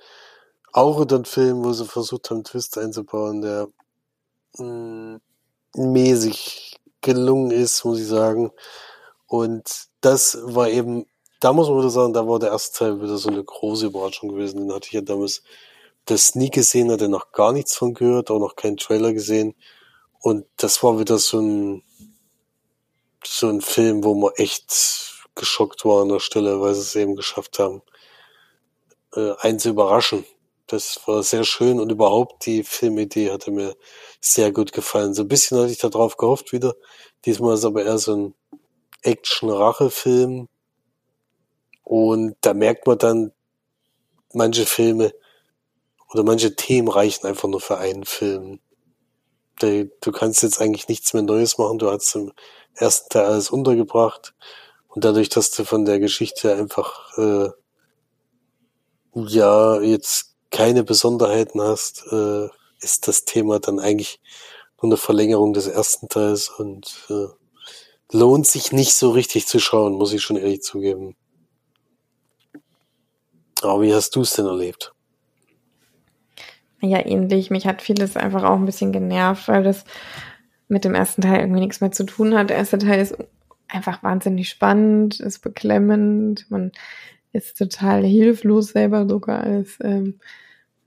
auch 0.73 0.97
unter 0.97 1.19
dem 1.19 1.27
Film, 1.27 1.65
wo 1.65 1.73
sie 1.75 1.85
versucht 1.85 2.31
haben, 2.31 2.45
Twist 2.45 2.79
einzubauen, 2.79 3.43
der 3.43 3.69
mh, 4.59 4.65
mm, 4.65 5.93
mäßig 5.93 6.81
gelungen 7.03 7.51
ist, 7.51 7.85
muss 7.85 8.01
ich 8.01 8.07
sagen. 8.07 8.51
Und 9.27 9.89
das 10.01 10.39
war 10.43 10.69
eben, 10.71 11.07
da 11.41 11.53
muss 11.53 11.69
man 11.69 11.79
wieder 11.79 11.91
sagen, 11.91 12.15
da 12.15 12.27
war 12.27 12.39
der 12.39 12.51
erste 12.51 12.79
Teil 12.79 13.03
wieder 13.03 13.19
so 13.19 13.29
eine 13.29 13.45
große 13.45 13.87
Überraschung 13.87 14.31
gewesen. 14.31 14.61
Den 14.61 14.73
hatte 14.73 14.87
ich 14.87 14.95
ja 14.95 15.03
damals 15.03 15.43
das 16.07 16.35
nie 16.35 16.51
gesehen, 16.51 16.91
hatte 16.91 17.09
noch 17.11 17.33
gar 17.33 17.53
nichts 17.53 17.77
von 17.77 17.93
gehört, 17.93 18.31
auch 18.31 18.41
noch 18.41 18.57
keinen 18.57 18.79
Trailer 18.79 19.13
gesehen. 19.13 19.55
Und 20.21 20.47
das 20.57 20.83
war 20.83 20.99
wieder 20.99 21.19
so 21.19 21.41
ein, 21.41 21.83
so 23.25 23.49
ein 23.49 23.61
Film, 23.61 24.05
wo 24.05 24.15
man 24.15 24.33
echt 24.37 25.27
geschockt 25.35 25.85
war 25.85 26.03
an 26.03 26.09
der 26.09 26.21
Stelle, 26.21 26.61
weil 26.63 26.75
sie 26.75 26.81
es 26.81 26.97
eben 26.97 27.15
geschafft 27.15 27.59
haben, 27.59 27.83
äh, 29.19 29.35
einen 29.41 29.59
zu 29.59 29.71
überraschen. 29.71 30.25
Das 30.69 31.01
war 31.07 31.23
sehr 31.23 31.45
schön 31.45 31.81
und 31.81 31.91
überhaupt 31.91 32.45
die 32.47 32.63
Filmidee 32.63 33.31
hatte 33.31 33.51
mir 33.51 33.75
sehr 34.21 34.53
gut 34.53 34.73
gefallen. 34.73 35.15
So 35.15 35.23
ein 35.23 35.29
bisschen 35.29 35.59
hatte 35.59 35.73
ich 35.73 35.79
da 35.79 35.89
drauf 35.89 36.17
gehofft 36.17 36.53
wieder. 36.53 36.75
Diesmal 37.25 37.55
ist 37.55 37.65
aber 37.65 37.85
eher 37.85 37.99
so 37.99 38.15
ein 38.15 38.35
Action-Rache-Film. 39.03 40.49
Und 41.85 42.37
da 42.43 42.53
merkt 42.53 42.87
man 42.87 42.99
dann, 42.99 43.33
manche 44.35 44.67
Filme 44.67 45.15
oder 46.13 46.23
manche 46.23 46.55
Themen 46.55 46.89
reichen 46.89 47.27
einfach 47.27 47.49
nur 47.49 47.61
für 47.61 47.79
einen 47.79 48.05
Film. 48.05 48.61
Du 49.61 50.13
kannst 50.13 50.43
jetzt 50.43 50.61
eigentlich 50.61 50.89
nichts 50.89 51.15
mehr 51.15 51.23
Neues 51.23 51.57
machen. 51.59 51.79
Du 51.79 51.91
hast 51.91 52.15
im 52.15 52.33
ersten 52.75 53.09
Teil 53.09 53.25
alles 53.25 53.51
untergebracht. 53.51 54.35
Und 54.89 55.05
dadurch, 55.05 55.31
dass 55.31 55.51
du 55.51 55.65
von 55.65 55.87
der 55.87 55.99
Geschichte 55.99 56.55
einfach, 56.55 57.17
äh, 57.17 57.49
ja, 59.15 59.81
jetzt 59.81 60.35
keine 60.51 60.85
Besonderheiten 60.85 61.61
hast, 61.61 62.05
äh, 62.11 62.49
ist 62.81 63.09
das 63.09 63.25
Thema 63.25 63.59
dann 63.59 63.79
eigentlich 63.79 64.21
nur 64.81 64.93
eine 64.93 64.97
Verlängerung 64.97 65.53
des 65.53 65.67
ersten 65.67 66.09
Teils 66.09 66.49
und 66.49 67.07
äh, 67.11 67.27
lohnt 68.17 68.47
sich 68.47 68.73
nicht 68.73 68.95
so 68.95 69.11
richtig 69.11 69.47
zu 69.47 69.59
schauen, 69.59 69.95
muss 69.95 70.13
ich 70.13 70.23
schon 70.23 70.37
ehrlich 70.37 70.63
zugeben. 70.63 71.17
Aber 73.63 73.83
wie 73.83 73.95
hast 73.95 74.15
du 74.15 74.21
es 74.21 74.33
denn 74.35 74.47
erlebt? 74.47 74.95
Ja, 76.81 77.05
ähnlich. 77.05 77.51
Mich 77.51 77.67
hat 77.67 77.83
vieles 77.83 78.17
einfach 78.17 78.45
auch 78.45 78.55
ein 78.55 78.67
bisschen 78.67 78.93
genervt, 78.93 79.49
weil 79.49 79.65
das 79.65 79.85
mit 80.69 80.85
dem 80.85 80.95
ersten 80.95 81.23
Teil 81.23 81.41
irgendwie 81.41 81.61
nichts 81.61 81.81
mehr 81.81 81.91
zu 81.91 82.05
tun 82.05 82.37
hat. 82.37 82.51
Der 82.51 82.57
erste 82.57 82.79
Teil 82.79 83.01
ist 83.01 83.17
einfach 83.67 84.03
wahnsinnig 84.03 84.49
spannend, 84.49 85.19
ist 85.19 85.41
beklemmend, 85.41 86.47
man 86.51 86.73
ist 87.33 87.59
total 87.59 88.05
hilflos 88.05 88.69
selber 88.69 89.09
sogar 89.09 89.41
als, 89.41 89.79
ähm, 89.83 90.19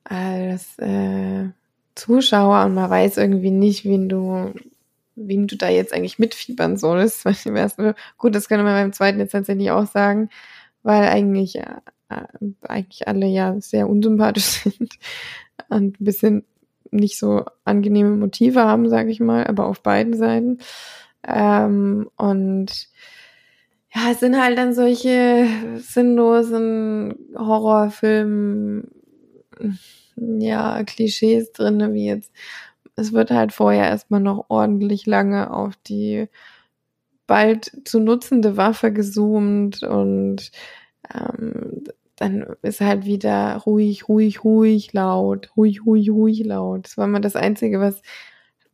als 0.03 0.77
äh, 0.79 1.49
Zuschauer 1.95 2.65
und 2.65 2.73
man 2.73 2.89
weiß 2.89 3.17
irgendwie 3.17 3.51
nicht, 3.51 3.85
wen 3.85 4.09
du, 4.09 4.53
wen 5.15 5.47
du 5.47 5.57
da 5.57 5.69
jetzt 5.69 5.93
eigentlich 5.93 6.19
mitfiebern 6.19 6.77
sollst. 6.77 7.25
Gut, 8.17 8.35
das 8.35 8.47
könnte 8.47 8.63
man 8.63 8.75
beim 8.75 8.93
zweiten 8.93 9.19
jetzt 9.19 9.31
tatsächlich 9.31 9.71
auch 9.71 9.87
sagen, 9.87 10.29
weil 10.83 11.03
eigentlich, 11.03 11.57
äh, 11.57 11.81
eigentlich 12.61 13.07
alle 13.07 13.27
ja 13.27 13.59
sehr 13.59 13.89
unsympathisch 13.89 14.43
sind 14.63 14.93
und 15.69 15.99
ein 15.99 16.05
bisschen 16.05 16.43
nicht 16.91 17.17
so 17.17 17.45
angenehme 17.63 18.11
Motive 18.11 18.61
haben, 18.61 18.89
sage 18.89 19.11
ich 19.11 19.19
mal, 19.19 19.47
aber 19.47 19.65
auf 19.65 19.81
beiden 19.81 20.15
Seiten. 20.17 20.59
Ähm, 21.25 22.09
und 22.17 22.89
ja, 23.93 24.11
es 24.11 24.19
sind 24.21 24.39
halt 24.41 24.57
dann 24.57 24.73
solche 24.73 25.47
sinnlosen 25.77 27.13
Horrorfilme, 27.37 28.83
ja, 30.15 30.83
Klischees 30.83 31.51
drinne, 31.51 31.93
wie 31.93 32.05
jetzt, 32.07 32.31
es 32.95 33.13
wird 33.13 33.31
halt 33.31 33.53
vorher 33.53 33.85
erstmal 33.85 34.19
noch 34.21 34.45
ordentlich 34.49 35.05
lange 35.05 35.51
auf 35.51 35.73
die 35.87 36.27
bald 37.27 37.71
zu 37.85 37.99
nutzende 37.99 38.57
Waffe 38.57 38.91
gezoomt 38.91 39.83
und 39.83 40.51
ähm, 41.13 41.83
dann 42.17 42.45
ist 42.61 42.81
halt 42.81 43.05
wieder 43.05 43.57
ruhig, 43.65 44.07
ruhig, 44.09 44.43
ruhig 44.43 44.93
laut, 44.93 45.51
ruhig, 45.57 45.85
ruhig, 45.85 46.11
ruhig 46.11 46.45
laut. 46.45 46.85
Das 46.85 46.97
war 46.97 47.07
mal 47.07 47.19
das 47.21 47.35
Einzige, 47.35 47.79
was, 47.79 48.01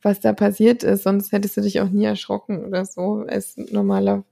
was 0.02 0.20
da 0.20 0.34
passiert 0.34 0.84
ist. 0.84 1.04
Sonst 1.04 1.32
hättest 1.32 1.58
du 1.58 1.62
dich 1.62 1.80
auch 1.82 1.90
nie 1.90 2.06
erschrocken 2.06 2.66
oder 2.66 2.86
so 2.86 3.26
als 3.28 3.56
normaler 3.58 4.26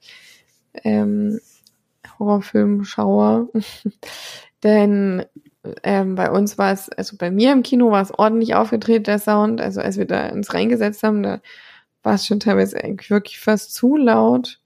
ähm, 0.84 1.40
Horrorfilmschauer. 2.20 3.50
Denn 4.64 5.26
ähm, 5.84 6.16
bei 6.16 6.32
uns 6.32 6.58
war 6.58 6.72
es, 6.72 6.90
also 6.90 7.18
bei 7.18 7.32
mir 7.32 7.52
im 7.52 7.64
Kino 7.64 7.92
war 7.92 8.02
es 8.02 8.18
ordentlich 8.18 8.56
aufgedreht, 8.56 9.08
der 9.08 9.20
Sound. 9.20 9.62
Also 9.62 9.82
als 9.82 9.98
wir 9.98 10.06
da 10.06 10.30
uns 10.30 10.54
reingesetzt 10.54 11.04
haben, 11.04 11.24
da 11.24 11.42
war 12.04 12.16
es 12.16 12.26
schon 12.26 12.40
teilweise 12.40 12.84
eigentlich 12.84 13.10
wirklich 13.10 13.40
fast 13.40 13.74
zu 13.74 13.98
laut. 13.98 14.60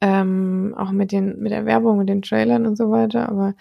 Ähm, 0.00 0.74
auch 0.76 0.90
mit 0.90 1.12
den, 1.12 1.38
mit 1.38 1.52
der 1.52 1.64
Werbung, 1.64 1.98
mit 1.98 2.08
den 2.08 2.22
Trailern 2.22 2.66
und 2.66 2.76
so 2.76 2.90
weiter. 2.90 3.28
Aber 3.28 3.54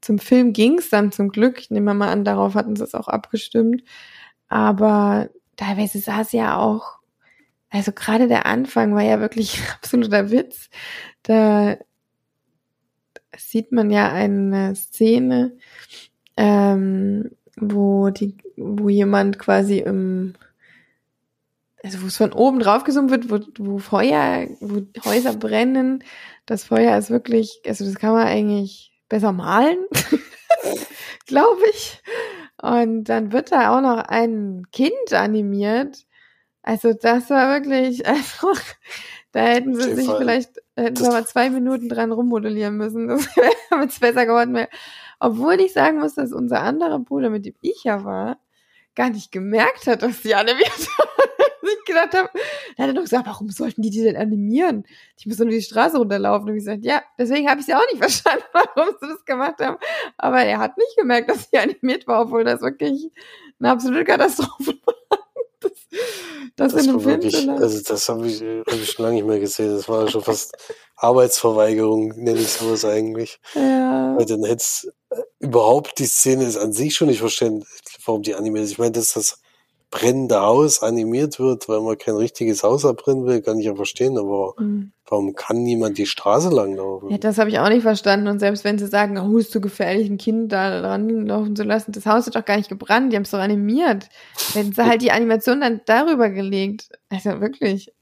zum 0.00 0.18
Film 0.18 0.52
ging 0.52 0.78
es 0.78 0.88
dann 0.88 1.12
zum 1.12 1.28
Glück. 1.28 1.58
Ich 1.60 1.70
nehme 1.70 1.92
mal 1.92 2.10
an, 2.10 2.24
darauf 2.24 2.54
hatten 2.54 2.76
sie 2.76 2.84
es 2.84 2.94
auch 2.94 3.08
abgestimmt. 3.08 3.82
Aber 4.48 5.28
teilweise 5.56 5.98
es 5.98 6.32
ja 6.32 6.56
auch, 6.56 7.00
also 7.70 7.92
gerade 7.92 8.28
der 8.28 8.46
Anfang 8.46 8.94
war 8.94 9.02
ja 9.02 9.20
wirklich 9.20 9.60
absoluter 9.74 10.30
Witz. 10.30 10.68
Da 11.22 11.76
sieht 13.36 13.72
man 13.72 13.90
ja 13.90 14.12
eine 14.12 14.74
Szene, 14.74 15.56
ähm, 16.36 17.30
wo 17.56 18.10
die, 18.10 18.36
wo 18.56 18.88
jemand 18.88 19.38
quasi 19.38 19.78
im 19.78 20.34
also 21.86 22.02
wo 22.02 22.06
es 22.06 22.16
von 22.16 22.32
oben 22.32 22.58
drauf 22.58 22.82
gesummt 22.82 23.10
wird, 23.10 23.30
wo, 23.30 23.38
wo 23.58 23.78
Feuer, 23.78 24.48
wo 24.60 24.82
Häuser 25.04 25.34
brennen. 25.34 26.02
Das 26.44 26.64
Feuer 26.64 26.98
ist 26.98 27.10
wirklich, 27.10 27.60
also 27.64 27.84
das 27.84 27.94
kann 27.94 28.12
man 28.12 28.26
eigentlich 28.26 28.92
besser 29.08 29.32
malen, 29.32 29.78
glaube 31.26 31.62
ich. 31.70 32.02
Und 32.60 33.04
dann 33.04 33.32
wird 33.32 33.52
da 33.52 33.76
auch 33.76 33.80
noch 33.80 33.98
ein 33.98 34.64
Kind 34.72 35.12
animiert. 35.12 36.05
Also 36.66 36.92
das 36.92 37.30
war 37.30 37.54
wirklich, 37.54 38.06
also 38.06 38.52
da 39.32 39.40
hätten 39.40 39.74
sie 39.74 39.94
sich 39.94 40.10
vielleicht, 40.10 40.50
hätten 40.74 40.96
sie 40.96 41.08
mal 41.08 41.26
zwei 41.26 41.48
Minuten 41.48 41.88
dran 41.88 42.12
rummodellieren 42.12 42.76
müssen, 42.76 43.08
damit 43.70 43.90
es 43.90 44.00
besser 44.00 44.26
geworden 44.26 44.54
wäre. 44.54 44.68
Obwohl 45.20 45.60
ich 45.60 45.72
sagen 45.72 46.00
muss, 46.00 46.14
dass 46.14 46.32
unser 46.32 46.60
anderer 46.60 46.98
Bruder, 46.98 47.30
mit 47.30 47.46
dem 47.46 47.54
ich 47.62 47.84
ja 47.84 48.04
war, 48.04 48.38
gar 48.94 49.10
nicht 49.10 49.30
gemerkt 49.30 49.86
hat, 49.86 50.02
dass 50.02 50.22
sie 50.22 50.34
animiert 50.34 50.70
ich 51.62 51.84
gedacht 51.84 52.14
habe, 52.14 52.30
er 52.76 52.86
hat 52.86 52.96
doch 52.96 53.02
gesagt, 53.02 53.26
warum 53.26 53.50
sollten 53.50 53.82
die 53.82 53.90
die 53.90 54.02
denn 54.02 54.16
animieren? 54.16 54.84
Die 55.18 55.28
müssen 55.28 55.48
nur 55.48 55.56
die 55.56 55.62
Straße 55.62 55.98
runterlaufen. 55.98 56.48
Und 56.48 56.54
ich 56.54 56.64
gesagt, 56.64 56.84
ja, 56.84 57.02
deswegen 57.18 57.48
habe 57.48 57.60
ich 57.60 57.66
ja 57.66 57.78
auch 57.78 57.86
nicht 57.90 57.98
verstanden, 57.98 58.44
warum 58.52 58.94
sie 59.00 59.08
das 59.08 59.24
gemacht 59.24 59.56
haben. 59.60 59.76
Aber 60.16 60.42
er 60.42 60.58
hat 60.58 60.78
nicht 60.78 60.96
gemerkt, 60.96 61.28
dass 61.28 61.50
sie 61.50 61.58
animiert 61.58 62.06
war, 62.06 62.22
obwohl 62.22 62.44
das 62.44 62.60
wirklich 62.60 63.10
eine 63.58 63.70
absolute 63.70 64.04
Katastrophe 64.04 64.78
war. 64.84 65.25
Das, 66.56 66.72
das, 66.72 66.84
in 66.84 66.90
einem 66.90 67.00
Film 67.00 67.22
wirklich, 67.22 67.48
Also 67.50 67.82
das 67.82 68.08
habe 68.08 68.26
ich, 68.28 68.40
hab 68.40 68.72
ich 68.72 68.90
schon 68.90 69.04
lange 69.04 69.16
nicht 69.16 69.26
mehr 69.26 69.40
gesehen. 69.40 69.76
Das 69.76 69.88
war 69.88 70.08
schon 70.08 70.22
fast 70.22 70.56
Arbeitsverweigerung, 70.96 72.08
nenne 72.16 72.40
ich 72.40 72.48
sowas 72.48 72.84
eigentlich. 72.84 73.40
Ja. 73.54 74.14
Weil 74.16 74.24
dann 74.24 74.42
hättest 74.44 74.90
überhaupt 75.38 75.98
die 75.98 76.06
Szene 76.06 76.44
ist 76.44 76.56
an 76.56 76.72
sich 76.72 76.94
schon 76.94 77.08
nicht 77.08 77.20
verstehen, 77.20 77.64
warum 78.04 78.22
die 78.22 78.34
animiert 78.34 78.64
ist. 78.64 78.72
Ich 78.72 78.78
meine, 78.78 78.92
dass 78.92 79.12
das 79.12 79.40
brennende 79.96 80.40
Haus 80.40 80.82
animiert 80.82 81.38
wird, 81.38 81.68
weil 81.68 81.80
man 81.80 81.96
kein 81.96 82.16
richtiges 82.16 82.62
Haus 82.62 82.84
abbrennen 82.84 83.24
will, 83.24 83.40
kann 83.40 83.58
ich 83.58 83.64
ja 83.64 83.74
verstehen, 83.74 84.18
aber 84.18 84.54
mhm. 84.58 84.92
warum 85.06 85.34
kann 85.34 85.62
niemand 85.62 85.96
die 85.96 86.06
Straße 86.06 86.50
langlaufen? 86.50 87.10
Ja, 87.10 87.18
das 87.18 87.38
habe 87.38 87.48
ich 87.48 87.58
auch 87.58 87.68
nicht 87.68 87.82
verstanden. 87.82 88.28
Und 88.28 88.38
selbst 88.38 88.64
wenn 88.64 88.78
sie 88.78 88.88
sagen, 88.88 89.18
oh, 89.18 89.38
ist 89.38 89.52
so 89.52 89.60
gefährlich, 89.60 90.08
ein 90.10 90.18
Kind 90.18 90.52
da 90.52 90.80
dran 90.80 91.26
laufen 91.26 91.56
zu 91.56 91.62
lassen, 91.62 91.92
das 91.92 92.04
Haus 92.04 92.26
ist 92.26 92.36
doch 92.36 92.44
gar 92.44 92.58
nicht 92.58 92.68
gebrannt, 92.68 93.12
die 93.12 93.16
haben 93.16 93.22
es 93.22 93.30
doch 93.30 93.38
animiert. 93.38 94.08
Wenn 94.52 94.72
sie 94.72 94.84
halt 94.84 95.00
die 95.00 95.12
Animation 95.12 95.62
dann 95.62 95.80
darüber 95.86 96.28
gelegt. 96.28 96.90
Also 97.08 97.40
wirklich. 97.40 97.92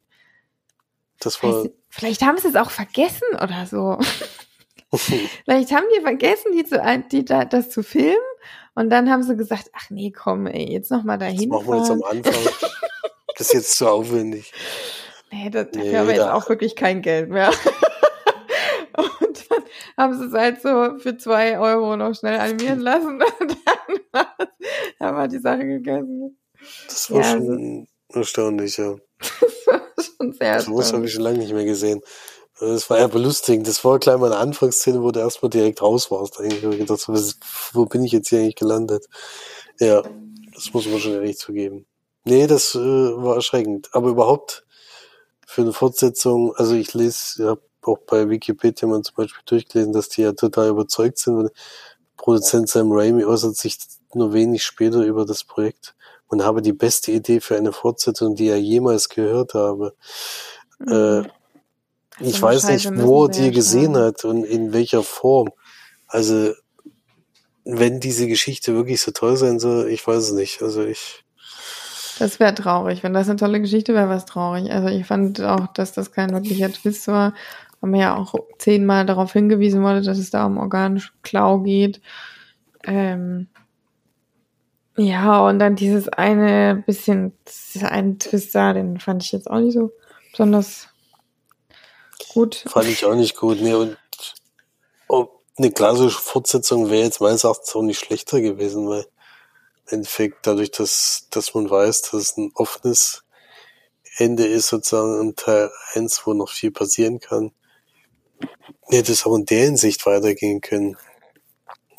Das 1.21 1.43
war. 1.43 1.65
Weiß, 1.65 1.71
vielleicht 1.91 2.23
haben 2.23 2.39
sie 2.39 2.49
es 2.49 2.57
auch 2.57 2.71
vergessen 2.71 3.29
oder 3.35 3.67
so. 3.67 3.99
vielleicht 4.97 5.73
haben 5.73 5.87
die 5.97 6.01
vergessen, 6.01 6.53
die, 6.57 6.65
zu, 6.65 6.81
die 7.13 7.25
da, 7.25 7.45
das 7.45 7.71
zu 7.71 7.83
filmen 7.85 8.17
und 8.75 8.91
dann 8.91 9.11
haben 9.11 9.23
sie 9.23 9.37
gesagt, 9.37 9.71
ach 9.73 9.91
nee, 9.91 10.11
komm, 10.11 10.47
ey, 10.47 10.73
jetzt 10.73 10.91
noch 10.91 11.05
mal 11.05 11.19
dahin. 11.19 11.37
Das 11.37 11.47
machen 11.47 11.69
wir 11.69 11.79
jetzt 11.79 11.91
am 11.91 12.03
Anfang. 12.03 12.35
das 13.37 13.47
ist 13.49 13.53
jetzt 13.53 13.77
zu 13.77 13.89
aufwendig. 13.89 14.53
Nee, 15.31 15.51
das, 15.51 15.71
dafür 15.71 15.91
nee, 15.91 15.97
haben 15.97 16.09
wir 16.09 16.15
jetzt 16.15 16.29
auch 16.29 16.49
wirklich 16.49 16.77
kein 16.77 17.03
Geld 17.03 17.31
mehr. 17.31 17.49
und 18.97 19.51
dann 19.51 19.63
haben 19.97 20.19
sie 20.19 20.27
es 20.27 20.33
halt 20.33 20.61
so 20.63 20.99
für 20.99 21.17
zwei 21.17 21.59
Euro 21.59 21.97
noch 21.97 22.15
schnell 22.15 22.39
animieren 22.39 22.81
lassen. 22.81 23.21
Und 23.41 23.57
dann 24.13 24.27
haben 25.01 25.17
wir 25.17 25.29
die 25.29 25.39
Sache 25.39 25.67
gegessen. 25.67 26.39
Das 26.87 27.11
war 27.11 27.21
ja, 27.21 27.33
schon 27.33 27.41
also, 27.41 27.87
erstaunlich, 28.21 28.77
ja. 28.77 28.95
das 29.19 29.67
war 29.67 29.83
schon 29.99 30.33
sehr 30.33 30.61
So 30.61 30.77
was 30.77 30.93
habe 30.93 31.05
ich 31.05 31.13
schon 31.13 31.23
lange 31.23 31.39
nicht 31.39 31.53
mehr 31.53 31.65
gesehen. 31.65 32.01
Das 32.61 32.89
war 32.89 32.99
ja 32.99 33.09
belustigend. 33.09 33.67
Das 33.67 33.85
war 33.85 33.99
gleich 33.99 34.17
mal 34.17 34.33
eine 34.33 34.41
Anfangsszene, 34.41 35.03
wo 35.03 35.11
du 35.11 35.21
erstmal 35.21 35.51
direkt 35.51 35.83
raus 35.83 36.11
warst. 36.11 36.39
Eigentlich 36.39 36.65
habe 36.65 36.75
ich 36.75 36.81
gedacht, 36.81 37.07
wo 37.73 37.87
bin 37.87 38.05
ich 38.05 38.13
jetzt 38.13 38.29
hier 38.29 38.41
eigentlich 38.41 38.57
gelandet? 38.57 39.07
Ja, 39.81 40.03
das 40.55 40.73
muss 40.73 40.87
man 40.87 41.01
schon 41.01 41.13
ehrlich 41.13 41.37
zugeben. 41.39 41.87
Nee, 42.25 42.47
das 42.47 42.75
äh, 42.75 42.79
war 42.79 43.35
erschreckend. 43.37 43.91
Aber 43.93 44.09
überhaupt 44.09 44.65
für 45.47 45.63
eine 45.63 45.73
Fortsetzung, 45.73 46.55
also 46.55 46.75
ich 46.75 46.95
lese, 46.95 47.43
ich 47.43 47.49
habe 47.49 47.63
auch 47.83 47.99
bei 47.99 48.29
Wikipedia 48.31 48.89
mal 48.89 49.03
zum 49.03 49.17
Beispiel 49.17 49.43
durchgelesen, 49.45 49.93
dass 49.93 50.09
die 50.09 50.23
ja 50.23 50.33
total 50.33 50.71
überzeugt 50.71 51.19
sind. 51.19 51.51
Produzent 52.17 52.69
Sam 52.69 52.93
Raimi 52.93 53.25
äußert 53.25 53.57
sich 53.57 53.79
nur 54.15 54.33
wenig 54.33 54.65
später 54.65 55.03
über 55.03 55.27
das 55.27 55.45
Projekt 55.45 55.95
und 56.29 56.45
habe 56.45 56.63
die 56.63 56.73
beste 56.73 57.13
Idee 57.13 57.41
für 57.41 57.57
eine 57.57 57.73
Fortsetzung, 57.73 58.37
die 58.37 58.49
er 58.49 58.61
jemals 58.61 59.09
gehört 59.09 59.55
habe. 59.55 59.95
Mhm. 60.79 60.93
Äh, 60.93 61.29
ich 62.21 62.41
weiß 62.41 62.63
Scheiße 62.63 62.93
nicht, 62.93 63.03
wo 63.03 63.25
er 63.25 63.31
die 63.31 63.51
gesehen 63.51 63.97
hat 63.97 64.25
und 64.25 64.45
in 64.45 64.73
welcher 64.73 65.03
Form. 65.03 65.51
Also, 66.07 66.53
wenn 67.65 68.01
diese 68.01 68.29
Geschichte 68.29 68.75
wirklich 68.75 69.01
so 69.01 69.11
toll 69.11 69.37
sein 69.37 69.59
soll, 69.59 69.89
ich 69.89 70.07
weiß 70.07 70.25
es 70.25 70.33
nicht. 70.33 70.63
Also 70.63 70.85
ich. 70.85 71.25
Das 72.19 72.39
wäre 72.39 72.55
traurig. 72.55 73.03
Wenn 73.03 73.15
das 73.15 73.29
eine 73.29 73.39
tolle 73.39 73.61
Geschichte 73.61 73.95
wäre, 73.95 74.09
wäre 74.09 74.19
es 74.19 74.27
traurig. 74.27 74.71
Also 74.71 74.89
ich 74.89 75.07
fand 75.07 75.41
auch, 75.41 75.67
dass 75.69 75.93
das 75.93 76.13
kein 76.13 76.31
wirklicher 76.31 76.71
Twist 76.73 77.09
war. 77.09 77.35
Weil 77.81 77.91
mir 77.91 78.01
ja 78.01 78.17
auch 78.17 78.35
zehnmal 78.59 79.07
darauf 79.07 79.33
hingewiesen 79.33 79.83
wurde, 79.83 80.03
dass 80.03 80.19
es 80.19 80.31
da 80.31 80.47
um 80.47 80.59
organische 80.59 81.11
Klau 81.23 81.61
geht. 81.61 82.01
Ähm, 82.85 83.49
ja, 84.97 85.41
und 85.41 85.59
dann 85.59 85.75
dieses 85.75 86.09
eine 86.09 86.85
bisschen, 86.87 87.33
dieser 87.75 87.91
eine 87.91 88.17
Twist 88.19 88.55
da, 88.55 88.73
den 88.73 89.01
fand 89.01 89.25
ich 89.25 89.33
jetzt 89.33 89.51
auch 89.51 89.59
nicht 89.59 89.75
so 89.75 89.91
besonders 90.31 90.89
gut. 92.35 92.65
Fand 92.69 92.89
ich 92.89 93.05
auch 93.05 93.15
nicht 93.15 93.37
gut. 93.37 93.61
Nee, 93.61 93.75
und 93.75 93.97
oh, 95.09 95.29
eine 95.57 95.71
klassische 95.71 96.21
Fortsetzung 96.21 96.91
wäre 96.91 97.05
jetzt 97.05 97.21
meines 97.21 97.45
Erachtens 97.45 97.75
auch 97.75 97.83
nicht 97.83 97.99
schlechter 97.99 98.41
gewesen, 98.41 98.89
weil 98.89 99.07
im 99.87 99.99
Endeffekt 99.99 100.47
dadurch, 100.47 100.71
dass, 100.71 101.29
dass 101.31 101.55
man 101.55 101.71
weiß, 101.71 102.03
dass 102.03 102.15
es 102.15 102.37
ein 102.37 102.51
offenes 102.55 103.25
Ende 104.17 104.47
ist, 104.47 104.69
sozusagen 104.69 105.21
in 105.21 105.37
Teil 105.37 105.71
1, 105.95 106.27
wo 106.27 106.35
noch 106.35 106.51
viel 106.51 106.71
passieren 106.71 107.21
kann, 107.21 107.53
hätte 108.89 109.13
es 109.13 109.27
auch 109.27 109.35
in 109.37 109.47
der 109.47 109.65
Hinsicht 109.65 110.05
weitergehen 110.07 110.61
können. 110.61 110.97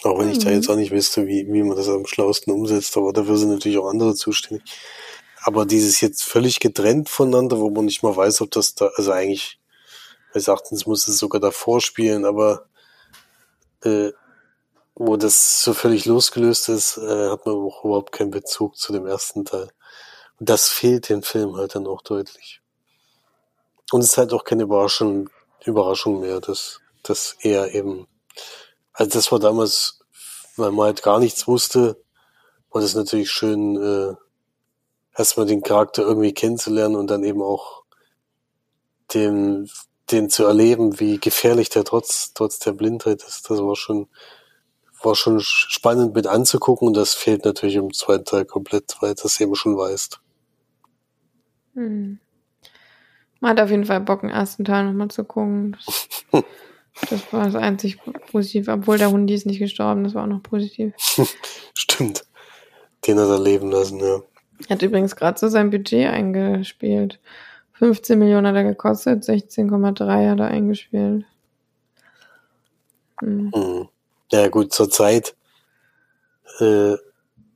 Auch 0.03 0.19
wenn 0.19 0.29
ich 0.29 0.39
da 0.39 0.51
jetzt 0.51 0.67
mhm. 0.67 0.73
auch 0.73 0.77
nicht 0.77 0.91
wüsste, 0.91 1.25
wie, 1.25 1.47
wie 1.51 1.63
man 1.63 1.75
das 1.75 1.89
am 1.89 2.05
schlauesten 2.05 2.53
umsetzt, 2.53 2.95
aber 2.95 3.11
dafür 3.11 3.37
sind 3.37 3.49
natürlich 3.49 3.77
auch 3.77 3.89
andere 3.89 4.13
zuständig. 4.15 4.63
Aber 5.43 5.65
dieses 5.65 6.01
jetzt 6.01 6.23
völlig 6.23 6.59
getrennt 6.59 7.09
voneinander, 7.09 7.59
wo 7.59 7.69
man 7.69 7.85
nicht 7.85 8.03
mal 8.03 8.15
weiß, 8.15 8.41
ob 8.41 8.51
das 8.51 8.75
da, 8.75 8.89
also 8.95 9.11
eigentlich 9.11 9.59
meines 10.35 10.49
Erachtens 10.49 10.85
muss 10.85 11.07
es 11.07 11.17
sogar 11.17 11.39
davor 11.39 11.79
spielen, 11.79 12.25
aber 12.25 12.67
äh, 13.85 14.11
wo 14.93 15.15
das 15.15 15.63
so 15.63 15.73
völlig 15.73 16.05
losgelöst 16.05 16.67
ist, 16.67 16.97
äh, 16.97 17.29
hat 17.29 17.45
man 17.45 17.55
auch 17.55 17.85
überhaupt 17.85 18.11
keinen 18.11 18.31
Bezug 18.31 18.75
zu 18.75 18.91
dem 18.91 19.07
ersten 19.07 19.45
Teil. 19.45 19.69
Und 20.37 20.49
das 20.49 20.67
fehlt 20.67 21.07
dem 21.07 21.23
Film 21.23 21.55
halt 21.55 21.75
dann 21.75 21.87
auch 21.87 22.01
deutlich. 22.01 22.61
Und 23.91 24.01
es 24.01 24.07
ist 24.07 24.17
halt 24.17 24.33
auch 24.33 24.43
keine 24.43 24.63
Überraschung, 24.63 25.29
Überraschung 25.63 26.19
mehr, 26.19 26.41
dass, 26.41 26.81
dass 27.03 27.37
er 27.39 27.73
eben, 27.73 28.05
also 28.91 29.11
das 29.11 29.31
war 29.31 29.39
damals, 29.39 30.01
weil 30.57 30.71
man 30.71 30.87
halt 30.87 31.01
gar 31.01 31.19
nichts 31.19 31.47
wusste, 31.47 32.03
war 32.71 32.81
das 32.81 32.93
natürlich 32.93 33.31
schön, 33.31 33.77
äh, 33.77 34.15
erstmal 35.17 35.45
den 35.45 35.63
Charakter 35.63 36.01
irgendwie 36.01 36.33
kennenzulernen 36.33 36.97
und 36.97 37.07
dann 37.07 37.23
eben 37.23 37.41
auch 37.41 37.83
den 39.13 39.69
den 40.11 40.29
zu 40.29 40.45
erleben, 40.45 40.99
wie 40.99 41.19
gefährlich 41.19 41.69
der 41.69 41.83
trotz, 41.83 42.33
trotz 42.33 42.59
der 42.59 42.73
Blindheit 42.73 43.23
ist, 43.23 43.49
das 43.49 43.59
war 43.59 43.75
schon, 43.75 44.07
war 45.01 45.15
schon 45.15 45.39
spannend 45.39 46.13
mit 46.13 46.27
anzugucken 46.27 46.87
und 46.87 46.93
das 46.95 47.13
fehlt 47.13 47.45
natürlich 47.45 47.75
im 47.75 47.93
zweiten 47.93 48.25
Teil 48.25 48.45
komplett, 48.45 48.97
weil 49.01 49.15
das 49.15 49.39
eben 49.39 49.55
schon 49.55 49.77
weißt. 49.77 50.19
Hm. 51.73 52.19
Man 53.41 53.51
hat 53.51 53.61
auf 53.61 53.69
jeden 53.69 53.85
Fall 53.85 54.01
Bock, 54.01 54.21
den 54.21 54.29
ersten 54.29 54.63
Teil 54.63 54.85
nochmal 54.85 55.09
zu 55.09 55.23
gucken. 55.23 55.77
Das, 55.85 56.43
das 57.09 57.33
war 57.33 57.45
das 57.45 57.55
einzig 57.55 57.99
positiv, 58.31 58.67
obwohl 58.67 58.97
der 58.97 59.11
Hund 59.11 59.29
ist 59.29 59.45
nicht 59.45 59.59
gestorben, 59.59 60.03
das 60.03 60.13
war 60.13 60.23
auch 60.23 60.27
noch 60.27 60.43
positiv. 60.43 60.93
Stimmt. 61.73 62.25
Den 63.05 63.19
hat 63.19 63.29
er 63.29 63.39
leben 63.39 63.71
lassen, 63.71 63.99
ja. 63.99 64.21
Hat 64.69 64.81
übrigens 64.81 65.15
gerade 65.15 65.37
so 65.37 65.47
sein 65.49 65.69
Budget 65.69 66.07
eingespielt. 66.07 67.19
15 67.79 68.17
Millionen 68.17 68.47
hat 68.47 68.55
er 68.55 68.63
gekostet, 68.63 69.23
16,3 69.23 70.29
hat 70.31 70.39
er 70.39 70.47
eingespielt. 70.47 71.25
Hm. 73.19 73.51
Hm. 73.53 73.89
Ja 74.31 74.47
gut, 74.47 74.73
zurzeit 74.73 75.35
äh, 76.59 76.95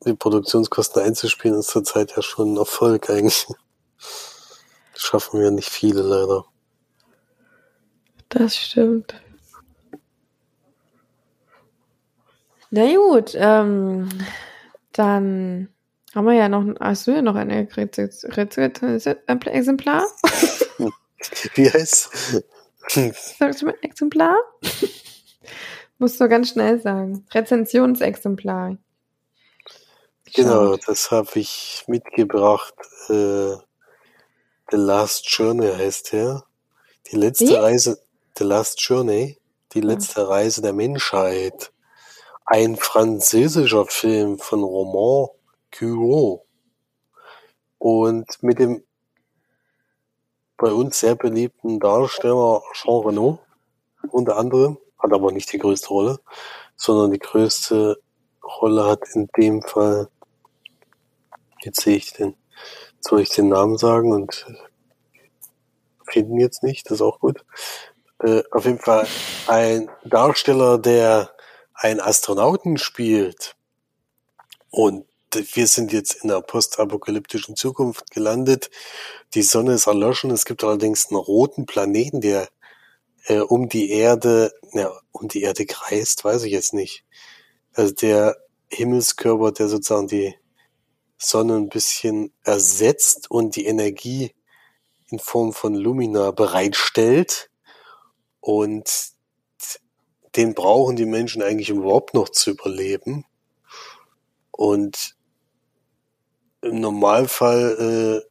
die 0.06 0.14
Produktionskosten 0.14 1.02
einzuspielen 1.04 1.60
ist 1.60 1.70
zurzeit 1.70 2.16
ja 2.16 2.22
schon 2.22 2.54
ein 2.54 2.58
Erfolg 2.58 3.10
eigentlich. 3.10 3.48
Das 3.98 5.02
schaffen 5.02 5.40
wir 5.42 5.52
nicht 5.52 5.70
viele 5.70 6.02
leider. 6.02 6.46
Das 8.30 8.56
stimmt. 8.56 9.16
Na 12.72 12.86
gut, 12.96 13.32
ähm, 13.36 14.10
dann 14.92 15.70
haben 16.16 16.26
wir 16.26 16.34
ja 16.34 16.50
noch, 16.50 16.64
hast 16.80 17.08
du 17.08 17.12
ja 17.12 17.22
noch 17.22 17.36
ein 17.36 17.50
Exemplar? 19.50 20.06
Wie 21.56 21.70
heißt 21.70 22.44
Sagst 23.38 23.62
du 23.62 23.66
mal 23.68 23.76
Exemplar? 23.82 24.36
Musst 26.00 26.20
du 26.20 26.28
ganz 26.28 26.50
schnell 26.50 26.82
sagen. 26.82 27.26
Rezensionsexemplar. 27.32 28.78
Genau, 30.34 30.78
das 30.78 31.12
habe 31.12 31.40
ich 31.40 31.84
mitgebracht. 31.88 32.74
Äh, 33.10 33.58
The 34.72 34.78
Last 34.78 35.30
Journey 35.30 35.68
heißt 35.68 36.14
der. 36.14 36.44
Die 37.12 37.16
letzte 37.16 37.48
Wie? 37.48 37.56
Reise, 37.56 38.02
The 38.38 38.44
Last 38.44 38.82
Journey, 38.82 39.38
die 39.74 39.82
letzte 39.82 40.28
Reise 40.28 40.62
der 40.62 40.74
Menschheit. 40.74 41.72
Ein 42.46 42.78
französischer 42.78 43.86
Film 43.88 44.40
von 44.40 44.64
Roman 44.64 45.30
Cureau. 45.72 46.46
Und 47.78 48.42
mit 48.42 48.60
dem 48.60 48.84
bei 50.60 50.72
uns 50.74 51.00
sehr 51.00 51.16
beliebten 51.16 51.80
Darsteller 51.80 52.62
Jean 52.74 53.06
Reno 53.06 53.40
unter 54.12 54.38
anderem, 54.38 54.78
hat 54.98 55.14
aber 55.14 55.32
nicht 55.32 55.52
die 55.54 55.58
größte 55.58 55.88
Rolle, 55.88 56.20
sondern 56.76 57.12
die 57.12 57.20
größte 57.20 58.02
Rolle 58.44 58.86
hat 58.86 59.02
in 59.14 59.30
dem 59.38 59.62
Fall, 59.62 60.10
jetzt 61.62 61.82
sehe 61.82 61.96
ich 61.96 62.14
den, 62.14 62.36
soll 63.00 63.22
ich 63.22 63.30
den 63.30 63.50
Namen 63.50 63.78
sagen 63.78 64.12
und 64.12 64.46
finden 66.10 66.40
jetzt 66.40 66.64
nicht, 66.64 66.86
das 66.88 66.96
ist 66.96 67.02
auch 67.02 67.20
gut. 67.20 67.46
Äh, 68.20 68.44
auf 68.52 68.66
jeden 68.66 68.80
Fall 68.80 69.08
ein 69.48 69.90
Darsteller, 70.04 70.78
der 70.78 71.32
einen 71.74 72.02
Astronauten 72.02 72.78
spielt 72.78 73.56
und 74.72 75.06
wir 75.34 75.68
sind 75.68 75.94
jetzt 75.94 76.24
in 76.24 76.32
einer 76.32 76.42
postapokalyptischen 76.42 77.56
Zukunft 77.56 78.12
gelandet. 78.12 78.70
Die 79.34 79.44
Sonne 79.44 79.74
ist 79.74 79.88
erloschen. 79.88 80.32
Es 80.32 80.46
gibt 80.46 80.64
allerdings 80.64 81.08
einen 81.10 81.20
roten 81.20 81.66
Planeten, 81.66 82.22
der 82.22 82.50
äh, 83.26 83.40
um 83.40 83.70
die 83.70 83.92
Erde, 83.92 84.52
ja, 84.74 84.92
um 85.12 85.28
die 85.28 85.42
Erde 85.42 85.66
kreist, 85.66 86.24
weiß 86.24 86.44
ich 86.44 86.52
jetzt 86.52 86.74
nicht. 86.74 87.06
Also 87.74 87.94
der 87.94 88.38
Himmelskörper, 88.72 89.52
der 89.52 89.68
sozusagen 89.68 90.08
die 90.08 90.36
Sonne 91.18 91.58
ein 91.58 91.70
bisschen 91.70 92.34
ersetzt 92.44 93.30
und 93.30 93.56
die 93.56 93.66
Energie 93.66 94.34
in 95.10 95.20
Form 95.20 95.54
von 95.54 95.76
Lumina 95.76 96.32
bereitstellt. 96.32 97.50
Und 98.40 98.90
den 100.36 100.54
brauchen 100.54 100.96
die 100.96 101.06
Menschen 101.06 101.42
eigentlich 101.42 101.70
überhaupt 101.70 102.14
noch 102.14 102.30
zu 102.30 102.52
überleben. 102.52 103.26
Und 104.52 105.16
im 106.62 106.80
Normalfall 106.80 108.24
äh, 108.26 108.30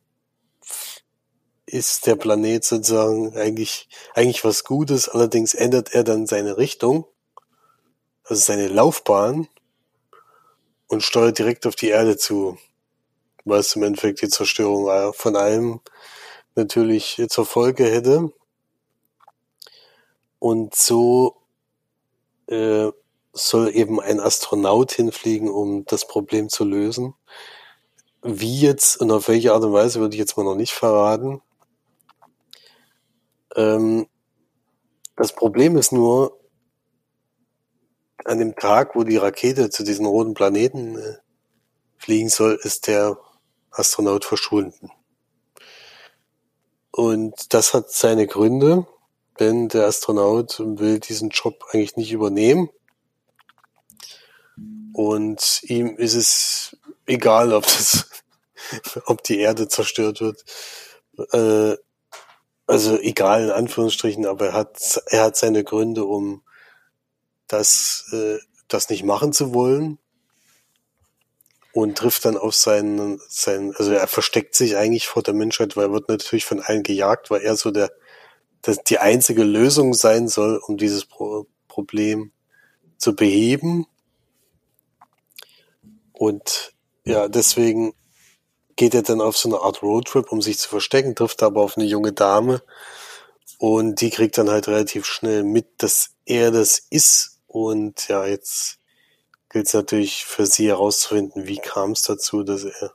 ist 1.67 2.07
der 2.07 2.17
Planet 2.17 2.65
sozusagen 2.65 3.37
eigentlich, 3.37 3.89
eigentlich 4.15 4.45
was 4.45 4.65
Gutes, 4.65 5.09
allerdings 5.09 5.55
ändert 5.55 5.93
er 5.93 6.05
dann 6.05 6.27
seine 6.27 6.57
Richtung, 6.57 7.07
also 8.25 8.41
seine 8.41 8.69
Laufbahn 8.69 9.49
und 10.89 11.03
steuert 11.03 11.39
direkt 11.39 11.67
auf 11.67 11.77
die 11.77 11.89
Erde 11.89 12.17
zu, 12.17 12.59
es 13.45 13.77
im 13.77 13.83
Endeffekt 13.83 14.23
die 14.23 14.29
Zerstörung 14.29 15.13
von 15.15 15.37
allem 15.37 15.81
natürlich 16.55 17.23
zur 17.29 17.47
Folge 17.47 17.85
hätte. 17.85 18.33
Und 20.39 20.75
so 20.75 21.37
äh, 22.47 22.91
soll 23.33 23.75
eben 23.75 24.01
ein 24.01 24.21
Astronaut 24.21 24.93
hinfliegen, 24.93 25.49
um 25.49 25.85
das 25.87 26.07
Problem 26.07 26.49
zu 26.49 26.65
lösen. 26.65 27.15
Wie 28.31 28.61
jetzt 28.61 29.01
und 29.01 29.11
auf 29.11 29.29
welche 29.29 29.55
Art 29.55 29.65
und 29.65 29.73
Weise 29.73 30.01
würde 30.01 30.15
ich 30.15 30.19
jetzt 30.19 30.37
mal 30.37 30.45
noch 30.45 30.55
nicht 30.55 30.75
verraten. 30.75 31.41
Ähm, 33.57 34.07
das 35.17 35.35
Problem 35.35 35.79
ist 35.79 35.93
nur, 35.93 36.39
an 38.27 38.39
dem 38.39 38.55
Tag, 38.55 38.95
wo 38.95 39.05
die 39.05 39.17
Rakete 39.17 39.71
zu 39.71 39.83
diesem 39.83 40.05
roten 40.05 40.35
Planeten 40.35 40.99
äh, 40.99 41.17
fliegen 41.97 42.29
soll, 42.29 42.61
ist 42.63 42.87
der 42.87 43.19
Astronaut 43.71 44.27
verschwunden. 44.27 44.91
Und 46.91 47.55
das 47.55 47.73
hat 47.73 47.91
seine 47.91 48.27
Gründe, 48.27 48.87
denn 49.41 49.69
der 49.69 49.87
Astronaut 49.87 50.61
will 50.61 51.01
diesen 51.01 51.31
Job 51.31 51.65
eigentlich 51.71 51.97
nicht 51.97 52.13
übernehmen. 52.13 52.69
Und 54.93 55.63
ihm 55.63 55.97
ist 55.97 56.15
es 56.15 56.77
egal, 57.09 57.53
ob 57.53 57.65
das, 57.65 58.09
ob 59.07 59.23
die 59.23 59.41
Erde 59.41 59.69
zerstört 59.69 60.21
wird. 60.21 60.45
Äh, 61.33 61.77
also 62.67 62.99
egal 62.99 63.45
in 63.45 63.51
Anführungsstrichen, 63.51 64.27
aber 64.27 64.49
er 64.49 64.53
hat, 64.53 65.03
er 65.07 65.25
hat 65.25 65.37
seine 65.37 65.65
Gründe, 65.65 66.05
um 66.05 66.43
das, 67.47 68.05
äh, 68.13 68.39
das 68.69 68.91
nicht 68.91 69.05
machen 69.05 69.33
zu 69.33 69.55
wollen 69.55 69.99
und 71.73 71.97
trifft 71.97 72.25
dann 72.25 72.37
auf 72.37 72.55
seinen, 72.55 73.21
seinen, 73.29 73.75
also 73.77 73.93
er 73.93 74.07
versteckt 74.07 74.55
sich 74.55 74.77
eigentlich 74.77 75.07
vor 75.09 75.23
der 75.23 75.35
Menschheit, 75.35 75.77
weil 75.77 75.87
er 75.87 75.93
wird 75.93 76.09
natürlich 76.09 76.45
von 76.45 76.61
allen 76.61 76.83
gejagt, 76.83 77.31
weil 77.31 77.43
er 77.43 77.57
so 77.57 77.71
der, 77.71 77.91
das 78.63 78.83
die 78.85 78.99
einzige 78.99 79.45
Lösung 79.45 79.95
sein 79.95 80.29
soll, 80.29 80.61
um 80.67 80.77
dieses 80.77 81.07
Pro 81.07 81.47
Problem 81.69 82.33
zu 82.97 83.15
beheben. 83.15 83.87
Und 86.13 86.75
ja, 87.09 87.29
deswegen 87.29 87.95
geht 88.77 88.95
er 88.95 89.03
dann 89.03 89.21
auf 89.21 89.37
so 89.37 89.49
eine 89.49 89.61
Art 89.61 89.83
Roadtrip, 89.83 90.31
um 90.31 90.41
sich 90.41 90.59
zu 90.59 90.69
verstecken, 90.69 91.15
trifft 91.15 91.43
aber 91.43 91.63
auf 91.63 91.77
eine 91.77 91.87
junge 91.87 92.13
Dame 92.13 92.63
und 93.59 94.01
die 94.01 94.11
kriegt 94.11 94.39
dann 94.39 94.51
halt 94.51 94.69
relativ 94.69 95.05
schnell 95.05 95.43
mit, 95.43 95.83
dass 95.83 96.11
er 96.25 96.51
das 96.51 96.79
ist. 96.91 97.41
Und 97.47 98.07
ja, 98.09 98.25
jetzt 98.27 98.79
gilt 99.49 99.67
es 99.67 99.75
natürlich 99.75 100.25
für 100.27 100.47
sie 100.47 100.69
herauszufinden, 100.69 101.47
wie 101.47 101.59
kam 101.59 101.93
es 101.93 102.03
dazu, 102.03 102.45
dass 102.45 102.65
er 102.65 102.93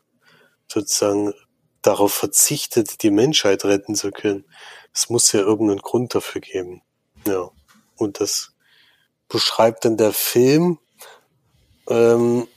sozusagen 0.72 1.34
darauf 1.82 2.14
verzichtet, 2.14 3.04
die 3.04 3.12
Menschheit 3.12 3.66
retten 3.66 3.96
zu 3.96 4.12
können. 4.12 4.46
Es 4.94 5.10
muss 5.10 5.32
ja 5.32 5.42
irgendeinen 5.42 5.82
Grund 5.82 6.16
dafür 6.16 6.40
geben. 6.40 6.82
Ja. 7.28 7.50
Und 7.98 8.20
das 8.20 8.54
beschreibt 9.28 9.86
dann 9.86 9.98
der 9.98 10.14
Film 10.14 10.80
ähm, 11.90 12.48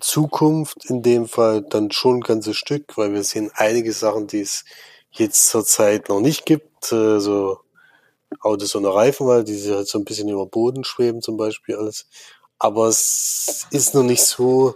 Zukunft 0.00 0.84
in 0.90 1.02
dem 1.02 1.28
Fall 1.28 1.62
dann 1.62 1.90
schon 1.90 2.16
ein 2.16 2.20
ganzes 2.20 2.56
Stück, 2.56 2.96
weil 2.96 3.12
wir 3.12 3.24
sehen 3.24 3.50
einige 3.54 3.92
Sachen, 3.92 4.26
die 4.26 4.40
es 4.40 4.64
jetzt 5.10 5.48
zurzeit 5.48 6.08
noch 6.08 6.20
nicht 6.20 6.46
gibt, 6.46 6.92
äh, 6.92 7.20
so 7.20 7.58
Autos 8.40 8.74
ohne 8.74 8.92
Reifen, 8.92 9.26
weil 9.26 9.44
die 9.44 9.58
halt 9.72 9.88
so 9.88 9.98
ein 9.98 10.04
bisschen 10.04 10.28
über 10.28 10.46
Boden 10.46 10.84
schweben 10.84 11.22
zum 11.22 11.36
Beispiel 11.36 11.76
alles. 11.76 12.06
Aber 12.58 12.88
es 12.88 13.66
ist 13.70 13.94
noch 13.94 14.02
nicht 14.02 14.22
so, 14.22 14.74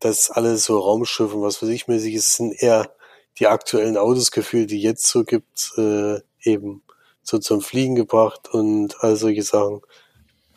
dass 0.00 0.30
alle 0.30 0.56
so 0.56 0.78
Raumschiffe 0.78 1.40
was 1.40 1.56
für 1.56 1.66
sich 1.66 1.88
mäßig 1.88 2.14
ist, 2.14 2.36
sind 2.36 2.62
eher 2.62 2.90
die 3.38 3.46
aktuellen 3.46 3.96
Autos 3.96 4.30
gefühlt, 4.30 4.70
die 4.70 4.80
jetzt 4.80 5.06
so 5.06 5.24
gibt, 5.24 5.72
äh, 5.76 6.20
eben 6.42 6.82
so 7.22 7.38
zum 7.38 7.60
Fliegen 7.60 7.94
gebracht 7.94 8.48
und 8.52 9.02
all 9.02 9.16
solche 9.16 9.42
Sachen. 9.42 9.82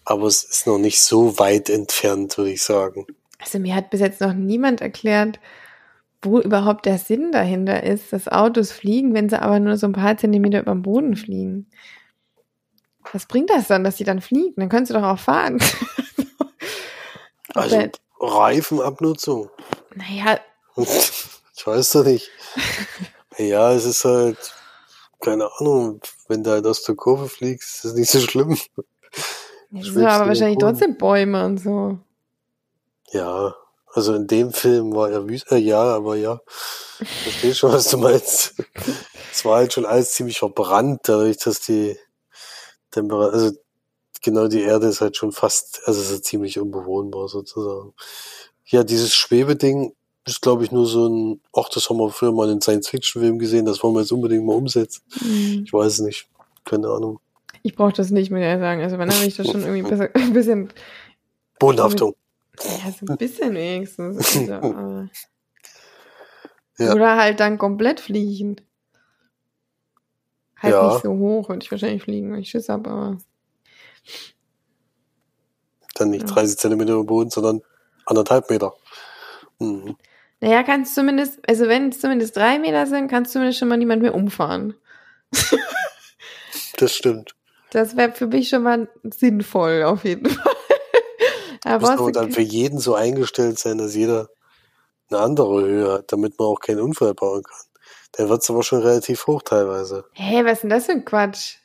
Aber 0.05 0.27
es 0.27 0.43
ist 0.43 0.67
noch 0.67 0.77
nicht 0.77 1.01
so 1.01 1.37
weit 1.39 1.69
entfernt, 1.69 2.37
würde 2.37 2.51
ich 2.51 2.63
sagen. 2.63 3.05
Also 3.39 3.59
mir 3.59 3.75
hat 3.75 3.89
bis 3.89 4.01
jetzt 4.01 4.21
noch 4.21 4.33
niemand 4.33 4.81
erklärt, 4.81 5.39
wo 6.21 6.39
überhaupt 6.39 6.85
der 6.85 6.97
Sinn 6.97 7.31
dahinter 7.31 7.83
ist, 7.83 8.11
dass 8.11 8.27
Autos 8.27 8.71
fliegen, 8.71 9.13
wenn 9.13 9.29
sie 9.29 9.41
aber 9.41 9.59
nur 9.59 9.77
so 9.77 9.87
ein 9.87 9.93
paar 9.93 10.17
Zentimeter 10.17 10.59
über 10.61 10.71
dem 10.71 10.81
Boden 10.81 11.15
fliegen. 11.15 11.67
Was 13.13 13.25
bringt 13.25 13.49
das 13.49 13.67
dann, 13.67 13.83
dass 13.83 13.97
sie 13.97 14.03
dann 14.03 14.21
fliegen? 14.21 14.53
Dann 14.57 14.69
können 14.69 14.85
sie 14.85 14.93
doch 14.93 15.03
auch 15.03 15.19
fahren. 15.19 15.59
Also 17.55 17.89
Reifenabnutzung. 18.19 19.49
Naja. 19.95 20.39
ich 20.75 21.65
weiß 21.65 21.91
doch 21.91 22.05
nicht. 22.05 22.29
ja, 23.37 23.73
es 23.73 23.85
ist 23.85 24.05
halt, 24.05 24.37
keine 25.19 25.49
Ahnung, 25.57 25.99
wenn 26.27 26.43
du 26.43 26.51
halt 26.51 26.65
aus 26.67 26.83
der 26.83 26.95
Kurve 26.95 27.27
fliegst, 27.27 27.75
ist 27.75 27.85
das 27.85 27.93
nicht 27.93 28.11
so 28.11 28.19
schlimm. 28.19 28.57
Ja, 29.71 29.83
sind 29.83 30.05
aber 30.05 30.27
wahrscheinlich 30.27 30.59
trotzdem 30.59 30.97
Bäume 30.97 31.45
und 31.45 31.57
so. 31.57 31.99
Ja, 33.11 33.55
also 33.91 34.13
in 34.13 34.27
dem 34.27 34.53
Film 34.53 34.93
war 34.93 35.09
ja 35.09 35.27
Wüste, 35.27 35.55
äh, 35.55 35.59
ja, 35.59 35.81
aber 35.81 36.15
ja. 36.15 36.39
Verstehe 36.47 37.55
schon, 37.55 37.71
was 37.71 37.89
du 37.89 37.97
meinst. 37.97 38.55
Es 39.31 39.45
war 39.45 39.57
halt 39.57 39.71
schon 39.71 39.85
alles 39.85 40.11
ziemlich 40.13 40.39
verbrannt, 40.39 41.01
dadurch, 41.03 41.37
dass 41.37 41.61
die 41.61 41.95
Temperatur, 42.89 43.31
also 43.31 43.51
genau 44.21 44.47
die 44.47 44.63
Erde 44.63 44.87
ist 44.87 45.01
halt 45.01 45.15
schon 45.15 45.31
fast, 45.31 45.81
also 45.85 46.01
so 46.01 46.17
ziemlich 46.17 46.59
unbewohnbar 46.59 47.29
sozusagen. 47.29 47.93
Ja, 48.65 48.83
dieses 48.83 49.13
Schwebeding 49.13 49.93
ist, 50.25 50.41
glaube 50.41 50.63
ich, 50.63 50.71
nur 50.71 50.87
so 50.87 51.07
ein, 51.07 51.41
ach, 51.53 51.69
das 51.69 51.89
haben 51.89 51.97
wir 51.97 52.09
früher 52.09 52.31
mal 52.31 52.45
in 52.45 52.53
einem 52.53 52.61
Science-Fiction-Film 52.61 53.39
gesehen, 53.39 53.65
das 53.65 53.81
wollen 53.83 53.93
wir 53.93 54.01
jetzt 54.01 54.11
unbedingt 54.11 54.45
mal 54.45 54.55
umsetzen. 54.55 55.03
Mhm. 55.21 55.63
Ich 55.65 55.71
weiß 55.71 55.93
es 55.93 55.99
nicht. 55.99 56.27
Keine 56.65 56.87
Ahnung. 56.89 57.19
Ich 57.63 57.75
brauche 57.75 57.93
das 57.93 58.09
nicht, 58.09 58.31
ich 58.31 58.59
sagen. 58.59 58.81
Also 58.81 58.97
wenn 58.97 59.13
habe 59.13 59.25
ich 59.25 59.35
das 59.35 59.47
schon 59.47 59.61
irgendwie 59.61 59.83
ein 59.83 59.89
bisschen, 59.89 60.09
ein 60.15 60.33
bisschen 60.33 60.73
Bodenhaftung. 61.59 62.15
Ja, 62.63 62.91
so 62.91 63.05
ein 63.07 63.17
bisschen 63.17 63.53
wenigstens. 63.53 64.17
Also, 64.17 65.07
ja. 66.77 66.93
Oder 66.93 67.17
halt 67.17 67.39
dann 67.39 67.57
komplett 67.57 67.99
fliegen. 67.99 68.57
Halt 70.57 70.73
ja. 70.73 70.91
nicht 70.91 71.03
so 71.03 71.11
hoch, 71.17 71.49
würde 71.49 71.63
ich 71.63 71.71
wahrscheinlich 71.71 72.03
fliegen, 72.03 72.31
wenn 72.31 72.39
ich 72.39 72.49
Schiss 72.49 72.69
habe, 72.69 72.89
aber. 72.89 73.17
Dann 75.95 76.09
nicht 76.09 76.27
ja. 76.27 76.33
30 76.33 76.57
Zentimeter 76.57 76.93
über 76.93 77.05
Boden, 77.05 77.29
sondern 77.29 77.61
anderthalb 78.05 78.49
Meter. 78.49 78.73
Mhm. 79.59 79.95
Naja, 80.41 80.63
kannst 80.63 80.95
zumindest, 80.95 81.39
also 81.47 81.67
wenn 81.67 81.89
es 81.89 81.99
zumindest 81.99 82.35
drei 82.37 82.59
Meter 82.59 82.87
sind, 82.87 83.09
kannst 83.09 83.31
du 83.31 83.33
zumindest 83.33 83.59
schon 83.59 83.67
mal 83.67 83.77
niemand 83.77 84.01
mehr 84.01 84.15
umfahren. 84.15 84.73
das 86.77 86.95
stimmt. 86.95 87.35
Das 87.71 87.97
wäre 87.97 88.13
für 88.13 88.27
mich 88.27 88.49
schon 88.49 88.63
mal 88.63 88.89
sinnvoll, 89.03 89.83
auf 89.83 90.05
jeden 90.05 90.25
Fall. 90.29 90.55
Aber 91.63 91.91
muss 91.91 91.99
aber 91.99 92.11
dann 92.11 92.31
für 92.31 92.41
jeden 92.41 92.79
so 92.79 92.95
eingestellt 92.95 93.59
sein, 93.59 93.77
dass 93.77 93.95
jeder 93.95 94.29
eine 95.09 95.19
andere 95.19 95.61
Höhe 95.61 95.91
hat, 95.91 96.11
damit 96.11 96.37
man 96.39 96.47
auch 96.47 96.59
keinen 96.59 96.81
Unfall 96.81 97.13
bauen 97.13 97.43
kann. 97.43 97.57
Dann 98.13 98.29
wird 98.29 98.41
es 98.41 98.49
aber 98.49 98.63
schon 98.63 98.81
relativ 98.81 99.27
hoch 99.27 99.41
teilweise. 99.43 100.05
Hä, 100.13 100.37
hey, 100.37 100.45
was 100.45 100.53
ist 100.53 100.63
denn 100.63 100.69
das 100.69 100.85
für 100.85 100.91
ein 100.93 101.05
Quatsch? 101.05 101.57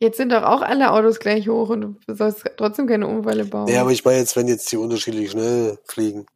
Jetzt 0.00 0.16
sind 0.16 0.30
doch 0.30 0.44
auch 0.44 0.62
alle 0.62 0.92
Autos 0.92 1.18
gleich 1.18 1.48
hoch 1.48 1.70
und 1.70 1.96
du 2.06 2.14
sollst 2.14 2.44
trotzdem 2.56 2.86
keine 2.86 3.06
Unfälle 3.08 3.44
bauen. 3.44 3.66
Ja, 3.66 3.80
aber 3.80 3.90
ich 3.90 4.04
meine 4.04 4.18
jetzt, 4.18 4.36
wenn 4.36 4.46
jetzt 4.46 4.70
die 4.70 4.76
unterschiedlich 4.76 5.32
schnell 5.32 5.78
fliegen. 5.84 6.26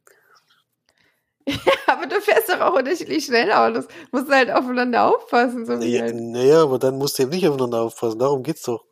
Ja, 1.46 1.56
aber 1.86 2.06
du 2.06 2.20
fährst 2.20 2.48
doch 2.48 2.60
auch 2.60 2.74
unterschiedlich 2.74 3.24
schnell 3.24 3.52
Autos. 3.52 3.86
Musst 4.10 4.28
du 4.28 4.32
halt 4.32 4.50
aufeinander 4.50 5.04
aufpassen. 5.04 5.64
So 5.64 5.74
naja, 5.74 6.02
halt. 6.02 6.16
naja, 6.16 6.62
aber 6.62 6.78
dann 6.78 6.98
musst 6.98 7.18
du 7.18 7.22
eben 7.22 7.30
nicht 7.30 7.46
aufeinander 7.46 7.82
aufpassen. 7.82 8.18
Darum 8.18 8.42
geht's 8.42 8.62
doch. 8.62 8.84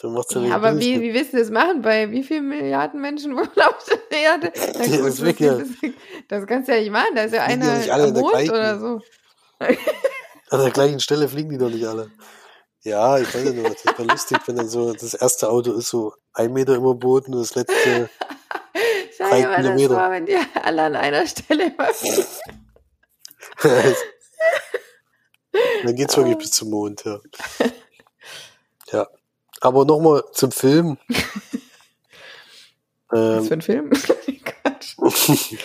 Dann 0.00 0.12
macht's 0.12 0.32
ja, 0.32 0.40
ja 0.42 0.54
aber 0.54 0.78
wie, 0.78 1.00
wie 1.00 1.12
willst 1.12 1.32
du 1.32 1.38
das 1.38 1.50
machen? 1.50 1.82
Bei 1.82 2.10
wie 2.10 2.22
vielen 2.22 2.48
Milliarden 2.48 3.00
Menschen 3.00 3.34
wohnen 3.34 3.50
auf 3.56 3.84
der 4.10 4.18
Erde? 4.18 4.52
Das, 4.78 4.90
das, 4.90 5.24
weg, 5.24 5.40
ja. 5.40 5.54
das, 5.58 5.68
das 6.28 6.46
kannst 6.46 6.68
du 6.68 6.72
ja 6.74 6.80
nicht 6.80 6.92
machen. 6.92 7.16
Da 7.16 7.22
ist 7.24 7.34
ja 7.34 7.42
einer 7.42 7.84
ja 7.84 7.94
am 7.94 8.12
Mond 8.12 8.48
oder 8.48 8.78
so. 8.78 9.00
An 10.50 10.60
der 10.60 10.70
gleichen 10.70 11.00
Stelle 11.00 11.28
fliegen 11.28 11.50
die 11.50 11.58
doch 11.58 11.68
nicht 11.68 11.84
alle. 11.84 12.10
Ja, 12.82 13.18
ich 13.18 13.34
weiß 13.34 13.44
ja 13.44 13.52
nur, 13.52 13.70
das 13.70 13.84
ist 13.84 13.98
lustig, 13.98 14.38
wenn 14.46 14.56
dann 14.56 14.68
so, 14.68 14.92
das 14.92 15.14
erste 15.14 15.50
Auto 15.50 15.72
ist 15.72 15.88
so 15.88 16.14
ein 16.32 16.52
Meter 16.52 16.76
immer 16.76 16.94
Boden 16.94 17.34
und 17.34 17.40
das 17.40 17.56
letzte 17.56 18.08
drei 19.18 19.42
mal, 19.42 19.56
Kilometer. 19.56 19.88
Das 19.88 19.96
war, 19.98 20.10
wenn 20.12 20.26
die 20.26 20.38
alle 20.62 20.82
an 20.82 20.96
einer 20.96 21.26
Stelle 21.26 21.72
immer 21.72 21.88
Dann 25.82 25.96
geht's 25.96 26.16
wirklich 26.16 26.38
bis 26.38 26.52
zum 26.52 26.70
Mond, 26.70 27.04
ja. 27.04 27.18
Ja. 28.92 29.08
Aber 29.60 29.84
nochmal 29.84 30.24
zum 30.32 30.50
Film. 30.52 30.98
Was 33.08 33.48
für 33.48 33.54
ein 33.54 33.62
Film? 33.62 33.90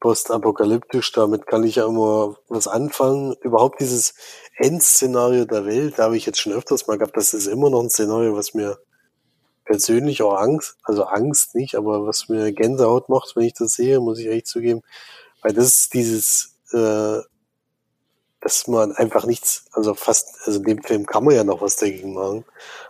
postapokalyptisch, 0.00 1.12
damit 1.12 1.46
kann 1.46 1.64
ich 1.64 1.76
ja 1.76 1.86
immer 1.86 2.36
was 2.48 2.68
anfangen. 2.68 3.34
Überhaupt 3.42 3.80
dieses 3.80 4.14
Endszenario 4.56 5.44
der 5.44 5.66
Welt, 5.66 5.98
da 5.98 6.04
habe 6.04 6.16
ich 6.16 6.26
jetzt 6.26 6.40
schon 6.40 6.52
öfters 6.52 6.86
mal 6.86 6.98
gehabt, 6.98 7.16
das 7.16 7.34
ist 7.34 7.46
immer 7.46 7.70
noch 7.70 7.82
ein 7.82 7.90
Szenario, 7.90 8.36
was 8.36 8.54
mir 8.54 8.78
persönlich 9.64 10.22
auch 10.22 10.36
Angst, 10.36 10.76
also 10.84 11.04
Angst 11.04 11.54
nicht, 11.54 11.74
aber 11.74 12.06
was 12.06 12.28
mir 12.28 12.52
Gänsehaut 12.52 13.08
macht, 13.08 13.34
wenn 13.34 13.44
ich 13.44 13.54
das 13.54 13.72
sehe, 13.72 13.98
muss 14.00 14.18
ich 14.20 14.28
echt 14.28 14.46
zugeben. 14.46 14.82
Weil 15.42 15.54
das 15.54 15.66
ist 15.66 15.94
dieses, 15.94 16.56
äh, 16.72 17.18
dass 18.46 18.68
man 18.68 18.92
einfach 18.92 19.26
nichts, 19.26 19.64
also 19.72 19.94
fast, 19.94 20.36
also 20.44 20.60
dem 20.60 20.80
Film 20.80 21.04
kann 21.04 21.24
man 21.24 21.34
ja 21.34 21.42
noch 21.42 21.62
was 21.62 21.74
dagegen 21.74 22.14
machen. 22.14 22.44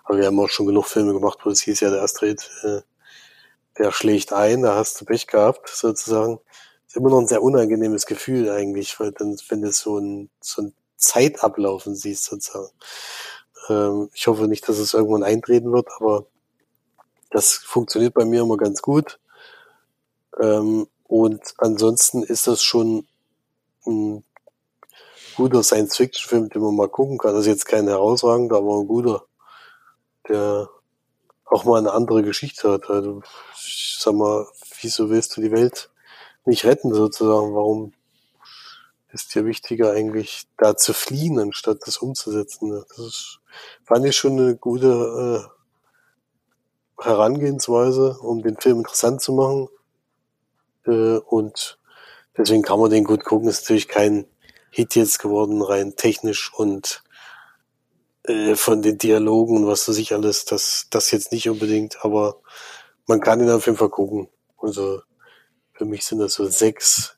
Aber 0.04 0.18
wir 0.18 0.26
haben 0.26 0.38
auch 0.38 0.50
schon 0.50 0.66
genug 0.66 0.84
Filme 0.84 1.14
gemacht, 1.14 1.38
wo 1.44 1.48
es 1.48 1.62
hieß 1.62 1.80
ja, 1.80 1.88
der 1.88 2.02
Astrid, 2.02 2.50
äh, 2.62 2.82
der 3.78 3.90
schlägt 3.90 4.34
ein, 4.34 4.60
da 4.60 4.76
hast 4.76 5.00
du 5.00 5.06
Pech 5.06 5.26
gehabt, 5.26 5.70
sozusagen. 5.70 6.40
Ist 6.86 6.96
immer 6.96 7.08
noch 7.08 7.20
ein 7.20 7.26
sehr 7.26 7.42
unangenehmes 7.42 8.04
Gefühl 8.04 8.50
eigentlich, 8.50 9.00
weil 9.00 9.12
dann, 9.12 9.38
wenn 9.48 9.62
du 9.62 9.72
so 9.72 9.96
ein, 9.96 10.28
so 10.42 10.60
ein 10.60 10.74
Zeitablaufen 10.98 11.94
siehst, 11.94 12.24
sozusagen. 12.24 12.68
Ähm, 13.70 14.10
ich 14.12 14.26
hoffe 14.26 14.48
nicht, 14.48 14.68
dass 14.68 14.76
es 14.76 14.92
irgendwann 14.92 15.22
eintreten 15.22 15.72
wird, 15.72 15.88
aber 15.98 16.26
das 17.30 17.54
funktioniert 17.54 18.12
bei 18.12 18.26
mir 18.26 18.42
immer 18.42 18.58
ganz 18.58 18.82
gut. 18.82 19.20
Ähm, 20.38 20.86
und 21.04 21.40
ansonsten 21.56 22.24
ist 22.24 22.46
das 22.46 22.62
schon 22.62 23.08
ein 23.86 24.25
guter 25.36 25.62
Science-Fiction-Film, 25.62 26.48
den 26.50 26.62
man 26.62 26.74
mal 26.74 26.88
gucken 26.88 27.18
kann. 27.18 27.32
Das 27.32 27.42
ist 27.42 27.46
jetzt 27.46 27.66
kein 27.66 27.86
herausragender, 27.86 28.56
aber 28.56 28.80
ein 28.80 28.86
guter, 28.86 29.26
der 30.28 30.68
auch 31.44 31.64
mal 31.64 31.78
eine 31.78 31.92
andere 31.92 32.22
Geschichte 32.22 32.72
hat. 32.72 32.90
Also, 32.90 33.22
ich 33.54 33.96
sag 34.00 34.14
mal, 34.14 34.46
wieso 34.80 35.10
willst 35.10 35.36
du 35.36 35.40
die 35.40 35.52
Welt 35.52 35.90
nicht 36.44 36.64
retten 36.64 36.92
sozusagen? 36.92 37.54
Warum 37.54 37.92
ist 39.12 39.34
dir 39.34 39.44
wichtiger 39.44 39.92
eigentlich 39.92 40.46
da 40.58 40.76
zu 40.76 40.92
fliehen, 40.92 41.38
anstatt 41.38 41.78
das 41.86 41.98
umzusetzen? 41.98 42.70
Das 42.70 42.98
ist, 42.98 43.40
fand 43.84 44.04
ich 44.06 44.16
schon 44.16 44.38
eine 44.38 44.56
gute 44.56 45.48
äh, 45.48 47.02
Herangehensweise, 47.02 48.18
um 48.20 48.42
den 48.42 48.56
Film 48.56 48.78
interessant 48.78 49.20
zu 49.20 49.32
machen. 49.32 49.68
Äh, 50.86 51.18
und 51.18 51.78
deswegen 52.36 52.62
kann 52.62 52.80
man 52.80 52.90
den 52.90 53.04
gut 53.04 53.24
gucken. 53.24 53.48
Ist 53.48 53.62
natürlich 53.62 53.88
kein 53.88 54.26
Hit 54.76 54.94
jetzt 54.94 55.20
geworden, 55.20 55.62
rein 55.62 55.96
technisch 55.96 56.52
und 56.52 57.02
äh, 58.24 58.56
von 58.56 58.82
den 58.82 58.98
Dialogen 58.98 59.56
und 59.56 59.66
was 59.66 59.88
weiß 59.88 59.96
ich 59.96 60.12
alles, 60.12 60.44
das, 60.44 60.88
das 60.90 61.10
jetzt 61.12 61.32
nicht 61.32 61.48
unbedingt, 61.48 62.04
aber 62.04 62.42
man 63.06 63.22
kann 63.22 63.40
ihn 63.40 63.48
auf 63.48 63.64
jeden 63.64 63.78
Fall 63.78 63.88
gucken. 63.88 64.28
Also 64.58 65.00
für 65.72 65.86
mich 65.86 66.04
sind 66.04 66.18
das 66.18 66.34
so 66.34 66.44
sechs 66.44 67.16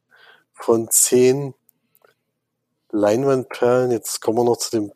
von 0.52 0.88
zehn 0.88 1.52
Leinwandperlen. 2.92 3.90
Jetzt 3.90 4.20
kommen 4.20 4.38
wir 4.38 4.44
noch 4.44 4.58
zu 4.58 4.70
den 4.70 4.92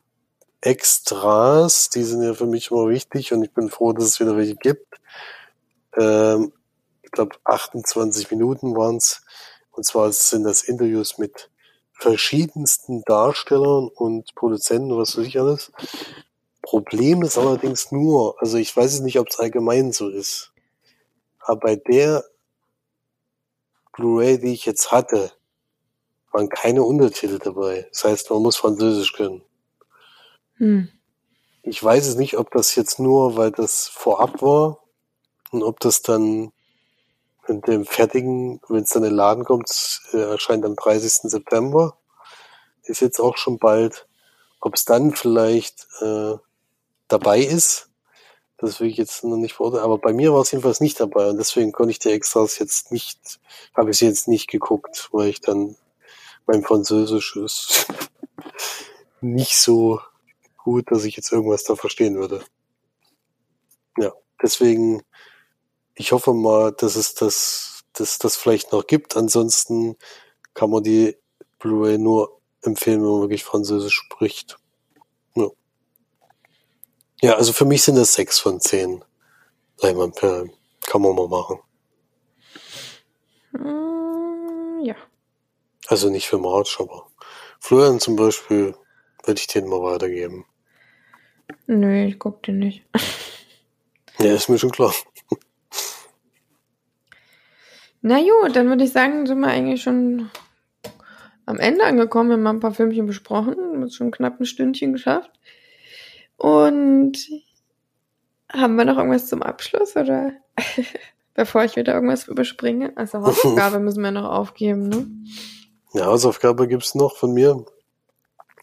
Extras, 0.60 1.90
die 1.90 2.04
sind 2.04 2.22
ja 2.22 2.32
für 2.32 2.46
mich 2.46 2.70
immer 2.70 2.88
wichtig 2.88 3.32
und 3.32 3.42
ich 3.42 3.50
bin 3.50 3.70
froh, 3.70 3.92
dass 3.92 4.04
es 4.04 4.20
wieder 4.20 4.36
welche 4.36 4.54
gibt. 4.54 5.00
Ähm, 5.96 6.52
ich 7.02 7.10
glaube 7.10 7.34
28 7.42 8.30
Minuten 8.30 8.76
waren's 8.76 9.24
Und 9.72 9.84
zwar 9.84 10.12
sind 10.12 10.44
das 10.44 10.62
Interviews 10.62 11.18
mit 11.18 11.50
verschiedensten 12.02 13.02
Darstellern 13.04 13.88
und 13.88 14.34
Produzenten, 14.34 14.96
was 14.96 15.16
weiß 15.16 15.24
ich 15.24 15.38
alles. 15.38 15.72
Problem 16.60 17.22
ist 17.22 17.38
allerdings 17.38 17.92
nur, 17.92 18.40
also 18.40 18.58
ich 18.58 18.76
weiß 18.76 18.94
es 18.94 19.00
nicht, 19.00 19.18
ob 19.18 19.28
es 19.28 19.38
allgemein 19.38 19.92
so 19.92 20.08
ist, 20.08 20.52
aber 21.38 21.60
bei 21.60 21.76
der 21.76 22.24
Blu-ray, 23.92 24.38
die 24.38 24.52
ich 24.52 24.64
jetzt 24.66 24.90
hatte, 24.90 25.32
waren 26.32 26.48
keine 26.48 26.82
Untertitel 26.82 27.38
dabei. 27.38 27.86
Das 27.90 28.04
heißt, 28.04 28.30
man 28.30 28.42
muss 28.42 28.56
Französisch 28.56 29.12
können. 29.12 29.42
Hm. 30.56 30.88
Ich 31.62 31.82
weiß 31.82 32.06
es 32.06 32.16
nicht, 32.16 32.36
ob 32.36 32.50
das 32.50 32.74
jetzt 32.74 32.98
nur, 32.98 33.36
weil 33.36 33.52
das 33.52 33.86
vorab 33.88 34.42
war 34.42 34.78
und 35.50 35.62
ob 35.62 35.78
das 35.80 36.02
dann 36.02 36.52
in 37.48 37.60
dem 37.62 37.84
fertigen, 37.84 38.60
wenn 38.68 38.84
es 38.84 38.90
dann 38.90 39.02
in 39.02 39.10
den 39.10 39.16
Laden 39.16 39.44
kommt, 39.44 40.00
äh, 40.12 40.18
erscheint 40.18 40.64
am 40.64 40.76
30. 40.76 41.30
September. 41.30 41.96
Ist 42.84 43.00
jetzt 43.00 43.20
auch 43.20 43.36
schon 43.36 43.58
bald. 43.58 44.06
Ob 44.60 44.74
es 44.74 44.84
dann 44.84 45.12
vielleicht 45.12 45.86
äh, 46.00 46.34
dabei 47.08 47.40
ist, 47.40 47.90
das 48.58 48.78
will 48.78 48.88
ich 48.88 48.96
jetzt 48.96 49.24
noch 49.24 49.36
nicht 49.36 49.54
verurteilen. 49.54 49.84
Aber 49.84 49.98
bei 49.98 50.12
mir 50.12 50.32
war 50.32 50.42
es 50.42 50.52
jedenfalls 50.52 50.80
nicht 50.80 51.00
dabei 51.00 51.28
und 51.28 51.36
deswegen 51.36 51.72
konnte 51.72 51.90
ich 51.90 51.98
die 51.98 52.10
Extras 52.10 52.58
jetzt 52.58 52.92
nicht, 52.92 53.40
habe 53.74 53.90
ich 53.90 53.98
sie 53.98 54.06
jetzt 54.06 54.28
nicht 54.28 54.48
geguckt, 54.48 55.08
weil 55.10 55.28
ich 55.28 55.40
dann 55.40 55.76
mein 56.46 56.62
Französisch 56.62 57.36
ist 57.36 57.86
nicht 59.20 59.56
so 59.56 60.00
gut, 60.56 60.90
dass 60.92 61.04
ich 61.04 61.16
jetzt 61.16 61.32
irgendwas 61.32 61.64
da 61.64 61.74
verstehen 61.74 62.16
würde. 62.16 62.44
Ja, 63.98 64.12
deswegen 64.40 65.02
ich 65.94 66.12
hoffe 66.12 66.32
mal, 66.32 66.72
dass 66.72 66.96
es 66.96 67.14
das, 67.14 67.84
dass 67.92 68.18
das 68.18 68.36
vielleicht 68.36 68.72
noch 68.72 68.86
gibt. 68.86 69.16
Ansonsten 69.16 69.96
kann 70.54 70.70
man 70.70 70.82
die 70.82 71.16
Blu-ray 71.58 71.98
nur 71.98 72.40
empfehlen, 72.62 73.02
wenn 73.02 73.10
man 73.10 73.20
wirklich 73.22 73.44
Französisch 73.44 73.94
spricht. 73.94 74.58
Ja. 75.34 75.48
ja, 77.20 77.34
also 77.34 77.52
für 77.52 77.64
mich 77.64 77.82
sind 77.82 77.96
das 77.96 78.14
sechs 78.14 78.38
von 78.38 78.60
zehn 78.60 79.04
Leinwandperlen. 79.80 80.52
Kann 80.86 81.02
man 81.02 81.14
mal 81.14 81.28
machen. 81.28 81.60
Mm, 83.52 84.84
ja. 84.84 84.96
Also 85.86 86.10
nicht 86.10 86.28
für 86.28 86.38
March, 86.38 86.76
aber 86.80 87.06
Florian 87.60 88.00
zum 88.00 88.16
Beispiel 88.16 88.74
würde 89.24 89.40
ich 89.40 89.46
den 89.46 89.68
mal 89.68 89.82
weitergeben. 89.82 90.46
Nö, 91.66 92.06
ich 92.06 92.18
guck 92.18 92.42
den 92.42 92.58
nicht. 92.58 92.84
Ja, 94.18 94.34
ist 94.34 94.48
mir 94.48 94.58
schon 94.58 94.70
klar. 94.70 94.94
Na 98.02 98.18
gut, 98.18 98.56
dann 98.56 98.68
würde 98.68 98.84
ich 98.84 98.92
sagen, 98.92 99.26
sind 99.26 99.40
wir 99.40 99.48
eigentlich 99.48 99.82
schon 99.82 100.28
am 101.46 101.58
Ende 101.58 101.84
angekommen. 101.84 102.30
Wir 102.30 102.34
haben 102.34 102.42
mal 102.42 102.50
ein 102.50 102.60
paar 102.60 102.74
Filmchen 102.74 103.06
besprochen, 103.06 103.56
haben 103.58 103.90
schon 103.90 104.10
knapp 104.10 104.40
ein 104.40 104.44
Stündchen 104.44 104.92
geschafft. 104.92 105.30
Und 106.36 107.16
haben 108.50 108.74
wir 108.74 108.84
noch 108.84 108.98
irgendwas 108.98 109.28
zum 109.28 109.42
Abschluss 109.42 109.96
oder 109.96 110.32
bevor 111.34 111.62
ich 111.62 111.76
wieder 111.76 111.94
irgendwas 111.94 112.26
überspringe? 112.26 112.92
Also 112.96 113.20
Hausaufgabe 113.20 113.78
müssen 113.80 114.02
wir 114.02 114.10
noch 114.10 114.30
aufgeben, 114.30 114.88
ne? 114.88 115.06
Ja, 115.94 116.06
Hausaufgabe 116.06 116.66
gibt's 116.66 116.94
noch 116.94 117.16
von 117.16 117.32
mir 117.32 117.64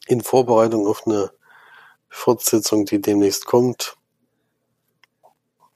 in 0.08 0.22
Vorbereitung 0.22 0.86
auf 0.86 1.06
eine 1.06 1.32
Fortsetzung, 2.10 2.86
die 2.86 3.00
demnächst 3.00 3.46
kommt. 3.46 3.96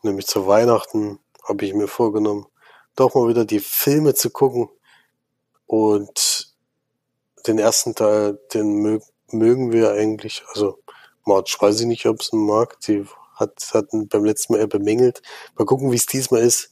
Nämlich 0.02 0.28
zu 0.28 0.48
Weihnachten 0.48 1.20
habe 1.48 1.64
ich 1.66 1.74
mir 1.74 1.88
vorgenommen, 1.88 2.48
doch 2.96 3.16
mal 3.16 3.28
wieder 3.28 3.46
die 3.46 3.60
Filme 3.60 4.14
zu 4.14 4.30
gucken. 4.30 4.70
Und 5.66 6.54
den 7.48 7.60
ersten 7.60 7.96
Teil, 7.96 8.40
den 8.54 8.82
mög 8.82 9.04
mögen 9.32 9.72
wir 9.72 9.92
eigentlich. 9.92 10.44
Also, 10.54 10.80
March 11.26 11.58
weiß 11.60 11.82
ich 11.82 11.88
nicht, 11.88 12.06
ob 12.06 12.22
es 12.22 12.32
einen 12.34 12.46
mag. 12.46 12.80
Die 12.82 13.06
hat, 13.36 13.72
hat 13.74 13.88
beim 13.92 14.24
letzten 14.26 14.54
Mal 14.54 14.60
eher 14.60 14.68
bemängelt. 14.68 15.22
Mal 15.58 15.66
gucken, 15.66 15.92
wie 15.92 15.96
es 15.96 16.06
diesmal 16.06 16.42
ist. 16.42 16.72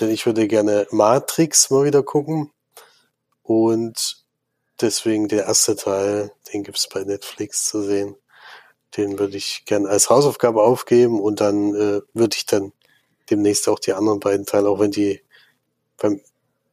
Denn 0.00 0.10
ich 0.10 0.26
würde 0.26 0.48
gerne 0.48 0.86
Matrix 0.90 1.70
mal 1.70 1.84
wieder 1.84 2.02
gucken. 2.02 2.50
Und 3.42 4.24
deswegen 4.80 5.28
der 5.28 5.44
erste 5.46 5.76
Teil, 5.76 6.32
den 6.52 6.64
gibt's 6.64 6.88
bei 6.88 7.04
Netflix 7.04 7.66
zu 7.66 7.82
sehen. 7.82 8.16
Den 8.96 9.18
würde 9.18 9.36
ich 9.36 9.64
gerne 9.64 9.88
als 9.88 10.10
Hausaufgabe 10.10 10.62
aufgeben 10.62 11.20
und 11.20 11.40
dann 11.40 11.74
äh, 11.74 12.00
würde 12.12 12.36
ich 12.36 12.46
dann 12.46 12.72
demnächst 13.30 13.68
auch 13.68 13.78
die 13.78 13.94
anderen 13.94 14.20
beiden 14.20 14.44
Teile, 14.44 14.68
auch 14.68 14.80
wenn 14.80 14.90
die 14.90 15.22
beim, 16.02 16.20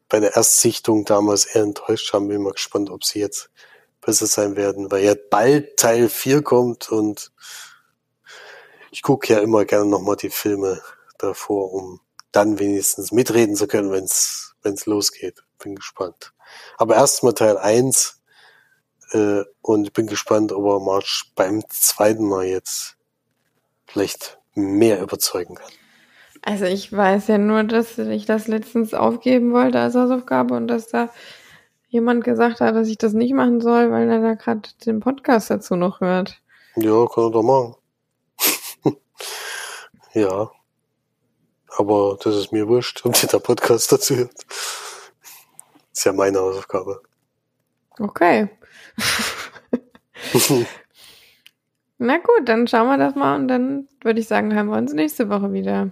bei 0.10 0.20
der 0.20 0.36
Erstsichtung 0.36 1.06
damals 1.06 1.46
eher 1.46 1.64
enttäuscht 1.64 2.12
haben. 2.12 2.28
Bin 2.28 2.42
mal 2.42 2.54
gespannt, 2.54 2.90
ob 2.90 3.04
sie 3.04 3.20
jetzt 3.20 3.50
besser 4.02 4.28
sein 4.28 4.56
werden, 4.56 4.92
weil 4.92 5.04
ja 5.04 5.14
bald 5.30 5.78
Teil 5.78 6.10
4 6.10 6.42
kommt 6.42 6.92
und 6.92 7.32
ich 8.92 9.04
gucke 9.04 9.32
ja 9.32 9.40
immer 9.40 9.66
gerne 9.66 9.90
nochmal 9.90 10.16
die 10.16 10.32
Filme 10.32 10.82
davor, 11.20 11.72
um 11.74 12.02
dann 12.32 12.60
wenigstens 12.60 13.12
mitreden 13.12 13.56
zu 13.56 13.68
können, 13.68 13.92
wenn 13.92 14.04
es 14.06 14.86
losgeht. 14.86 15.44
Bin 15.60 15.76
gespannt. 15.76 16.34
Aber 16.78 16.96
erstmal 16.96 17.34
Teil 17.34 17.58
1 17.58 18.22
äh, 19.12 19.44
und 19.62 19.94
bin 19.94 20.08
gespannt, 20.08 20.52
ob 20.52 20.66
er 20.66 20.80
March 20.80 21.32
beim 21.36 21.64
zweiten 21.70 22.28
Mal 22.28 22.46
jetzt 22.46 22.98
vielleicht 23.86 24.40
mehr 24.56 25.02
überzeugen 25.02 25.56
kann. 25.56 25.72
Also 26.42 26.66
ich 26.66 26.92
weiß 26.92 27.28
ja 27.28 27.38
nur, 27.38 27.64
dass 27.64 27.98
ich 27.98 28.26
das 28.26 28.48
letztens 28.48 28.94
aufgeben 28.94 29.54
wollte 29.54 29.80
als 29.80 29.96
Hausaufgabe 29.96 30.56
und 30.56 30.68
dass 30.68 30.88
da 30.88 31.10
jemand 31.90 32.24
gesagt 32.24 32.62
hat, 32.62 32.76
dass 32.76 32.88
ich 32.88 32.98
das 32.98 33.14
nicht 33.14 33.34
machen 33.34 33.62
soll, 33.62 33.92
weil 33.92 34.10
er 34.10 34.22
da 34.22 34.36
gerade 34.36 34.70
den 34.86 35.00
Podcast 35.00 35.50
dazu 35.50 35.76
noch 35.76 36.02
hört. 36.02 36.42
Ja, 36.76 37.06
kann 37.08 37.26
er 37.26 37.32
doch 37.32 37.44
machen. 37.44 37.76
ja. 40.14 40.50
Aber 41.78 42.18
das 42.24 42.36
ist 42.36 42.52
mir 42.52 42.68
wurscht, 42.68 43.06
ob 43.06 43.14
der 43.14 43.40
Podcast 43.40 43.92
dazu 43.92 44.16
hört. 44.16 44.34
Ist 45.92 46.06
ja 46.06 46.14
meine 46.14 46.40
Hausaufgabe. 46.40 47.02
Okay. 48.00 48.50
Na 51.98 52.18
gut, 52.18 52.48
dann 52.48 52.68
schauen 52.68 52.88
wir 52.88 52.98
das 52.98 53.16
mal 53.16 53.36
und 53.36 53.48
dann 53.50 53.90
würde 54.02 54.22
ich 54.22 54.28
sagen, 54.28 54.54
hören 54.54 54.68
wir 54.68 54.78
uns 54.78 54.94
nächste 54.94 55.30
Woche 55.30 55.52
wieder. 55.52 55.92